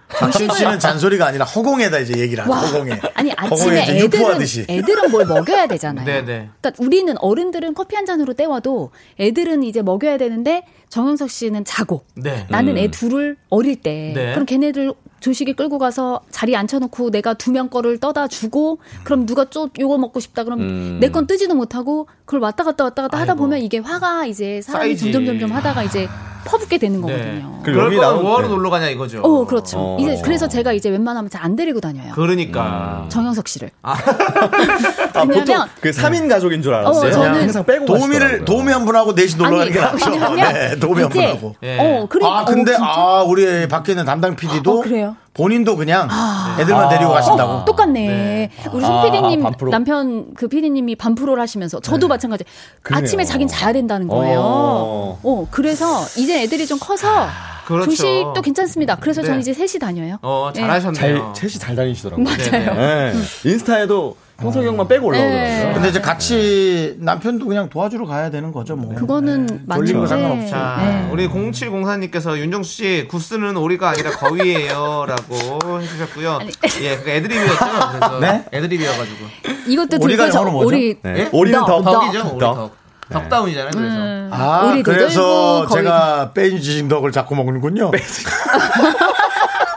박신 0.08 0.49
씨는 0.51 0.80
잔소리가 0.80 1.26
아니라 1.28 1.45
허공에다 1.45 1.99
이제 1.99 2.20
얘기를 2.20 2.43
하죠. 2.43 2.51
와. 2.51 2.60
허공에. 2.60 2.99
아니 3.16 3.32
허공에 3.32 3.82
아침에 3.82 3.84
이제 3.84 3.91
애들은 4.06 4.22
유포하듯이. 4.22 4.66
애들은 4.70 5.12
뭘 5.12 5.26
먹여야 5.26 5.68
되잖아요. 5.68 6.06
네네. 6.06 6.49
그러니까 6.62 6.72
우리는 6.84 7.16
어른들은 7.18 7.74
커피 7.74 7.95
한 7.95 8.06
잔으로 8.06 8.34
때워도 8.34 8.91
애들은 9.20 9.64
이제 9.64 9.82
먹여야 9.82 10.18
되는데 10.18 10.64
정영석 10.89 11.30
씨는 11.30 11.66
자고 11.66 12.03
네. 12.16 12.45
나는 12.49 12.74
음. 12.74 12.78
애 12.78 12.91
둘을 12.91 13.38
어릴 13.49 13.76
때 13.82 14.14
네. 14.16 14.32
그럼 14.34 14.45
걔네들 14.45 14.93
조식에 15.20 15.53
끌고 15.53 15.80
가서 15.80 16.22
자리에 16.30 16.56
앉혀놓고 16.56 17.10
내가 17.10 17.34
두 17.34 17.51
명 17.51 17.70
거를 17.70 17.97
떠다 17.97 18.28
주고 18.28 18.78
그럼 19.03 19.26
누가 19.26 19.45
좀 19.49 19.70
요거 19.80 19.97
먹고 19.97 20.20
싶다 20.20 20.43
그럼 20.43 20.60
음. 20.62 20.97
내건 21.01 21.26
뜨지도 21.26 21.56
못하고 21.56 22.08
그걸 22.26 22.41
왔다 22.41 22.64
갔다 22.64 22.84
왔다 22.84 23.01
갔다 23.01 23.18
하다 23.18 23.32
아이고. 23.34 23.43
보면 23.43 23.60
이게 23.60 23.80
화가 23.80 24.28
이제 24.28 24.62
사람이 24.62 24.89
쌓이지. 24.95 25.12
점점 25.12 25.26
점점 25.26 25.51
하다가 25.51 25.84
이제 25.84 26.08
퍼붓게 26.45 26.77
되는 26.77 27.01
네. 27.01 27.11
거거든요. 27.13 27.59
그럴 27.63 27.85
여기 27.87 27.97
나온- 27.97 28.21
뭐하러 28.21 28.47
네. 28.47 28.53
놀러 28.53 28.69
가냐 28.69 28.87
이거죠. 28.89 29.21
어 29.21 29.45
그렇죠. 29.45 29.77
어. 29.79 29.97
이제 29.99 30.21
그래서 30.23 30.47
제가 30.47 30.71
이제 30.73 30.89
웬만하면 30.89 31.29
잘 31.29 31.45
안 31.45 31.55
데리고 31.55 31.79
다녀요. 31.79 32.11
그러니까. 32.15 33.05
정영석 33.09 33.47
씨를. 33.47 33.69
아, 33.83 33.93
보통 35.13 35.29
왜냐면 35.29 35.67
그 35.81 35.91
3인 35.91 36.27
가족인 36.29 36.61
줄 36.61 36.73
알았어요. 36.73 37.07
어, 37.09 37.11
저는 37.11 37.41
항상 37.41 37.63
빼고 37.65 37.85
도우미를 37.85 38.19
가시더라고요. 38.19 38.45
도우미 38.45 38.71
한 38.71 38.85
분하고 38.85 39.13
넷이 39.13 39.35
놀러 39.35 39.57
가는 39.57 39.71
게 39.71 39.79
낫죠. 39.79 40.09
네, 40.35 40.79
도우미 40.79 41.01
한 41.01 41.09
분하고. 41.09 41.47
어, 41.61 42.07
그러니까- 42.09 42.39
아, 42.39 42.45
근데 42.45 42.71
어, 42.71 42.75
진짜? 42.75 42.85
아, 42.89 43.23
우리 43.27 43.67
밖에 43.67 43.91
있는 43.91 44.05
담당 44.05 44.35
PD도 44.35 44.79
어, 44.79 44.81
그래요? 44.81 45.15
본인도 45.36 45.75
그냥 45.75 46.07
아. 46.09 46.57
애들만 46.59 46.89
데리고 46.89 47.11
가신다고. 47.11 47.51
어, 47.51 47.65
똑같네. 47.65 48.49
우리 48.71 48.86
송 48.86 48.99
아, 48.99 49.03
PD님 49.03 49.43
반프로. 49.43 49.69
남편 49.69 50.33
그 50.33 50.47
PD님이 50.47 50.95
반프로를 50.95 51.41
하시면서 51.41 51.81
저도 51.81 52.07
마찬가지. 52.07 52.45
그러네요. 52.81 53.03
아침에 53.03 53.25
자긴 53.25 53.47
자야 53.47 53.73
된다는 53.73 54.07
거예요. 54.07 54.39
어. 54.39 55.19
어. 55.21 55.47
그래서 55.51 56.01
이제 56.17 56.41
애들이 56.43 56.65
좀 56.65 56.79
커서 56.79 57.27
그렇죠. 57.65 57.86
조식도 57.91 58.41
괜찮습니다. 58.41 58.95
그래서 58.95 59.21
네. 59.21 59.27
저는 59.27 59.41
이제 59.41 59.53
셋이 59.53 59.79
다녀요. 59.79 60.17
어, 60.21 60.51
네. 60.53 60.61
잘하셨네요. 60.61 61.33
잘, 61.36 61.49
셋이 61.49 61.59
잘 61.59 61.75
다니시더라고요. 61.75 62.23
맞아요. 62.23 62.73
네. 62.75 63.13
인스타에도 63.43 64.15
홍석이 64.41 64.67
형만 64.67 64.88
빼고 64.89 65.07
올라오더라고요. 65.07 65.41
네. 65.67 65.71
근데 65.73 65.89
이제 65.89 66.01
같이 66.01 66.95
남편도 66.99 67.45
그냥 67.45 67.69
도와주러 67.69 68.05
가야 68.05 68.29
되는 68.29 68.51
거죠, 68.51 68.75
뭐. 68.75 68.93
그거는 68.93 69.47
졸린 69.47 69.93
거 69.93 69.99
맞는데. 70.01 70.07
상관없죠. 70.07 70.49
자, 70.49 70.77
네. 70.81 71.09
우리 71.11 71.27
0704님께서 71.29 72.38
윤정수 72.38 72.69
씨 72.71 73.07
구스는 73.09 73.55
오리가 73.55 73.89
아니라 73.91 74.11
거위예요라고 74.11 75.81
해주셨고요. 75.81 76.39
예, 76.81 76.97
그 76.97 77.09
애드립이었죠. 77.09 77.65
그래서 77.93 78.19
네? 78.19 78.45
애드립이어가지고. 78.51 79.25
이것도 79.67 79.97
오리가 80.01 80.27
영어로 80.27 80.51
뭐죠? 80.51 80.67
우리 80.67 80.97
네. 81.01 81.29
오리는 81.31 81.57
덕, 81.65 81.81
덕이죠. 81.83 82.19
덕. 82.23 82.31
오리 82.33 82.39
덕. 82.39 82.55
덕. 82.55 82.86
덕다운이잖아요. 83.07 83.71
그래서. 83.71 83.95
음. 83.95 84.29
아, 84.33 84.81
그래서 84.83 85.61
들고 85.61 85.67
거의- 85.69 85.83
제가 85.83 86.31
빼인 86.33 86.59
지식덕을 86.59 87.11
자꾸 87.11 87.36
먹는군요. 87.36 87.91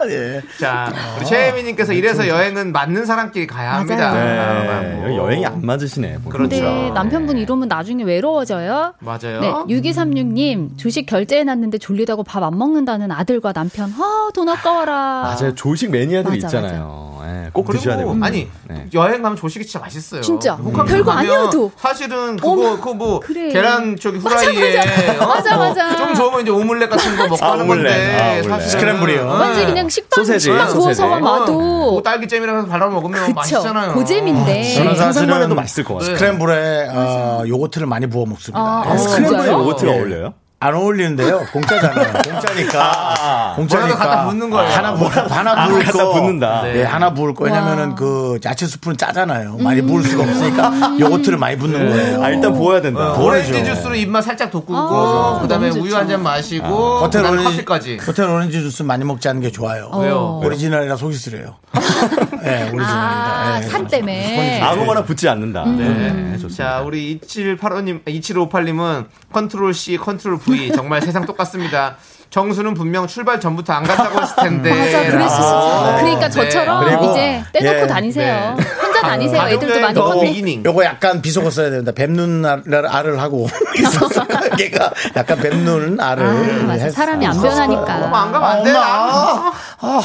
예. 0.08 0.40
자, 0.58 0.92
우리 1.16 1.26
최혜민님께서 1.26 1.92
이래서 1.92 2.26
여행은 2.26 2.72
맞는 2.72 3.04
사람끼리 3.06 3.46
가야 3.46 3.74
합니다. 3.74 4.12
네. 4.14 4.94
뭐. 4.96 5.16
여행이 5.16 5.44
안 5.46 5.60
맞으시네. 5.64 6.18
그렇죠. 6.28 6.48
근데 6.48 6.90
남편분 6.90 7.36
이러면 7.38 7.68
나중에 7.68 8.04
외로워져요. 8.04 8.94
맞아요. 9.00 9.40
네, 9.40 9.50
6236님 9.68 10.78
조식 10.78 11.06
결제해놨는데 11.06 11.78
졸리다고 11.78 12.22
밥 12.24 12.38
안 12.38 12.56
먹는다는 12.56 13.10
아들과 13.10 13.52
남편. 13.52 13.90
아, 13.98 14.28
돈 14.32 14.48
아까워라. 14.48 15.22
맞아요. 15.38 15.54
조식 15.56 15.90
매니아들 15.90 16.30
맞아, 16.30 16.46
있잖아요. 16.46 16.74
예, 16.76 16.78
꼭 16.84 17.17
그리고 17.52 17.72
드셔야 17.72 17.96
되고. 17.96 18.16
아니 18.20 18.48
여행 18.94 19.22
가면 19.22 19.36
조식이 19.36 19.64
진짜 19.66 19.78
맛있어요. 19.80 20.20
진짜. 20.22 20.54
호캉스 20.54 20.92
별거 20.94 21.10
가면 21.12 21.30
아니어도. 21.30 21.70
사실은 21.76 22.36
그거 22.36 22.52
어머, 22.52 22.80
그뭐 22.80 23.20
그래. 23.20 23.48
계란 23.50 23.96
저기 23.96 24.18
후라이에 24.18 24.76
맞아. 24.76 25.24
어? 25.24 25.28
맞아, 25.28 25.56
뭐 25.56 25.68
맞아. 25.68 25.96
좀 25.96 26.14
좋으면 26.14 26.40
이제 26.42 26.50
오믈렛 26.50 26.90
같은 26.90 27.16
거 27.16 27.28
먹고 27.28 27.44
아, 27.44 27.52
하는 27.52 27.68
오믈렛. 27.68 28.42
건데 28.42 28.48
아, 28.52 28.58
스크램블이요. 28.60 29.26
완전 29.26 29.66
그냥 29.66 29.88
식빵, 29.88 30.08
소세지, 30.24 30.44
식빵 30.44 30.58
구워서 30.68 30.80
소세지. 30.80 31.02
와도 31.02 31.52
뭐 31.58 32.02
딸기잼이랑 32.02 32.56
해서 32.58 32.66
발라 32.66 32.88
먹으면 32.88 33.20
그쵸. 33.22 33.34
맛있잖아요. 33.34 33.94
고잼인데. 33.94 34.74
저는 34.74 34.96
사실은 34.96 35.42
해도 35.42 35.54
맛있을 35.54 35.84
것 35.84 35.94
같아요. 35.94 36.16
스크램블에 36.16 36.88
어, 36.92 37.44
요거트를 37.46 37.86
많이 37.86 38.06
부어 38.06 38.26
먹습니다. 38.26 38.60
아, 38.60 38.84
예. 38.86 38.90
아, 38.90 38.96
스크램블에 38.96 39.36
진짜요? 39.38 39.58
요거트가 39.60 39.92
예. 39.92 39.98
어울려요? 39.98 40.34
안 40.60 40.74
어울리는데요. 40.74 41.46
공짜잖아요. 41.52 42.12
공짜니까. 42.26 43.52
공짜니까. 43.54 43.86
뭐라도 43.86 43.96
갖다 43.96 44.24
붓는 44.26 44.50
거예요. 44.50 44.72
하나, 44.72 44.94
부, 44.94 45.04
하나 45.06 45.52
아, 45.52 45.68
부을 45.68 45.84
갖다 45.84 46.04
거. 46.04 46.12
붓는다. 46.14 46.62
네, 46.64 46.82
하나 46.82 47.14
부을 47.14 47.32
거. 47.34 47.44
왜냐면은 47.44 47.94
그 47.94 48.40
야채 48.44 48.66
스프는 48.66 48.96
짜잖아요. 48.96 49.58
많이 49.58 49.82
부을 49.82 50.02
수가 50.02 50.24
없으니까 50.24 50.96
요거트를 50.98 51.38
많이 51.38 51.56
붓는 51.56 51.88
거예요. 51.90 52.24
아, 52.24 52.30
일단 52.30 52.52
부어야 52.54 52.80
된다. 52.80 53.12
어, 53.12 53.22
오렌지 53.24 53.64
주스로 53.64 53.94
입맛 53.94 54.24
살짝 54.24 54.50
돋구고 54.50 54.76
아, 54.76 55.38
그다음에 55.42 55.70
우유. 55.70 55.94
한 55.94 56.08
잔 56.08 56.22
마시고 56.22 57.00
호텔 57.02 57.22
오렌지, 57.24 57.44
커피까지. 57.44 57.98
호텔 58.06 58.28
오렌지 58.30 58.60
주스 58.62 58.82
많이 58.82 59.04
먹지 59.04 59.28
않는 59.28 59.42
게 59.42 59.50
좋아요. 59.52 59.90
왜요? 59.94 60.40
오리지널이라 60.42 60.96
속이 60.96 61.14
쓰려요. 61.16 61.56
네, 62.42 62.62
오리지널이다. 62.64 62.88
아, 62.90 63.58
네. 63.60 63.66
산 63.66 63.86
때문에. 63.86 64.60
아무거나 64.62 65.04
붓지 65.04 65.28
않는다. 65.28 65.66
네, 65.66 66.32
좋습니다. 66.38 66.48
자, 66.56 66.80
우리 66.80 67.20
2785님, 67.20 68.04
2758님은 68.06 69.06
컨트롤 69.32 69.74
C, 69.74 69.98
컨트롤 69.98 70.38
V 70.38 70.47
정말 70.74 71.00
세상 71.02 71.24
똑같습니다. 71.26 71.96
정수는 72.30 72.74
분명 72.74 73.06
출발 73.06 73.40
전부터 73.40 73.72
안 73.72 73.82
간다고 73.84 74.20
했을 74.20 74.36
텐데. 74.36 74.68
맞아, 74.76 75.10
그랬을 75.10 75.30
수도 75.30 75.42
있어. 75.42 75.82
라고. 75.86 75.96
그러니까 75.98 76.28
네. 76.28 76.30
저처럼 76.30 76.84
그리고, 76.84 77.04
이제 77.10 77.42
떼놓고 77.54 77.80
예, 77.80 77.86
다니세요. 77.86 78.54
네. 78.58 78.64
혼자 78.82 79.00
다니세요. 79.00 79.42
애들도 79.48 79.80
많이 79.80 79.94
컸네. 79.98 80.62
요거 80.66 80.84
약간 80.84 81.22
비속어 81.22 81.50
써야 81.50 81.70
됩니다. 81.70 81.92
뱀눈 81.92 82.44
알- 82.44 82.62
알을 82.86 83.18
하고 83.22 83.48
있었어요. 83.78 84.26
걔가 84.58 84.90
약간 85.16 85.38
뱀눈 85.40 85.98
알을 85.98 86.26
아, 86.26 86.66
맞아. 86.66 86.90
사람이 86.90 87.26
안 87.26 87.40
변하니까. 87.40 88.04
엄마 88.04 88.22
안 88.24 88.32
가면 88.32 88.50
안 88.50 88.62
돼. 88.64 88.70
엄마. 88.74 89.52
아. 89.80 90.02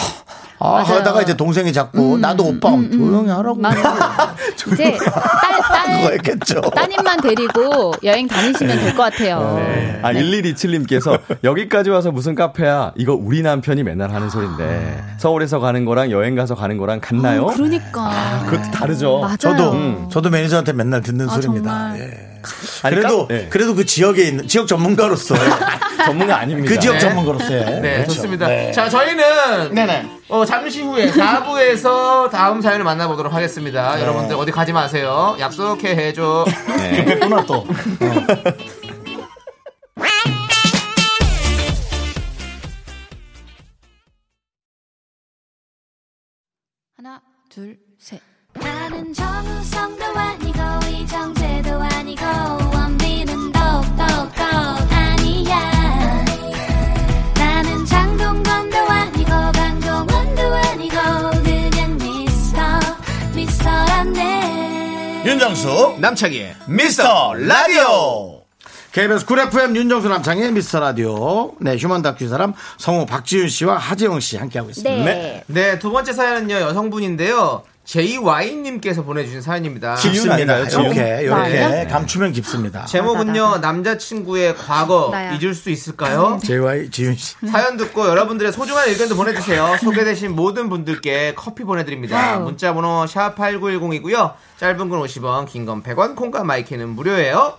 아, 0.63 0.77
아. 0.77 0.81
하다가 0.83 1.21
이제 1.23 1.35
동생이 1.35 1.73
자꾸 1.73 2.17
나도 2.17 2.45
오빠 2.45 2.69
조용히 2.71 3.29
하라고. 3.29 3.59
이제 4.73 4.97
딸, 4.97 5.61
딸, 5.61 6.01
그거였겠죠. 6.01 6.61
따님만 6.71 7.19
데리고 7.21 7.91
여행 8.03 8.27
다니시면 8.27 8.79
될 8.79 8.93
것 8.95 9.03
같아요. 9.03 9.59
아, 10.01 10.13
1127님께서 10.13 11.19
여기까지 11.43 11.89
와서 11.89 12.11
무슨 12.11 12.33
카페야? 12.35 12.93
이거 12.95 13.13
우리 13.13 13.41
남편이 13.41 13.83
맨날 13.83 14.13
하는 14.13 14.29
소린데. 14.29 15.03
서울에서 15.17 15.59
가는 15.59 15.83
거랑 15.85 16.11
여행 16.11 16.35
가서 16.35 16.55
가는 16.55 16.77
거랑 16.77 17.01
같나요? 17.01 17.43
어, 17.43 17.47
그러니까. 17.53 18.43
그것도 18.45 18.71
다르죠. 18.71 19.19
맞아요. 19.19 19.37
저도 19.37 19.71
음. 19.73 20.07
저도 20.09 20.29
매니저한테 20.29 20.73
맨날 20.73 21.01
듣는 21.01 21.29
아, 21.29 21.33
소리입니다. 21.33 21.69
정말. 21.71 21.99
예. 21.99 22.32
아니, 22.83 22.95
그래도 22.95 23.27
까- 23.27 23.35
예. 23.35 23.47
그래도 23.49 23.75
그 23.75 23.85
지역에 23.85 24.23
있는 24.23 24.47
지역 24.47 24.67
전문가로서 24.67 25.35
전문가 26.05 26.37
아닙니다. 26.37 26.69
그 26.73 26.79
지역 26.79 26.93
네. 26.93 26.99
전문가로서 26.99 27.47
네, 27.49 27.81
그렇죠. 27.95 28.13
좋습니다. 28.13 28.47
네. 28.47 28.71
자, 28.71 28.89
저희는 28.89 29.73
네네. 29.73 30.09
어, 30.29 30.45
잠시 30.45 30.81
후에 30.81 31.11
4부에서 31.11 32.29
다음 32.29 32.61
사연을 32.61 32.83
만나보도록 32.83 33.33
하겠습니다. 33.33 33.99
여러분들 34.01 34.35
어디 34.35 34.51
가지 34.51 34.73
마세요. 34.73 35.35
약속해 35.39 35.95
해줘. 35.95 36.45
네. 36.77 37.19
오늘 37.25 37.45
또 37.45 37.65
하나, 46.95 47.21
둘, 47.49 47.79
셋. 47.97 48.21
나는 48.59 49.13
정우성도 49.13 50.05
아니고 50.05 50.59
이정재도 50.89 51.81
아니고 51.81 52.23
원빈은 52.73 53.51
더욱더 53.51 54.03
아니야 54.89 56.25
나는 57.35 57.85
장동건도 57.85 58.77
아니고 58.77 59.29
강동원도 59.29 60.41
아니고 60.41 60.95
그냥 61.43 61.97
미스터 61.97 62.61
미스터란데 63.35 65.23
윤정수 65.25 65.97
남창희의 65.99 66.55
미스터 66.67 67.33
라디오 67.33 68.41
KBS 68.91 69.25
쿨 69.25 69.39
FM 69.39 69.75
윤정수 69.75 70.07
남창희의 70.07 70.51
미스터 70.51 70.79
라디오 70.79 71.53
네 71.59 71.75
휴먼 71.75 72.03
다큐 72.03 72.27
사람 72.27 72.53
성우 72.77 73.07
박지윤 73.07 73.47
씨와 73.49 73.77
하재영 73.77 74.19
씨 74.19 74.37
함께하고 74.37 74.69
있습니다. 74.69 75.03
네. 75.03 75.43
네, 75.47 75.79
두 75.79 75.89
번째 75.91 76.13
사연은요, 76.13 76.53
여성분인데요. 76.55 77.63
JY님께서 77.85 79.03
보내주신 79.03 79.41
사연입니다. 79.41 79.95
깊습니다. 79.95 80.57
이렇게? 80.59 81.19
이렇게 81.23 81.85
감추면 81.89 82.31
깊습니다. 82.31 82.85
제목은요, 82.85 83.57
남자친구의 83.57 84.55
과거 84.55 85.09
나야. 85.11 85.33
잊을 85.33 85.53
수 85.53 85.69
있을까요? 85.69 86.39
JY 86.43 86.89
지윤 86.91 87.15
씨. 87.15 87.35
사연 87.51 87.75
듣고 87.77 88.07
여러분들의 88.07 88.53
소중한 88.53 88.87
의견도 88.87 89.15
보내주세요. 89.15 89.77
소개되신 89.81 90.31
모든 90.35 90.69
분들께 90.69 91.33
커피 91.35 91.63
보내드립니다. 91.63 92.39
문자번호 92.39 93.05
샵8910이고요. 93.05 94.33
짧은 94.59 94.89
건 94.89 95.01
50원, 95.01 95.45
긴 95.47 95.65
건 95.65 95.83
100원, 95.83 96.15
콩과 96.15 96.43
마이크는 96.43 96.89
무료예요. 96.89 97.57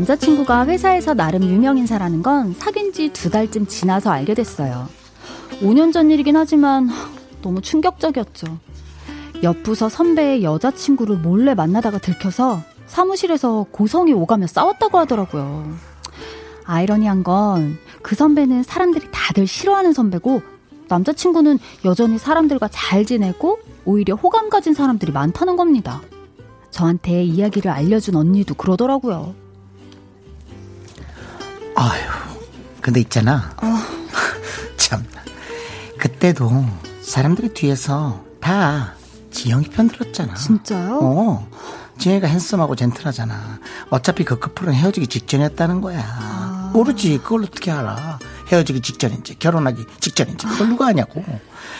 남자친구가 0.00 0.66
회사에서 0.66 1.12
나름 1.12 1.42
유명 1.42 1.76
인사라는 1.76 2.22
건 2.22 2.54
사귄 2.58 2.90
지 2.92 3.10
두 3.12 3.28
달쯤 3.28 3.66
지나서 3.66 4.10
알게 4.10 4.32
됐어요. 4.34 4.88
5년 5.60 5.92
전 5.92 6.10
일이긴 6.10 6.36
하지만 6.36 6.88
너무 7.42 7.60
충격적이었죠. 7.60 8.46
옆 9.42 9.62
부서 9.62 9.90
선배의 9.90 10.42
여자친구를 10.42 11.16
몰래 11.16 11.54
만나다가 11.54 11.98
들켜서 11.98 12.62
사무실에서 12.86 13.66
고성이 13.70 14.14
오가며 14.14 14.46
싸웠다고 14.46 14.98
하더라고요. 14.98 15.70
아이러니한 16.64 17.22
건 17.22 17.78
그 18.02 18.14
선배는 18.14 18.62
사람들이 18.62 19.08
다들 19.12 19.46
싫어하는 19.46 19.92
선배고 19.92 20.40
남자친구는 20.88 21.58
여전히 21.84 22.16
사람들과 22.16 22.68
잘 22.72 23.04
지내고 23.04 23.58
오히려 23.84 24.14
호감 24.14 24.48
가진 24.48 24.72
사람들이 24.72 25.12
많다는 25.12 25.56
겁니다. 25.56 26.00
저한테 26.70 27.22
이야기를 27.24 27.70
알려준 27.70 28.16
언니도 28.16 28.54
그러더라고요. 28.54 29.34
아유, 31.76 32.00
근데 32.80 33.00
있잖아. 33.00 33.50
참. 34.76 35.04
그때도 35.98 36.50
사람들이 37.02 37.50
뒤에서 37.54 38.24
다 38.40 38.94
지영이 39.30 39.66
편 39.66 39.88
들었잖아. 39.88 40.34
진짜요? 40.34 40.98
어. 41.02 41.48
지영이가 41.98 42.26
핸섬하고 42.26 42.74
젠틀하잖아. 42.76 43.60
어차피 43.90 44.24
그 44.24 44.38
커플은 44.38 44.72
헤어지기 44.74 45.06
직전이었다는 45.06 45.80
거야. 45.80 46.00
아. 46.02 46.70
모르지. 46.72 47.18
그걸 47.18 47.44
어떻게 47.44 47.70
알아. 47.70 48.18
헤어지기 48.50 48.80
직전인지, 48.80 49.38
결혼하기 49.38 49.84
직전인지. 50.00 50.46
그걸 50.46 50.68
누가 50.70 50.88
아냐고. 50.88 51.22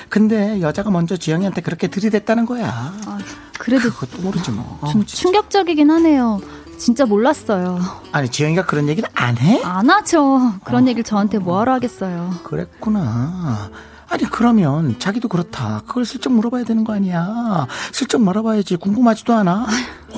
근데 0.08 0.60
여자가 0.60 0.90
먼저 0.90 1.16
지영이한테 1.16 1.62
그렇게 1.62 1.88
들이댔다는 1.88 2.46
거야. 2.46 2.68
아, 3.06 3.18
그래도 3.58 3.90
그것도 3.90 4.22
모르지 4.22 4.50
뭐. 4.52 4.80
좀 4.92 5.04
충격적이긴 5.04 5.90
하네요. 5.90 6.40
진짜 6.80 7.04
몰랐어요. 7.04 7.78
아니, 8.10 8.30
지영이가 8.30 8.64
그런 8.64 8.88
얘기를 8.88 9.06
안 9.14 9.36
해? 9.36 9.60
안 9.62 9.90
하죠. 9.90 10.54
그런 10.64 10.88
얘기를 10.88 11.04
저한테 11.04 11.38
뭐하러 11.38 11.74
하겠어요. 11.74 12.30
그랬구나. 12.42 13.68
아니 14.08 14.24
그러면 14.24 14.96
자기도 14.98 15.28
그렇다. 15.28 15.82
그걸 15.86 16.04
슬쩍 16.04 16.32
물어봐야 16.32 16.64
되는 16.64 16.82
거 16.82 16.94
아니야. 16.94 17.68
슬쩍 17.92 18.20
물어봐야지. 18.22 18.74
궁금하지도 18.76 19.32
않아. 19.34 19.66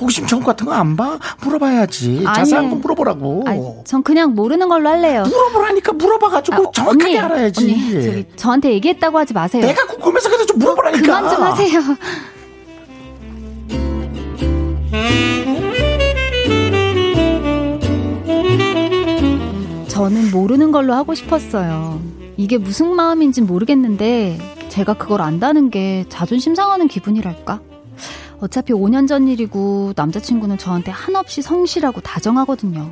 호기심 0.01 0.27
천국 0.29 0.47
같은 0.47 0.65
거 0.65 0.73
안 0.73 0.97
봐? 0.97 1.19
물어봐야지. 1.43 2.23
아니. 2.25 2.37
자세한 2.39 2.71
거 2.71 2.77
물어보라고. 2.77 3.43
아니, 3.47 3.61
전 3.85 4.03
그냥 4.03 4.35
모르는 4.35 4.69
걸로 4.71 4.89
할래요. 4.89 5.25
물어보라니까 5.25 5.93
물어봐가지고 5.93 6.71
정확하게 6.73 7.05
언니, 7.05 7.19
알아야지. 7.19 7.65
언니, 7.65 8.03
저기 8.05 8.27
저한테 8.37 8.73
얘기했다고 8.73 9.19
하지 9.19 9.35
마세요. 9.35 9.67
내가 9.67 9.85
궁금해서 9.87 10.31
그래 10.31 10.47
좀 10.47 10.59
물어보라니까. 10.59 11.03
그만 11.03 11.29
좀 11.29 11.43
하세요. 11.43 11.81
저는 19.93 20.31
모르는 20.31 20.73
걸로 20.73 20.95
하고 20.95 21.15
싶었어요. 21.15 22.01
이게 22.39 22.57
무슨 22.57 22.97
마음인진 22.97 23.47
모르겠는데 23.47 24.39
제가 24.71 24.95
그걸 24.95 25.21
안다는 25.21 25.69
게 25.69 26.07
자존심 26.09 26.55
상하는 26.55 26.89
기분이랄까? 26.89 27.61
어차피 28.41 28.73
5년 28.73 29.07
전 29.07 29.29
일이고 29.29 29.93
남자친구는 29.95 30.57
저한테 30.57 30.91
한없이 30.91 31.43
성실하고 31.43 32.01
다정하거든요. 32.01 32.91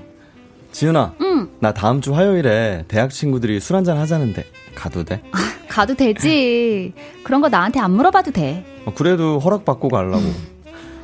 지은아, 0.72 1.14
응, 1.22 1.48
나 1.58 1.72
다음 1.72 2.02
주 2.02 2.14
화요일에 2.14 2.84
대학 2.86 3.10
친구들이 3.10 3.60
술 3.60 3.76
한잔 3.76 3.96
하자는데 3.96 4.44
가도 4.74 5.02
돼? 5.02 5.22
가도 5.68 5.94
되지. 5.94 6.92
그런 7.24 7.40
거 7.40 7.48
나한테 7.48 7.80
안 7.80 7.92
물어봐도 7.92 8.30
돼. 8.30 8.62
어, 8.84 8.92
그래도 8.94 9.38
허락받고 9.38 9.88
가려고. 9.88 10.22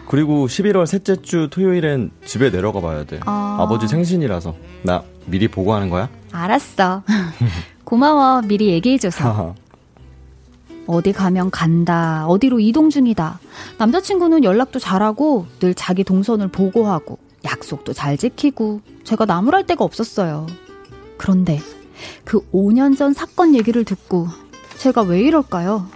그리고 0.09 0.47
11월 0.47 0.85
셋째 0.85 1.17
주 1.23 1.49
토요일엔 1.51 2.11
집에 2.27 2.51
내려가 2.51 2.83
봐야 2.83 3.05
돼. 3.05 3.19
아. 3.25 3.57
아버지 3.61 3.89
생신이라서. 3.89 4.55
나 4.83 5.03
미리 5.27 5.49
보고하는 5.49 5.91
거야? 5.91 6.09
알았어. 6.33 7.03
고마워. 7.85 8.43
미리 8.43 8.69
얘기해줘서. 8.69 9.55
어디 10.87 11.13
가면 11.13 11.51
간다. 11.51 12.27
어디로 12.29 12.61
이동 12.61 12.91
중이다. 12.91 13.41
남자친구는 13.79 14.45
연락도 14.45 14.79
잘하고 14.79 15.47
늘 15.59 15.75
자기 15.75 16.05
동선을 16.05 16.49
보고하고 16.49 17.19
약속도 17.45 17.93
잘 17.93 18.17
지키고 18.17 18.81
제가 19.05 19.25
나무랄 19.25 19.67
데가 19.67 19.85
없었어요. 19.85 20.47
그런데 21.17 21.61
그 22.25 22.41
5년 22.53 22.97
전 22.97 23.13
사건 23.13 23.55
얘기를 23.55 23.85
듣고 23.85 24.29
제가 24.79 25.03
왜 25.03 25.21
이럴까요? 25.23 25.89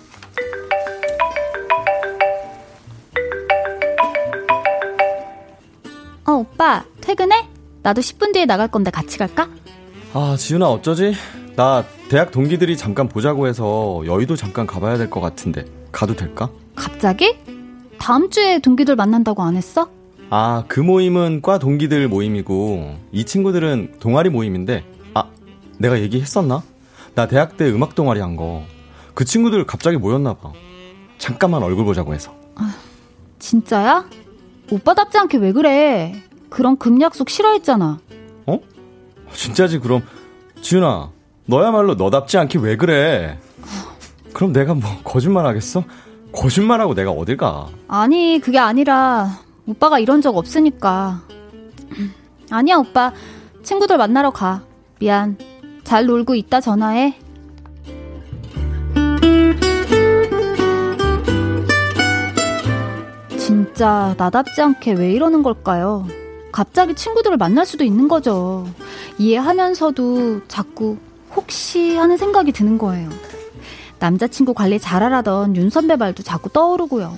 어, 6.26 6.32
오빠, 6.32 6.84
퇴근해? 7.00 7.48
나도 7.82 8.00
10분 8.00 8.32
뒤에 8.32 8.46
나갈 8.46 8.68
건데 8.68 8.90
같이 8.90 9.18
갈까? 9.18 9.48
아, 10.12 10.36
지은아 10.38 10.68
어쩌지? 10.68 11.14
나 11.56 11.84
대학 12.08 12.30
동기들이 12.30 12.76
잠깐 12.76 13.08
보자고 13.08 13.46
해서 13.46 14.02
여의도 14.06 14.36
잠깐 14.36 14.66
가봐야 14.66 14.98
될 14.98 15.08
것 15.10 15.20
같은데 15.20 15.64
가도 15.92 16.14
될까? 16.14 16.50
갑자기? 16.74 17.36
다음 17.98 18.30
주에 18.30 18.58
동기들 18.58 18.96
만난다고 18.96 19.42
안 19.42 19.56
했어? 19.56 19.88
아, 20.30 20.64
그 20.68 20.80
모임은 20.80 21.42
과 21.42 21.58
동기들 21.58 22.08
모임이고 22.08 22.96
이 23.12 23.24
친구들은 23.24 23.96
동아리 24.00 24.30
모임인데 24.30 24.84
아, 25.14 25.24
내가 25.78 26.00
얘기했었나? 26.00 26.62
나 27.14 27.26
대학 27.26 27.56
때 27.56 27.68
음악 27.70 27.94
동아리 27.94 28.20
한 28.20 28.36
거. 28.36 28.62
그 29.14 29.24
친구들 29.24 29.66
갑자기 29.66 29.96
모였나 29.96 30.34
봐. 30.34 30.52
잠깐만 31.18 31.62
얼굴 31.62 31.84
보자고 31.84 32.14
해서. 32.14 32.32
진짜야? 33.38 34.08
오빠답지 34.70 35.18
않게 35.18 35.38
왜 35.38 35.52
그래? 35.52 36.22
그런 36.50 36.76
금 36.76 37.00
약속 37.00 37.30
싫어했잖아. 37.30 37.98
어? 38.46 38.60
진짜지 39.32 39.78
그럼 39.78 40.02
지윤아 40.60 41.10
너야말로 41.46 41.94
너답지 41.94 42.36
않게 42.38 42.58
왜 42.58 42.76
그래? 42.76 43.38
그럼 44.32 44.52
내가 44.52 44.74
뭐 44.74 44.82
거짓말 45.02 45.46
하겠어? 45.46 45.82
거짓말하고 46.32 46.94
내가 46.94 47.10
어딜 47.10 47.36
가? 47.36 47.66
아니, 47.88 48.40
그게 48.40 48.58
아니라 48.58 49.38
오빠가 49.66 49.98
이런 49.98 50.20
적 50.20 50.36
없으니까. 50.36 51.22
아니야, 52.50 52.76
오빠. 52.76 53.12
친구들 53.62 53.96
만나러 53.96 54.30
가. 54.30 54.62
미안. 54.98 55.36
잘 55.82 56.06
놀고 56.06 56.34
있다 56.36 56.60
전화해. 56.60 57.16
진짜 63.38 64.14
나답지 64.16 64.62
않게 64.62 64.92
왜 64.92 65.12
이러는 65.12 65.42
걸까요? 65.42 66.06
갑자기 66.52 66.94
친구들을 66.94 67.36
만날 67.36 67.64
수도 67.66 67.84
있는 67.84 68.08
거죠. 68.08 68.66
이해하면서도 69.18 70.42
자꾸 70.48 70.96
혹시 71.34 71.96
하는 71.96 72.16
생각이 72.16 72.52
드는 72.52 72.78
거예요. 72.78 73.08
남자친구 73.98 74.54
관리 74.54 74.78
잘하라던 74.78 75.56
윤 75.56 75.70
선배 75.70 75.96
말도 75.96 76.22
자꾸 76.22 76.48
떠오르고요. 76.50 77.16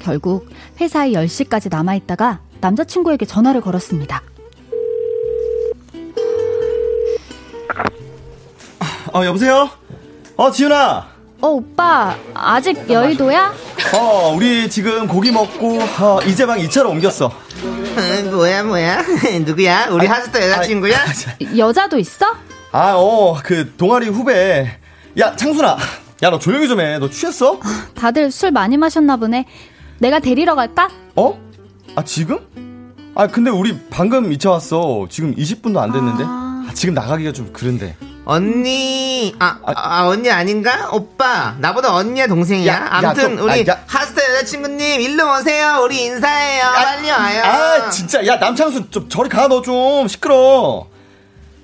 결국 0.00 0.48
회사에 0.80 1.10
10시까지 1.12 1.70
남아있다가 1.70 2.40
남자친구에게 2.60 3.26
전화를 3.26 3.60
걸었습니다. 3.60 4.22
어 9.12 9.24
여보세요? 9.24 9.70
어 10.36 10.50
지윤아. 10.50 11.06
어 11.42 11.48
오빠 11.48 12.16
아직 12.34 12.88
여의도야? 12.90 13.52
어 13.94 14.32
우리 14.34 14.68
지금 14.70 15.06
고기 15.06 15.30
먹고 15.30 15.78
어, 16.00 16.18
이제 16.26 16.44
막 16.46 16.56
2차로 16.56 16.90
옮겼어. 16.90 17.30
뭐야 18.30 18.62
뭐야 18.64 19.02
누구야 19.44 19.88
우리 19.90 20.06
하스터 20.06 20.40
여자친구야 20.40 20.98
여자도 21.56 21.98
있어? 21.98 22.26
아어그 22.72 23.74
동아리 23.76 24.08
후배. 24.08 24.78
야 25.18 25.34
창순아. 25.36 25.76
야 26.22 26.30
너 26.30 26.38
조용히 26.38 26.68
좀 26.68 26.80
해. 26.80 26.98
너 26.98 27.08
취했어? 27.10 27.58
다들 27.94 28.30
술 28.30 28.50
많이 28.50 28.76
마셨나 28.76 29.16
보네. 29.16 29.44
내가 29.98 30.18
데리러 30.18 30.54
갈까? 30.54 30.88
어? 31.14 31.38
아 31.94 32.02
지금? 32.04 32.38
아 33.14 33.26
근데 33.26 33.50
우리 33.50 33.78
방금 33.90 34.28
2차 34.30 34.50
왔어. 34.50 35.06
지금 35.08 35.34
20분도 35.34 35.78
안 35.78 35.92
됐는데. 35.92 36.24
아, 36.26 36.66
지금 36.74 36.94
나가기가 36.94 37.32
좀 37.32 37.50
그런데. 37.52 37.96
언니 38.26 39.32
아, 39.38 39.56
아, 39.64 40.06
언니 40.08 40.28
아닌가 40.30 40.88
오빠 40.92 41.54
나보다 41.58 41.94
언니야 41.94 42.26
동생이야 42.26 42.72
야, 42.72 42.76
야, 42.76 42.88
아무튼 42.90 43.36
좀, 43.36 43.44
우리 43.46 43.64
아, 43.70 43.72
야. 43.72 43.82
하스터 43.86 44.20
여자친구님 44.20 45.00
일로 45.00 45.32
오세요 45.32 45.78
우리 45.84 46.02
인사해요 46.06 46.64
빨리 46.74 47.08
와요 47.08 47.42
아 47.44 47.88
진짜 47.90 48.26
야 48.26 48.34
남창순 48.36 48.90
좀 48.90 49.08
저리 49.08 49.28
가 49.28 49.46
너 49.46 49.62
좀 49.62 50.08
시끄러. 50.08 50.86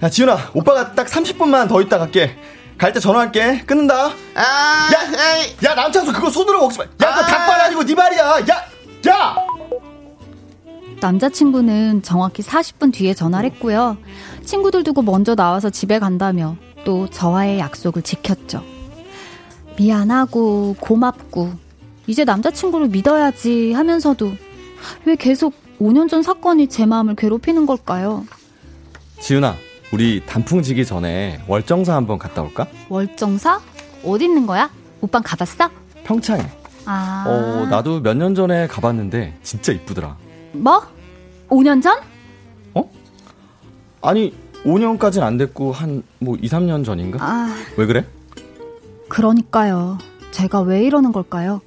야 0.04 0.08
지윤아 0.08 0.50
오빠가 0.54 0.92
딱 0.94 1.08
30분만 1.08 1.68
더 1.68 1.80
있다 1.82 1.98
갈게. 1.98 2.36
갈 2.78 2.92
때 2.92 2.98
전화할게. 3.00 3.62
끊는다. 3.66 4.12
아, 4.34 4.90
야, 4.92 5.70
야 5.70 5.74
남창순 5.74 6.12
그거 6.14 6.30
손으로 6.30 6.60
먹지 6.60 6.78
마. 6.78 6.84
야 6.84 6.88
그거 7.14 7.22
닭발 7.26 7.60
아니고 7.60 7.84
네 7.84 7.94
말이야. 7.94 8.24
야, 8.50 8.64
야. 9.08 9.36
남자친구는 11.02 12.02
정확히 12.02 12.42
40분 12.42 12.92
뒤에 12.92 13.12
전화를 13.12 13.50
했고요. 13.50 13.96
친구들 14.44 14.84
두고 14.84 15.02
먼저 15.02 15.34
나와서 15.34 15.68
집에 15.68 15.98
간다며 15.98 16.56
또 16.84 17.08
저와의 17.10 17.58
약속을 17.58 18.02
지켰죠. 18.02 18.62
미안하고 19.76 20.76
고맙고 20.80 21.50
이제 22.06 22.24
남자친구를 22.24 22.88
믿어야지 22.88 23.72
하면서도 23.72 24.32
왜 25.04 25.16
계속 25.16 25.54
5년 25.80 26.08
전 26.08 26.22
사건이 26.22 26.68
제 26.68 26.86
마음을 26.86 27.16
괴롭히는 27.16 27.66
걸까요? 27.66 28.24
지윤아 29.20 29.56
우리 29.92 30.22
단풍 30.24 30.62
지기 30.62 30.86
전에 30.86 31.40
월정사 31.48 31.94
한번 31.94 32.18
갔다 32.18 32.42
올까? 32.42 32.66
월정사? 32.88 33.60
어디 34.04 34.24
있는 34.24 34.46
거야? 34.46 34.70
오빤 35.00 35.22
가봤어? 35.22 35.68
평창에. 36.04 36.44
아. 36.84 37.24
어 37.26 37.66
나도 37.66 38.00
몇 38.00 38.14
년 38.16 38.34
전에 38.34 38.66
가봤는데 38.66 39.38
진짜 39.42 39.72
이쁘더라. 39.72 40.16
뭐? 40.52 40.82
5년 41.48 41.82
전? 41.82 41.98
아니 44.04 44.34
5년까지는 44.64 45.22
안 45.22 45.36
됐고 45.36 45.70
한 45.72 46.02
뭐 46.18 46.36
2, 46.40 46.48
3년 46.48 46.84
전인가? 46.84 47.18
아, 47.24 47.54
왜 47.76 47.86
그래? 47.86 48.04
그러니까요. 49.08 49.96
제가 50.32 50.60
왜 50.62 50.82
이러는 50.84 51.12
걸까요? 51.12 51.60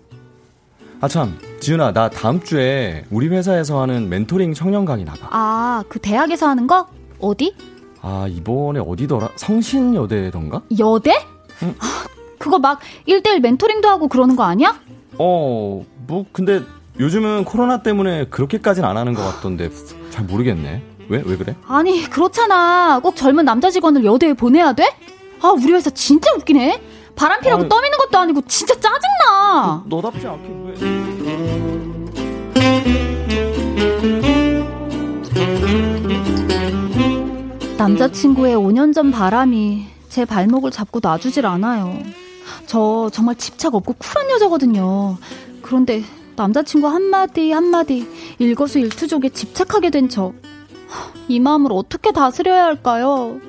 아 1.02 1.08
참 1.08 1.38
지윤아 1.62 1.94
나 1.94 2.10
다음 2.10 2.42
주에 2.42 3.06
우리 3.10 3.28
회사에서 3.30 3.82
하는 3.82 4.10
멘토링 4.10 4.54
청년 4.54 4.84
강의 4.86 5.06
나가. 5.06 5.28
아, 5.32 5.84
그 5.88 6.00
대학에서 6.00 6.48
하는 6.50 6.68
거? 6.68 6.88
어디? 7.20 7.56
아 8.02 8.28
이번에 8.30 8.80
어디더라? 8.82 9.30
성신여대던가? 9.38 10.62
여대? 10.80 11.12
아, 11.62 12.06
그거 12.38 12.60
막 12.60 12.80
1대1 13.08 13.40
멘토링도 13.40 13.88
하고 13.88 14.08
그러는 14.10 14.36
거 14.36 14.44
아니야? 14.44 14.78
어, 15.18 15.86
뭐 16.08 16.26
근데 16.34 16.62
요즘은 17.00 17.44
코로나 17.46 17.82
때문에 17.84 18.26
그렇게까지는 18.26 18.88
안 18.88 18.98
하는 18.98 19.14
것 19.14 19.24
같던데 19.24 19.70
잘 20.12 20.26
모르겠네. 20.26 20.82
왜? 21.10 21.22
왜 21.26 21.38
그래? 21.38 21.56
아니, 21.68 22.04
그렇잖아. 22.10 23.00
꼭 23.04 23.16
젊은 23.16 23.46
남자 23.46 23.70
직원을 23.70 24.06
여대에 24.06 24.34
보내야 24.34 24.74
돼? 24.74 24.86
아, 25.42 25.50
우리 25.50 25.72
회사 25.74 25.90
진짜 25.90 26.32
웃기네. 26.38 26.82
바람 27.16 27.40
피라고 27.42 27.64
아유. 27.64 27.70
떠미는 27.70 27.98
것도 27.98 28.18
아니고 28.18 28.42
진짜 28.48 28.74
짜증나. 28.76 29.84
너 29.88 30.02
답지 30.02 30.26
않게 30.28 30.50
왜? 30.66 31.76
남자친구의 37.78 38.56
5년 38.56 38.94
전 38.94 39.12
바람이 39.12 39.86
제 40.10 40.26
발목을 40.26 40.72
잡고 40.72 41.00
놔주질 41.02 41.46
않아요. 41.46 41.98
저 42.66 43.10
정말 43.12 43.36
집착 43.36 43.76
없고 43.76 43.94
쿨한 43.94 44.30
여자거든요. 44.32 45.18
그런데 45.62 46.04
남자친구 46.36 46.88
한마디 46.88 47.52
한마디 47.52 48.08
일거수일투족에 48.40 49.30
집착하게 49.30 49.90
된 49.90 50.10
저. 50.10 50.34
이 51.28 51.40
마음을 51.40 51.72
어떻게 51.74 52.12
다스려야 52.12 52.66
할까요? 52.66 53.40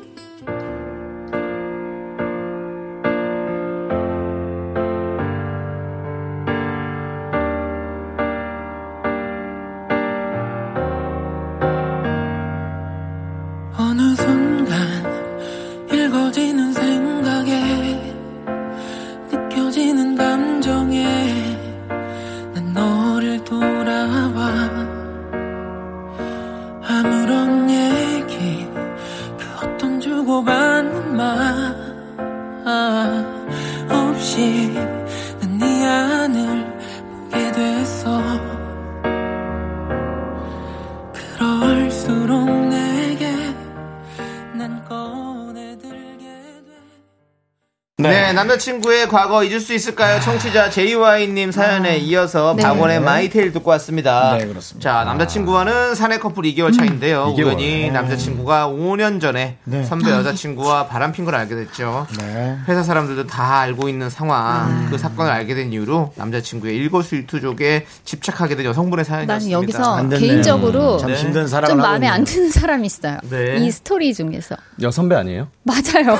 남자친구의 48.46 49.08
과거 49.08 49.42
잊을 49.42 49.58
수 49.60 49.74
있을까요? 49.74 50.20
청취자 50.20 50.70
JY님 50.70 51.50
사연에 51.50 51.98
이어서 51.98 52.54
네. 52.56 52.62
박원의 52.62 53.00
my 53.00 53.18
tale 53.18 53.52
듣고 53.52 53.70
왔습니다. 53.72 54.36
네, 54.38 54.46
그렇습니다. 54.46 54.88
자, 54.98 55.04
남자친구와는 55.04 55.96
사내 55.96 56.18
커플 56.18 56.44
2개월 56.44 56.74
차인데요. 56.76 57.34
2개월. 57.36 57.46
우연히 57.46 57.82
네. 57.82 57.90
남자친구가 57.90 58.68
5년 58.68 59.20
전에 59.20 59.56
네. 59.64 59.82
선배 59.84 60.10
여자친구와 60.10 60.86
바람 60.86 61.10
핀 61.12 61.24
걸 61.26 61.34
알게 61.34 61.56
됐죠. 61.56 62.06
네. 62.20 62.56
회사 62.68 62.84
사람들도 62.84 63.26
다 63.26 63.58
알고 63.58 63.88
있는 63.88 64.08
상황, 64.10 64.68
음. 64.70 64.88
그 64.90 64.96
사건을 64.98 65.32
알게 65.32 65.56
된 65.56 65.72
이후로 65.72 66.12
남자친구의 66.14 66.76
일거수일투족에 66.76 67.86
집착하게 68.04 68.54
된 68.54 68.66
여성분의 68.66 69.04
난 69.04 69.26
사연이었습니다. 69.26 69.52
여기서 69.58 70.08
개인적으로 70.18 70.98
참 70.98 71.10
힘든 71.10 71.42
좀 71.42 71.46
사랑을 71.48 71.72
하고 71.72 71.82
마음에 71.82 72.06
안. 72.06 72.22
드는 72.22 72.50
사람이 72.50 72.86
있어요. 72.86 73.18
네. 73.28 73.56
이 73.58 73.70
스토리 73.72 74.14
중에서. 74.14 74.54
여 74.82 74.90
선배 74.92 75.16
아니에요? 75.16 75.48
맞아요. 75.66 76.16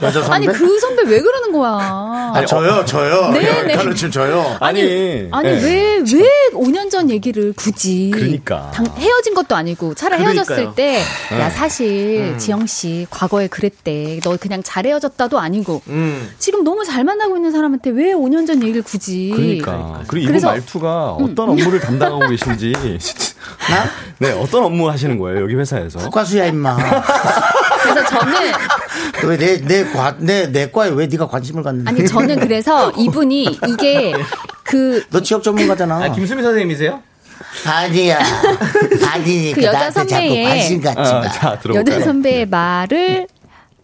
여자 0.00 0.22
선배? 0.22 0.34
아니 0.34 0.46
그 0.46 0.78
선배 0.80 1.02
왜 1.04 1.20
그러는 1.20 1.52
거야? 1.52 1.72
아, 2.34 2.44
저요, 2.46 2.84
저요. 2.86 3.30
네, 3.32 3.62
네. 3.64 3.76
가르침 3.76 4.10
저요. 4.10 4.56
아니, 4.60 5.28
아니 5.30 5.48
예. 5.48 5.52
왜왜 5.62 6.28
5년 6.54 6.90
전 6.90 7.10
얘기를 7.10 7.52
굳이 7.54 8.10
그러니까. 8.14 8.70
당- 8.72 8.86
헤어진 8.96 9.34
것도 9.34 9.54
아니고 9.54 9.94
차라리 9.94 10.22
헤어졌을. 10.24 10.74
때야 10.74 11.02
네. 11.30 11.50
사실 11.50 12.32
음. 12.34 12.38
지영 12.38 12.66
씨 12.66 13.06
과거에 13.10 13.46
그랬대 13.48 14.20
너 14.24 14.36
그냥 14.38 14.62
잘 14.62 14.86
헤어졌다도 14.86 15.38
아니고 15.38 15.82
음. 15.88 16.30
지금 16.38 16.64
너무 16.64 16.84
잘 16.84 17.04
만나고 17.04 17.36
있는 17.36 17.52
사람한테 17.52 17.90
왜 17.90 18.14
5년 18.14 18.46
전 18.46 18.62
얘기를 18.62 18.82
굳이 18.82 19.30
그러니까. 19.34 20.00
그리고 20.08 20.22
이분 20.24 20.32
그래서- 20.34 20.48
말투가 20.48 21.10
어떤 21.12 21.50
업무를 21.50 21.78
담당하고 21.80 22.26
계신지. 22.28 22.72
네, 24.18 24.32
어떤 24.32 24.64
업무 24.64 24.88
하시는 24.88 25.18
거예요, 25.18 25.42
여기 25.42 25.54
회사에서? 25.54 25.98
국가수야, 26.00 26.46
임마. 26.46 26.76
그래서 27.94 28.08
저는 28.08 28.52
왜내 29.24 29.60
내 29.62 29.84
과, 29.84 30.16
내, 30.18 30.46
내 30.50 30.70
과에 30.70 30.90
왜 30.90 31.06
네가 31.06 31.26
관심을 31.28 31.62
갖는데? 31.62 31.90
아니 31.90 32.06
저는 32.06 32.40
그래서 32.40 32.90
이분이 32.92 33.58
이게 33.68 34.12
그 34.64 35.04
너 35.10 35.20
취업 35.22 35.42
전문가잖아. 35.42 36.04
아, 36.04 36.08
김수미 36.12 36.42
선생님이세요? 36.42 37.02
아니야. 37.66 38.18
아니니까 39.12 39.54
그 39.60 39.62
여자 39.66 39.78
나한테 39.78 39.92
자꾸 39.94 40.08
선배의 40.10 40.44
관심 40.44 40.80
갖지 40.82 41.00
아, 41.00 41.20
마. 41.20 41.74
여자 41.74 42.00
선배의 42.00 42.46
말을 42.46 43.26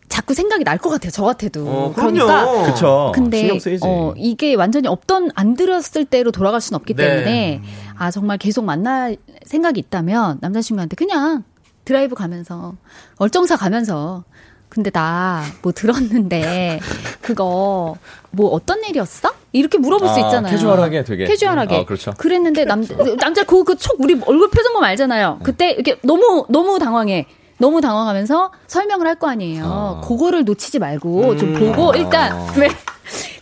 자꾸 0.08 0.34
생각이 0.34 0.62
날 0.64 0.78
것 0.78 0.90
같아요. 0.90 1.10
저 1.10 1.24
같아도. 1.24 1.66
어, 1.66 1.92
그럼요. 1.94 2.12
그러니까 2.26 2.62
그쵸. 2.72 3.12
근데 3.14 3.38
신경 3.38 3.58
쓰이지. 3.58 3.80
어, 3.84 4.12
이게 4.16 4.54
완전히 4.54 4.86
없던 4.88 5.30
안 5.34 5.54
들었을 5.54 6.04
때로 6.04 6.30
돌아갈 6.30 6.60
수는 6.60 6.76
없기 6.78 6.94
네. 6.94 7.04
때문에 7.08 7.62
아 7.96 8.10
정말 8.10 8.38
계속 8.38 8.64
만날 8.64 9.16
생각이 9.44 9.80
있다면 9.80 10.38
남자친구한테 10.40 10.94
그냥 10.96 11.42
드라이브 11.84 12.14
가면서 12.14 12.74
얼정사 13.16 13.56
가면서 13.56 14.24
근데 14.68 14.90
나 14.90 15.44
뭐 15.62 15.72
들었는데 15.72 16.80
그거 17.20 17.96
뭐 18.30 18.50
어떤 18.50 18.82
일이었어? 18.84 19.30
이렇게 19.52 19.78
물어볼 19.78 20.08
수 20.08 20.14
아, 20.14 20.18
있잖아요. 20.26 20.50
캐주얼하게 20.52 21.04
되게. 21.04 21.24
캐주얼하게. 21.26 21.76
어, 21.76 21.84
그렇죠. 21.86 22.12
그랬는데 22.18 22.64
남 22.64 22.84
남자 23.18 23.44
그그촉 23.44 24.00
우리 24.00 24.14
얼굴 24.26 24.50
표정 24.50 24.72
보면 24.72 24.88
알잖아요. 24.90 25.40
그때 25.44 25.70
이렇게 25.70 25.98
너무 26.02 26.44
너무 26.48 26.78
당황해. 26.78 27.26
너무 27.58 27.80
당황하면서 27.80 28.50
설명을 28.66 29.06
할 29.06 29.14
거 29.14 29.28
아니에요. 29.28 30.02
그거를 30.04 30.44
놓치지 30.44 30.78
말고 30.80 31.36
좀 31.36 31.54
보고 31.54 31.94
일단 31.94 32.36
왜 32.56 32.68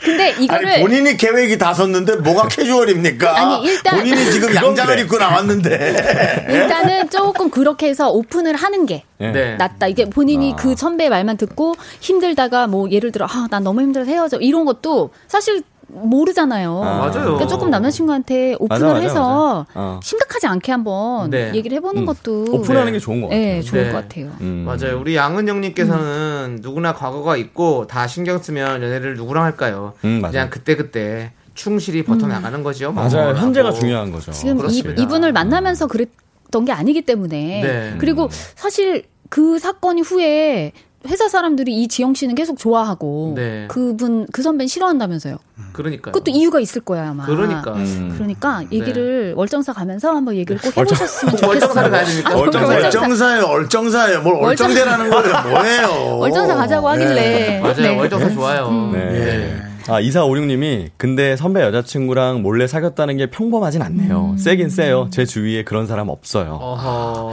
근데 0.02 0.30
이거를 0.40 0.68
아니, 0.68 0.82
본인이 0.82 1.16
계획이 1.16 1.56
다 1.56 1.72
섰는데 1.72 2.16
뭐가 2.16 2.48
캐주얼입니까? 2.48 3.36
아니, 3.38 3.64
일단- 3.68 3.98
본인이 3.98 4.30
지금 4.32 4.52
양장을. 4.54 4.98
입고 4.98 5.16
나왔는데. 5.16 6.46
일단은 6.50 7.08
조금 7.08 7.48
그렇게 7.50 7.88
해서 7.88 8.10
오픈을 8.10 8.56
하는 8.56 8.84
게 8.84 9.04
네. 9.18 9.54
낫다. 9.56 9.86
이게 9.86 10.10
본인이 10.10 10.54
그 10.58 10.74
선배의 10.76 11.08
말만 11.08 11.36
듣고 11.36 11.76
힘들다가 12.00 12.66
뭐 12.66 12.90
예를 12.90 13.12
들어 13.12 13.26
아, 13.30 13.46
난 13.50 13.62
너무 13.62 13.80
힘들어서 13.80 14.10
헤어져 14.10 14.38
이런 14.38 14.64
것도 14.64 15.10
사실 15.28 15.62
모르잖아요. 15.92 16.82
아, 16.82 16.98
맞아요. 16.98 17.10
그러니까 17.12 17.46
조금 17.46 17.70
남자친구한테 17.70 18.54
오픈을 18.58 18.68
맞아, 18.68 18.94
맞아, 18.94 19.00
해서 19.00 19.66
맞아. 19.68 19.80
어. 19.80 20.00
심각하지 20.02 20.46
않게 20.46 20.72
한번 20.72 21.30
네. 21.30 21.52
얘기를 21.54 21.76
해보는 21.76 22.02
음. 22.02 22.06
것도 22.06 22.46
오픈하는 22.50 22.92
게 22.92 22.98
좋은 22.98 23.20
것 23.20 23.28
네, 23.28 23.56
같아요. 23.56 23.62
좋을 23.62 23.84
네. 23.84 23.92
것 23.92 23.98
같아요. 23.98 24.30
음. 24.40 24.64
맞아요. 24.66 24.98
우리 24.98 25.14
양은영님께서는 25.16 26.58
누구나 26.62 26.94
과거가 26.94 27.36
있고 27.36 27.86
다 27.86 28.06
신경 28.06 28.38
쓰면 28.38 28.82
연애를 28.82 29.16
누구랑 29.16 29.44
할까요? 29.44 29.92
음. 30.04 30.22
그냥 30.22 30.50
그때 30.50 30.76
그때 30.76 31.32
충실히 31.54 32.02
버텨 32.02 32.26
나가는 32.26 32.62
거죠. 32.62 32.92
뭐. 32.92 33.04
맞아요. 33.04 33.34
현재가. 33.34 33.72
중요한 33.72 34.10
거죠. 34.10 34.32
지금 34.32 34.56
이, 34.56 34.58
그렇습니다. 34.58 35.02
이 35.02 35.06
분을 35.06 35.32
만나면서 35.32 35.86
그랬던 35.86 36.64
게 36.64 36.72
아니기 36.72 37.02
때문에 37.02 37.60
네. 37.62 37.94
그리고 37.98 38.28
사실 38.30 39.04
그 39.28 39.58
사건 39.58 39.98
이 39.98 40.00
후에 40.00 40.72
회사 41.08 41.28
사람들이 41.28 41.82
이 41.82 41.88
지영 41.88 42.14
씨는 42.14 42.34
계속 42.34 42.58
좋아하고 42.58 43.32
네. 43.36 43.66
그분 43.68 44.26
그 44.32 44.42
선배는 44.42 44.68
싫어한다면서요. 44.68 45.36
그러니까요. 45.72 46.12
그것도 46.12 46.30
이유가 46.30 46.60
있을 46.60 46.82
거야 46.82 47.10
아마. 47.10 47.24
그러니까. 47.26 47.72
음. 47.72 48.10
그러니까 48.14 48.62
얘기를 48.70 49.34
월정사 49.36 49.72
가면서 49.72 50.10
한번 50.14 50.34
얘기를 50.36 50.60
꼭 50.60 50.76
해보셨으면 50.76 51.36
좋겠어요. 51.36 51.48
월정사를 51.50 51.90
가야 51.90 52.04
됩니까? 52.04 52.30
아, 52.30 52.34
얼정사, 52.36 52.66
월정사. 52.68 52.98
얼정사예요, 53.00 53.44
얼정사예요. 53.44 54.22
뭘 54.22 54.34
월정- 54.36 54.66
얼정대라는 54.70 55.10
거예요, 55.10 55.50
뭐예요? 55.50 56.16
월정사 56.20 56.54
가자고 56.56 56.88
하길래. 56.90 57.14
네. 57.14 57.60
맞아요. 57.60 57.76
네. 57.76 57.96
월정사 57.96 58.30
좋아요. 58.30 58.90
네. 58.92 58.98
예. 59.00 59.62
아, 59.88 60.00
2456님이, 60.00 60.90
근데 60.96 61.34
선배 61.36 61.60
여자친구랑 61.62 62.42
몰래 62.42 62.68
사귀었다는 62.68 63.16
게 63.16 63.30
평범하진 63.30 63.82
않네요. 63.82 64.30
음. 64.32 64.36
세긴 64.38 64.68
세요. 64.70 65.08
제 65.10 65.24
주위에 65.24 65.64
그런 65.64 65.88
사람 65.88 66.08
없어요. 66.08 66.52
어허. 66.60 67.32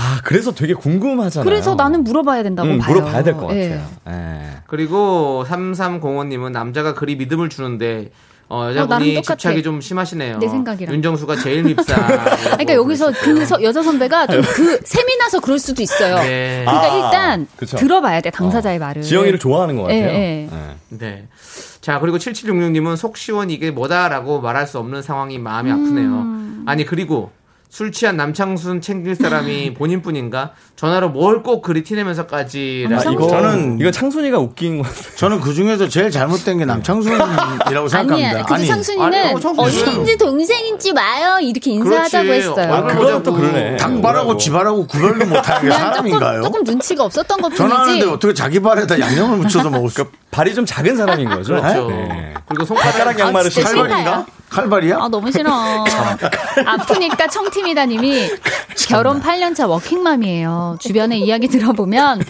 아, 0.00 0.20
그래서 0.24 0.52
되게 0.52 0.72
궁금하잖아요. 0.72 1.44
그래서 1.44 1.74
나는 1.74 2.04
물어봐야 2.04 2.42
된다고 2.42 2.68
음, 2.70 2.78
봐요. 2.78 2.94
물어봐야 2.94 3.22
될것 3.22 3.54
예. 3.54 3.68
같아요. 3.68 3.86
예. 4.08 4.40
그리고 4.66 5.44
3305님은 5.46 6.52
남자가 6.52 6.94
그리 6.94 7.16
믿음을 7.16 7.50
주는데 7.50 8.10
어, 8.48 8.64
나는 8.64 8.76
여자분이 8.78 9.14
똑같아. 9.14 9.36
집착이 9.36 9.62
좀 9.62 9.80
심하시네요. 9.80 10.38
내 10.38 10.48
생각이랑. 10.48 10.92
윤정수가 10.94 11.36
제일 11.36 11.62
밉사. 11.62 11.94
그러니까 12.50 12.74
여기서 12.74 13.12
그 13.12 13.44
서- 13.46 13.62
여자 13.62 13.80
선배가 13.82 14.26
좀 14.26 14.42
그 14.42 14.80
셈이 14.82 15.18
나서 15.18 15.38
그럴 15.40 15.58
수도 15.60 15.82
있어요. 15.82 16.16
네. 16.16 16.64
그러니까 16.66 16.92
아, 16.92 16.96
일단 16.96 17.46
그쵸. 17.56 17.76
들어봐야 17.76 18.20
돼 18.20 18.30
당사자의 18.30 18.78
말을. 18.80 19.02
지영이를 19.02 19.38
좋아하는 19.38 19.76
것 19.76 19.82
같아요. 19.82 20.00
예, 20.00 20.08
예. 20.08 20.48
예. 20.52 20.76
네. 20.88 21.28
자, 21.80 22.00
그리고 22.00 22.18
7766님은 22.18 22.96
속 22.96 23.16
시원 23.16 23.50
이게 23.50 23.70
뭐다라고 23.70 24.40
말할 24.40 24.66
수 24.66 24.78
없는 24.78 25.02
상황이 25.02 25.38
마음이 25.38 25.70
아프네요. 25.70 26.08
음. 26.08 26.64
아니, 26.66 26.84
그리고 26.84 27.30
술 27.70 27.92
취한 27.92 28.16
남창순 28.16 28.80
챙길 28.80 29.14
사람이 29.14 29.74
본인뿐인가? 29.78 30.50
전화로 30.74 31.10
뭘 31.10 31.40
꼭 31.44 31.62
그리 31.62 31.84
티내면서까지. 31.84 32.88
아, 32.90 33.00
이거, 33.12 33.28
저는- 33.28 33.80
이거 33.80 33.90
창순이가 33.92 34.38
웃긴 34.38 34.78
것 34.82 34.88
같아요. 34.88 35.16
저는 35.16 35.40
그 35.40 35.54
중에서 35.54 35.88
제일 35.88 36.10
잘못된 36.10 36.58
게 36.58 36.64
남창순이라고 36.64 37.88
생각합니다. 37.88 38.28
아니야. 38.30 38.44
아니, 38.48 38.66
창순이는 38.66 39.04
아니, 39.06 39.32
어, 39.32 39.36
창순이는- 39.36 39.58
언니인지 39.88 40.18
동생인지 40.18 40.92
마요 40.92 41.38
이렇게 41.40 41.70
인사하자고 41.70 42.24
그렇지. 42.26 42.48
했어요. 42.48 42.86
보자고. 42.96 43.22
또 43.22 43.32
그러네. 43.34 43.76
닭발하고 43.76 44.36
지발하고 44.36 44.86
구별도 44.88 45.26
못하는 45.26 45.68
게 45.70 45.74
사람인가요? 45.74 46.42
조금, 46.42 46.52
조금 46.64 46.64
눈치가 46.74 47.04
없었던 47.04 47.40
것 47.40 47.54
전화하는데 47.54 48.00
뿐이지. 48.00 48.08
어떻게 48.14 48.34
자기 48.34 48.60
발에다 48.60 48.98
양념을 48.98 49.38
묻혀서 49.38 49.70
먹을 49.70 49.88
수? 49.90 50.04
발이 50.30 50.54
좀 50.54 50.64
작은 50.64 50.96
사람인 50.96 51.28
거죠. 51.28 51.54
그렇죠. 51.56 51.88
네. 51.88 52.34
그리고 52.46 52.64
손가락 52.64 53.18
양말을 53.18 53.50
아. 53.50 53.62
칼발인가? 53.62 54.26
칼발이야? 54.48 54.96
아 55.00 55.08
너무 55.08 55.30
싫어. 55.30 55.50
아프니까 56.66 57.26
청팀이다님이 57.28 58.30
결혼 58.88 59.20
8년차 59.20 59.68
워킹맘이에요. 59.68 60.76
주변에 60.80 61.18
이야기 61.18 61.48
들어보면 61.48 62.22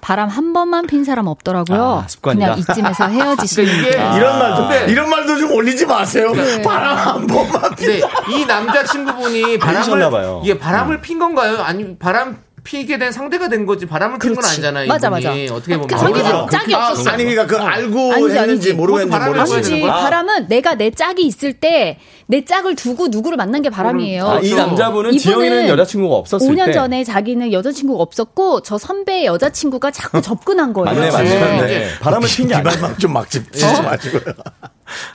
바람 0.00 0.28
한 0.28 0.52
번만 0.52 0.86
핀 0.86 1.04
사람 1.04 1.26
없더라고요. 1.26 2.02
아, 2.04 2.08
습관이다. 2.08 2.54
그냥 2.54 2.58
이쯤에서 2.60 3.08
헤어지시는 3.08 3.66
그러니까 3.82 3.88
이게- 3.88 4.10
게. 4.12 4.16
이런 4.18 4.38
말도 4.38 4.68
근데- 4.68 4.92
이런 4.92 5.10
말도 5.10 5.38
좀 5.38 5.52
올리지 5.52 5.86
마세요. 5.86 6.32
네. 6.32 6.62
바람 6.62 6.96
한 6.96 7.26
번만 7.26 7.62
근데 7.74 8.00
이 8.30 8.46
남자 8.46 8.84
친구분이 8.84 9.58
그러셨나 9.58 10.08
바람을. 10.10 10.40
이게 10.44 10.58
바람을 10.58 11.00
핀 11.00 11.18
건가요? 11.18 11.58
아니, 11.62 11.98
바람 11.98 12.38
피게 12.66 12.98
된 12.98 13.12
상대가 13.12 13.48
된 13.48 13.64
거지 13.64 13.86
바람을 13.86 14.18
핀건 14.18 14.36
그렇지. 14.36 14.54
아니잖아요. 14.54 14.88
맞아. 14.88 15.08
맞아. 15.08 15.30
어떻게 15.30 15.76
보면. 15.78 15.86
그러니까 15.86 15.96
자기는 15.98 16.22
모르죠. 16.24 16.48
짝이 16.50 16.74
아, 16.74 16.90
없었어. 16.90 17.10
아니 17.10 17.24
그러니까 17.24 17.46
그 17.46 17.62
알고 17.62 18.12
아니지, 18.12 18.38
했는지. 18.38 18.72
모르겠는지 18.74 19.16
아니지. 19.16 19.62
되는 19.70 19.80
거야? 19.82 19.94
바람은 20.00 20.48
내가 20.48 20.74
내 20.74 20.90
짝이 20.90 21.24
있을 21.26 21.52
때 21.54 21.98
내 22.28 22.44
짝을 22.44 22.74
두고 22.74 23.06
누구를 23.06 23.36
만난 23.36 23.62
게 23.62 23.70
바람이에요. 23.70 24.26
아, 24.28 24.38
이 24.40 24.50
그렇죠. 24.50 24.56
남자분은 24.56 25.16
지영이는 25.16 25.68
여자친구가 25.68 26.16
없었을 26.16 26.48
5년 26.48 26.66
때. 26.66 26.72
전에 26.72 27.04
자기는 27.04 27.52
여자친구가 27.52 28.02
없었고 28.02 28.62
저 28.62 28.78
선배의 28.78 29.26
여자친구가 29.26 29.92
자꾸 29.92 30.20
접근한 30.20 30.72
거예요. 30.72 30.92
맞네, 30.92 31.10
맞네. 31.12 31.28
네. 31.30 31.66
네. 31.66 31.88
바람을 32.00 32.28
핀 32.28 32.48
게 32.48 32.54
아니야. 32.56 32.96
좀 32.98 33.12
막지 33.12 33.44
치지 33.52 33.80
마시고요. 33.80 34.22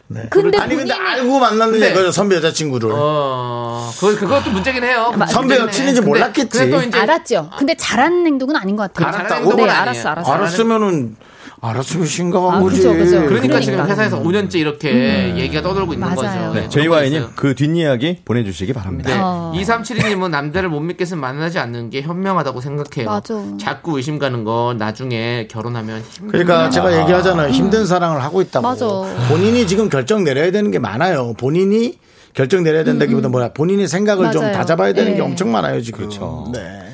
네. 0.07 0.21
근데 0.29 0.57
아니 0.57 0.75
근데 0.75 0.93
알고 0.93 1.39
만났는데 1.39 1.87
근데- 1.87 2.01
그 2.01 2.11
선배 2.13 2.35
여자친구를 2.37 2.89
어, 2.93 3.91
그, 3.99 4.17
그것도 4.17 4.49
문제긴 4.51 4.81
해요. 4.83 5.11
선배 5.27 5.27
문제긴 5.27 5.51
해. 5.51 5.63
여친인지 5.67 6.01
몰랐겠지. 6.01 6.63
이제 6.87 6.97
알았죠. 6.97 7.40
근데 7.57 7.75
잘한 7.75 8.25
행동은 8.25 8.55
아닌 8.55 8.75
것 8.75 8.91
같아요. 8.93 9.07
알았다고? 9.15 9.43
네, 9.43 9.49
행동은 9.49 9.69
알았어, 9.69 9.89
아니에요. 9.89 10.07
알았어. 10.09 10.31
알았으면 10.31 11.15
알았으면 11.63 12.07
심각한 12.07 12.55
아, 12.55 12.59
거지. 12.59 12.77
그죠, 12.77 12.93
그죠. 12.93 13.11
그러니까, 13.17 13.29
그러니까. 13.29 13.59
지금 13.59 13.85
회사에서 13.87 14.21
5년째 14.21 14.55
이렇게 14.55 15.35
얘기가 15.37 15.61
떠돌고 15.61 15.93
있는 15.93 16.07
맞아요. 16.07 16.15
거죠. 16.15 16.53
네, 16.53 16.67
네, 16.67 17.07
있어요. 17.07 17.29
그 17.35 17.53
뒷이야기 17.53 18.21
보내주시기 18.25 18.73
바랍니다. 18.73 19.13
네. 19.13 19.19
어. 19.21 19.53
2372님은 19.55 20.31
남자를 20.31 20.69
못 20.69 20.79
믿겠으면 20.79 21.21
만나지 21.21 21.59
않는 21.59 21.91
게 21.91 22.01
현명하다고 22.01 22.61
생각해요. 22.61 23.07
맞아. 23.09 23.35
자꾸 23.59 23.97
의심 23.97 24.17
가는 24.17 24.43
건 24.43 24.77
나중에 24.77 25.47
결혼하면 25.51 26.01
힘들다. 26.01 26.31
그러니까 26.31 26.69
제가 26.71 26.99
얘기하잖아요. 27.01 27.49
힘든 27.49 27.85
사랑을 27.85 28.23
하고 28.23 28.41
있다고. 28.41 28.67
맞아. 28.67 28.85
본인이 29.29 29.67
지금 29.67 29.87
결정 29.89 30.23
내려야 30.23 30.49
되는 30.49 30.71
게 30.71 30.79
많아요. 30.79 31.33
본인이 31.37 31.99
결정 32.33 32.63
내려야 32.63 32.83
된다기보다 32.83 33.29
뭐야 33.29 33.49
본인이 33.53 33.87
생각을 33.87 34.31
좀 34.31 34.41
맞아요. 34.41 34.55
다잡아야 34.55 34.93
되는 34.93 35.11
게 35.11 35.17
네. 35.17 35.21
엄청 35.21 35.51
많아요 35.51 35.81
지금. 35.81 35.99
그렇죠. 35.99 36.49
네. 36.53 36.90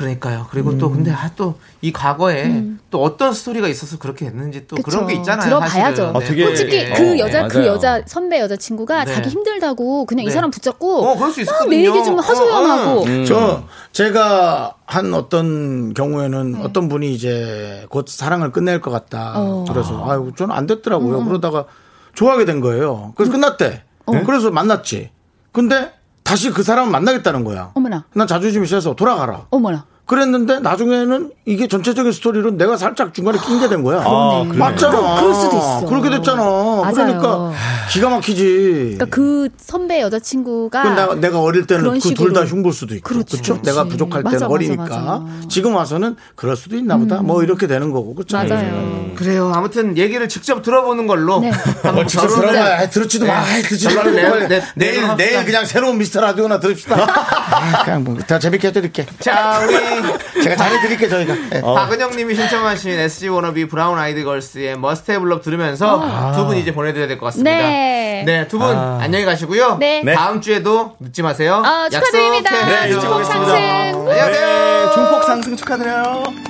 그러니까요. 0.00 0.46
그리고 0.50 0.78
또 0.78 0.90
근데 0.90 1.10
아, 1.10 1.30
또이 1.36 1.92
과거에 1.92 2.46
음. 2.46 2.80
또 2.90 3.02
어떤 3.02 3.34
스토리가 3.34 3.68
있어서 3.68 3.98
그렇게 3.98 4.24
됐는지 4.24 4.66
또 4.66 4.76
그쵸. 4.76 4.88
그런 4.88 5.06
게 5.06 5.14
있잖아요. 5.16 5.44
들어봐야죠. 5.44 6.12
사실은. 6.14 6.36
네. 6.36 6.46
솔직히 6.46 6.76
예. 6.76 6.90
그 6.94 7.12
어, 7.12 7.18
여자 7.18 7.46
그 7.46 7.58
맞아요. 7.58 7.72
여자 7.72 8.02
선배 8.06 8.40
여자 8.40 8.56
친구가 8.56 9.04
네. 9.04 9.14
자기 9.14 9.28
힘들다고 9.28 10.06
그냥 10.06 10.24
이 10.24 10.28
네. 10.28 10.32
사람 10.32 10.50
붙잡고 10.50 11.06
어, 11.06 11.16
그럴 11.16 11.30
수막 11.32 11.38
있었거든요. 11.42 11.70
내 11.70 11.84
얘기 11.84 12.02
좀 12.02 12.18
하소연하고 12.18 13.04
음. 13.04 13.24
저 13.26 13.64
제가 13.92 14.74
한 14.86 15.12
어떤 15.12 15.92
경우에는 15.92 16.62
어떤 16.62 16.88
분이 16.88 17.12
이제 17.12 17.84
곧 17.90 18.08
사랑을 18.08 18.52
끝낼 18.52 18.80
것 18.80 18.90
같다. 18.90 19.34
어. 19.36 19.66
그래서 19.68 20.02
아유 20.10 20.32
저는 20.34 20.56
안 20.56 20.66
됐더라고요. 20.66 21.26
그러다가 21.26 21.66
좋아하게 22.14 22.46
된 22.46 22.60
거예요. 22.60 23.12
그래서 23.16 23.32
끝났대. 23.32 23.84
그래서 24.24 24.50
만났지. 24.50 25.10
근데 25.52 25.92
다시 26.22 26.50
그 26.50 26.62
사람을 26.62 26.90
만나겠다는 26.92 27.44
거야. 27.44 27.70
어머나 27.74 28.04
난 28.14 28.26
자존심이 28.26 28.66
세서 28.66 28.94
돌아가라. 28.94 29.46
어머나 29.50 29.84
그랬는데 30.10 30.58
나중에는 30.58 31.30
이게 31.46 31.68
전체적인 31.68 32.10
스토리로 32.10 32.50
내가 32.56 32.76
살짝 32.76 33.14
중간에 33.14 33.38
낀 33.38 33.60
게 33.60 33.68
된 33.68 33.84
거야. 33.84 34.02
아. 34.04 34.42
맞잖아. 34.44 35.14
그- 35.14 35.20
그럴 35.20 35.34
수도 35.34 35.56
있어. 35.56 35.86
그렇게 35.88 36.10
됐잖아. 36.10 36.42
맞아요. 36.42 36.92
그러니까 36.92 37.52
기가 37.92 38.08
막히지. 38.10 38.96
그러니까 38.98 39.06
그 39.06 39.48
선배 39.56 40.00
여자 40.00 40.18
친구가 40.18 40.82
그 40.82 40.88
내가, 40.88 41.14
내가 41.14 41.40
어릴 41.40 41.66
때는 41.66 41.84
그 41.92 42.00
둘다 42.00 42.40
식으로. 42.40 42.46
흉볼 42.46 42.72
수도 42.72 42.94
있고 42.96 43.08
그렇죠. 43.08 43.36
그렇지. 43.40 43.62
내가 43.62 43.84
부족할 43.84 44.24
때는 44.24 44.32
맞아, 44.32 44.44
맞아, 44.46 44.52
어리니까 44.52 44.82
맞아. 44.84 45.22
지금 45.48 45.74
와서는 45.76 46.16
그럴 46.34 46.56
수도 46.56 46.76
있나 46.76 46.96
보다. 46.96 47.22
뭐 47.22 47.44
이렇게 47.44 47.68
되는 47.68 47.92
거고 47.92 48.14
그렇죠. 48.16 48.36
맞아요. 48.36 49.10
그래요. 49.14 49.52
아무튼 49.54 49.96
얘기를 49.96 50.28
직접 50.28 50.62
들어보는 50.62 51.06
걸로. 51.06 51.38
네. 51.40 51.52
뭐 51.92 52.04
직접 52.06 52.26
들어봐야 52.26 52.78
아이, 52.80 52.90
들었지도 52.90 53.26
마. 53.26 53.44
내- 53.44 54.30
빨리. 54.30 54.48
내- 54.48 54.62
내일 54.74 54.92
내일 55.16 55.36
합시다. 55.36 55.44
그냥 55.44 55.64
새로운 55.66 55.98
미스터 55.98 56.20
라디오나 56.20 56.58
들읍시다. 56.58 56.96
아, 56.98 57.84
그냥 57.84 58.02
뭐 58.04 58.23
더 58.23 58.38
재밌게 58.40 58.68
해드릴게. 58.68 59.06
자, 59.20 59.60
우리 59.64 59.99
제가 60.42 60.56
잘해드릴게 60.56 61.08
저희가. 61.08 61.34
예. 61.54 61.60
박은영님이 61.60 62.34
신청하신 62.34 62.98
SG 62.98 63.28
워너비 63.28 63.68
브라운 63.68 63.98
아이드 63.98 64.24
걸스의 64.24 64.78
Must 64.78 65.12
Have 65.12 65.30
Love 65.30 65.42
들으면서 65.42 66.00
아. 66.02 66.32
두분 66.32 66.56
이제 66.56 66.72
보내드려야 66.72 67.08
될 67.08 67.18
것 67.18 67.26
같습니다. 67.26 67.50
네. 67.50 68.22
네, 68.26 68.48
두분 68.48 68.68
아. 68.76 68.98
안녕히 69.00 69.24
가시고요. 69.24 69.76
네. 69.78 70.02
네. 70.04 70.14
다음 70.14 70.40
주에도 70.40 70.96
늦지 71.00 71.22
마세요. 71.22 71.62
어, 71.64 71.88
축하드립니다. 71.88 72.50
약속해요. 72.54 72.80
네, 72.82 72.90
중폭 73.00 73.24
상승. 73.24 73.54
안녕하세요. 73.54 74.46
네, 74.46 74.90
중폭 74.94 75.24
상승 75.24 75.56
축하드려요. 75.56 76.49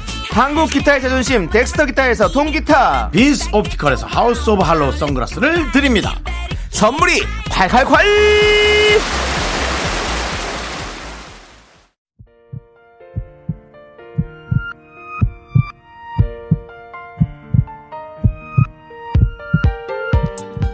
한국 0.31 0.69
기타의 0.69 1.01
자존심 1.01 1.49
덱스터 1.49 1.85
기타에서 1.87 2.31
통기타. 2.31 3.09
비스 3.11 3.49
옵티컬에서 3.51 4.07
하우스 4.07 4.49
오브 4.49 4.63
할로우 4.63 4.93
선글라스를 4.93 5.71
드립니다. 5.73 6.15
선물이 6.69 7.21
콸콸콸! 7.49 7.97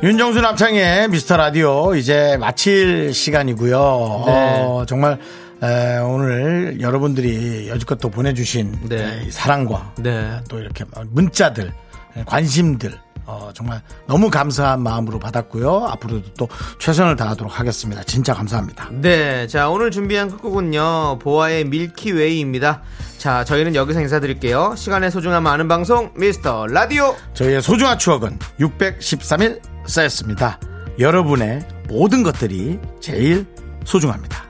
윤정수 0.04 0.40
남창희의 0.42 1.10
미스터 1.10 1.38
라디오 1.38 1.96
이제 1.96 2.38
마칠 2.40 3.12
시간이고요. 3.16 3.78
어, 3.80 4.84
정말 4.88 5.18
에, 5.62 5.98
오늘 6.00 6.80
여러분들이 6.80 7.68
여지껏 7.70 8.00
또 8.00 8.10
보내주신 8.10 8.78
네. 8.84 9.22
에, 9.22 9.24
이 9.28 9.32
사랑과 9.32 9.94
네. 9.98 10.40
또 10.50 10.60
이렇게 10.60 10.86
문자들, 11.10 11.72
에, 12.16 12.24
관심들 12.26 12.94
어, 13.26 13.52
정말 13.54 13.82
너무 14.08 14.30
감사한 14.30 14.82
마음으로 14.82 15.20
받았고요. 15.20 15.88
앞으로도 15.90 16.34
또 16.38 16.48
최선을 16.80 17.18
다하도록 17.18 17.60
하겠습니다. 17.60 18.02
진짜 18.04 18.34
감사합니다. 18.34 18.90
네, 18.92 19.48
자 19.48 19.70
오늘 19.70 19.92
준비한 19.92 20.30
끝곡은요 20.30 21.20
보아의 21.20 21.66
Milky 21.66 22.05
Way입니다. 22.05 22.82
자 23.18 23.44
저희는 23.44 23.76
여기서 23.76 24.00
인사드릴게요. 24.00 24.76
시간의 24.78 25.12
소중함 25.12 25.46
아는 25.46 25.68
방송 25.68 26.12
미스터 26.16 26.68
라디오. 26.68 27.16
저희의 27.34 27.62
소중한 27.62 28.00
추억은 28.00 28.40
613일 28.62 29.60
쌓였습니다. 29.86 30.58
여러분의 30.98 31.68
모든 31.90 32.24
것들이 32.24 32.80
제일 33.02 33.46
소중합니다. 33.84 34.47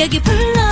여기 0.00 0.18
불러. 0.18 0.69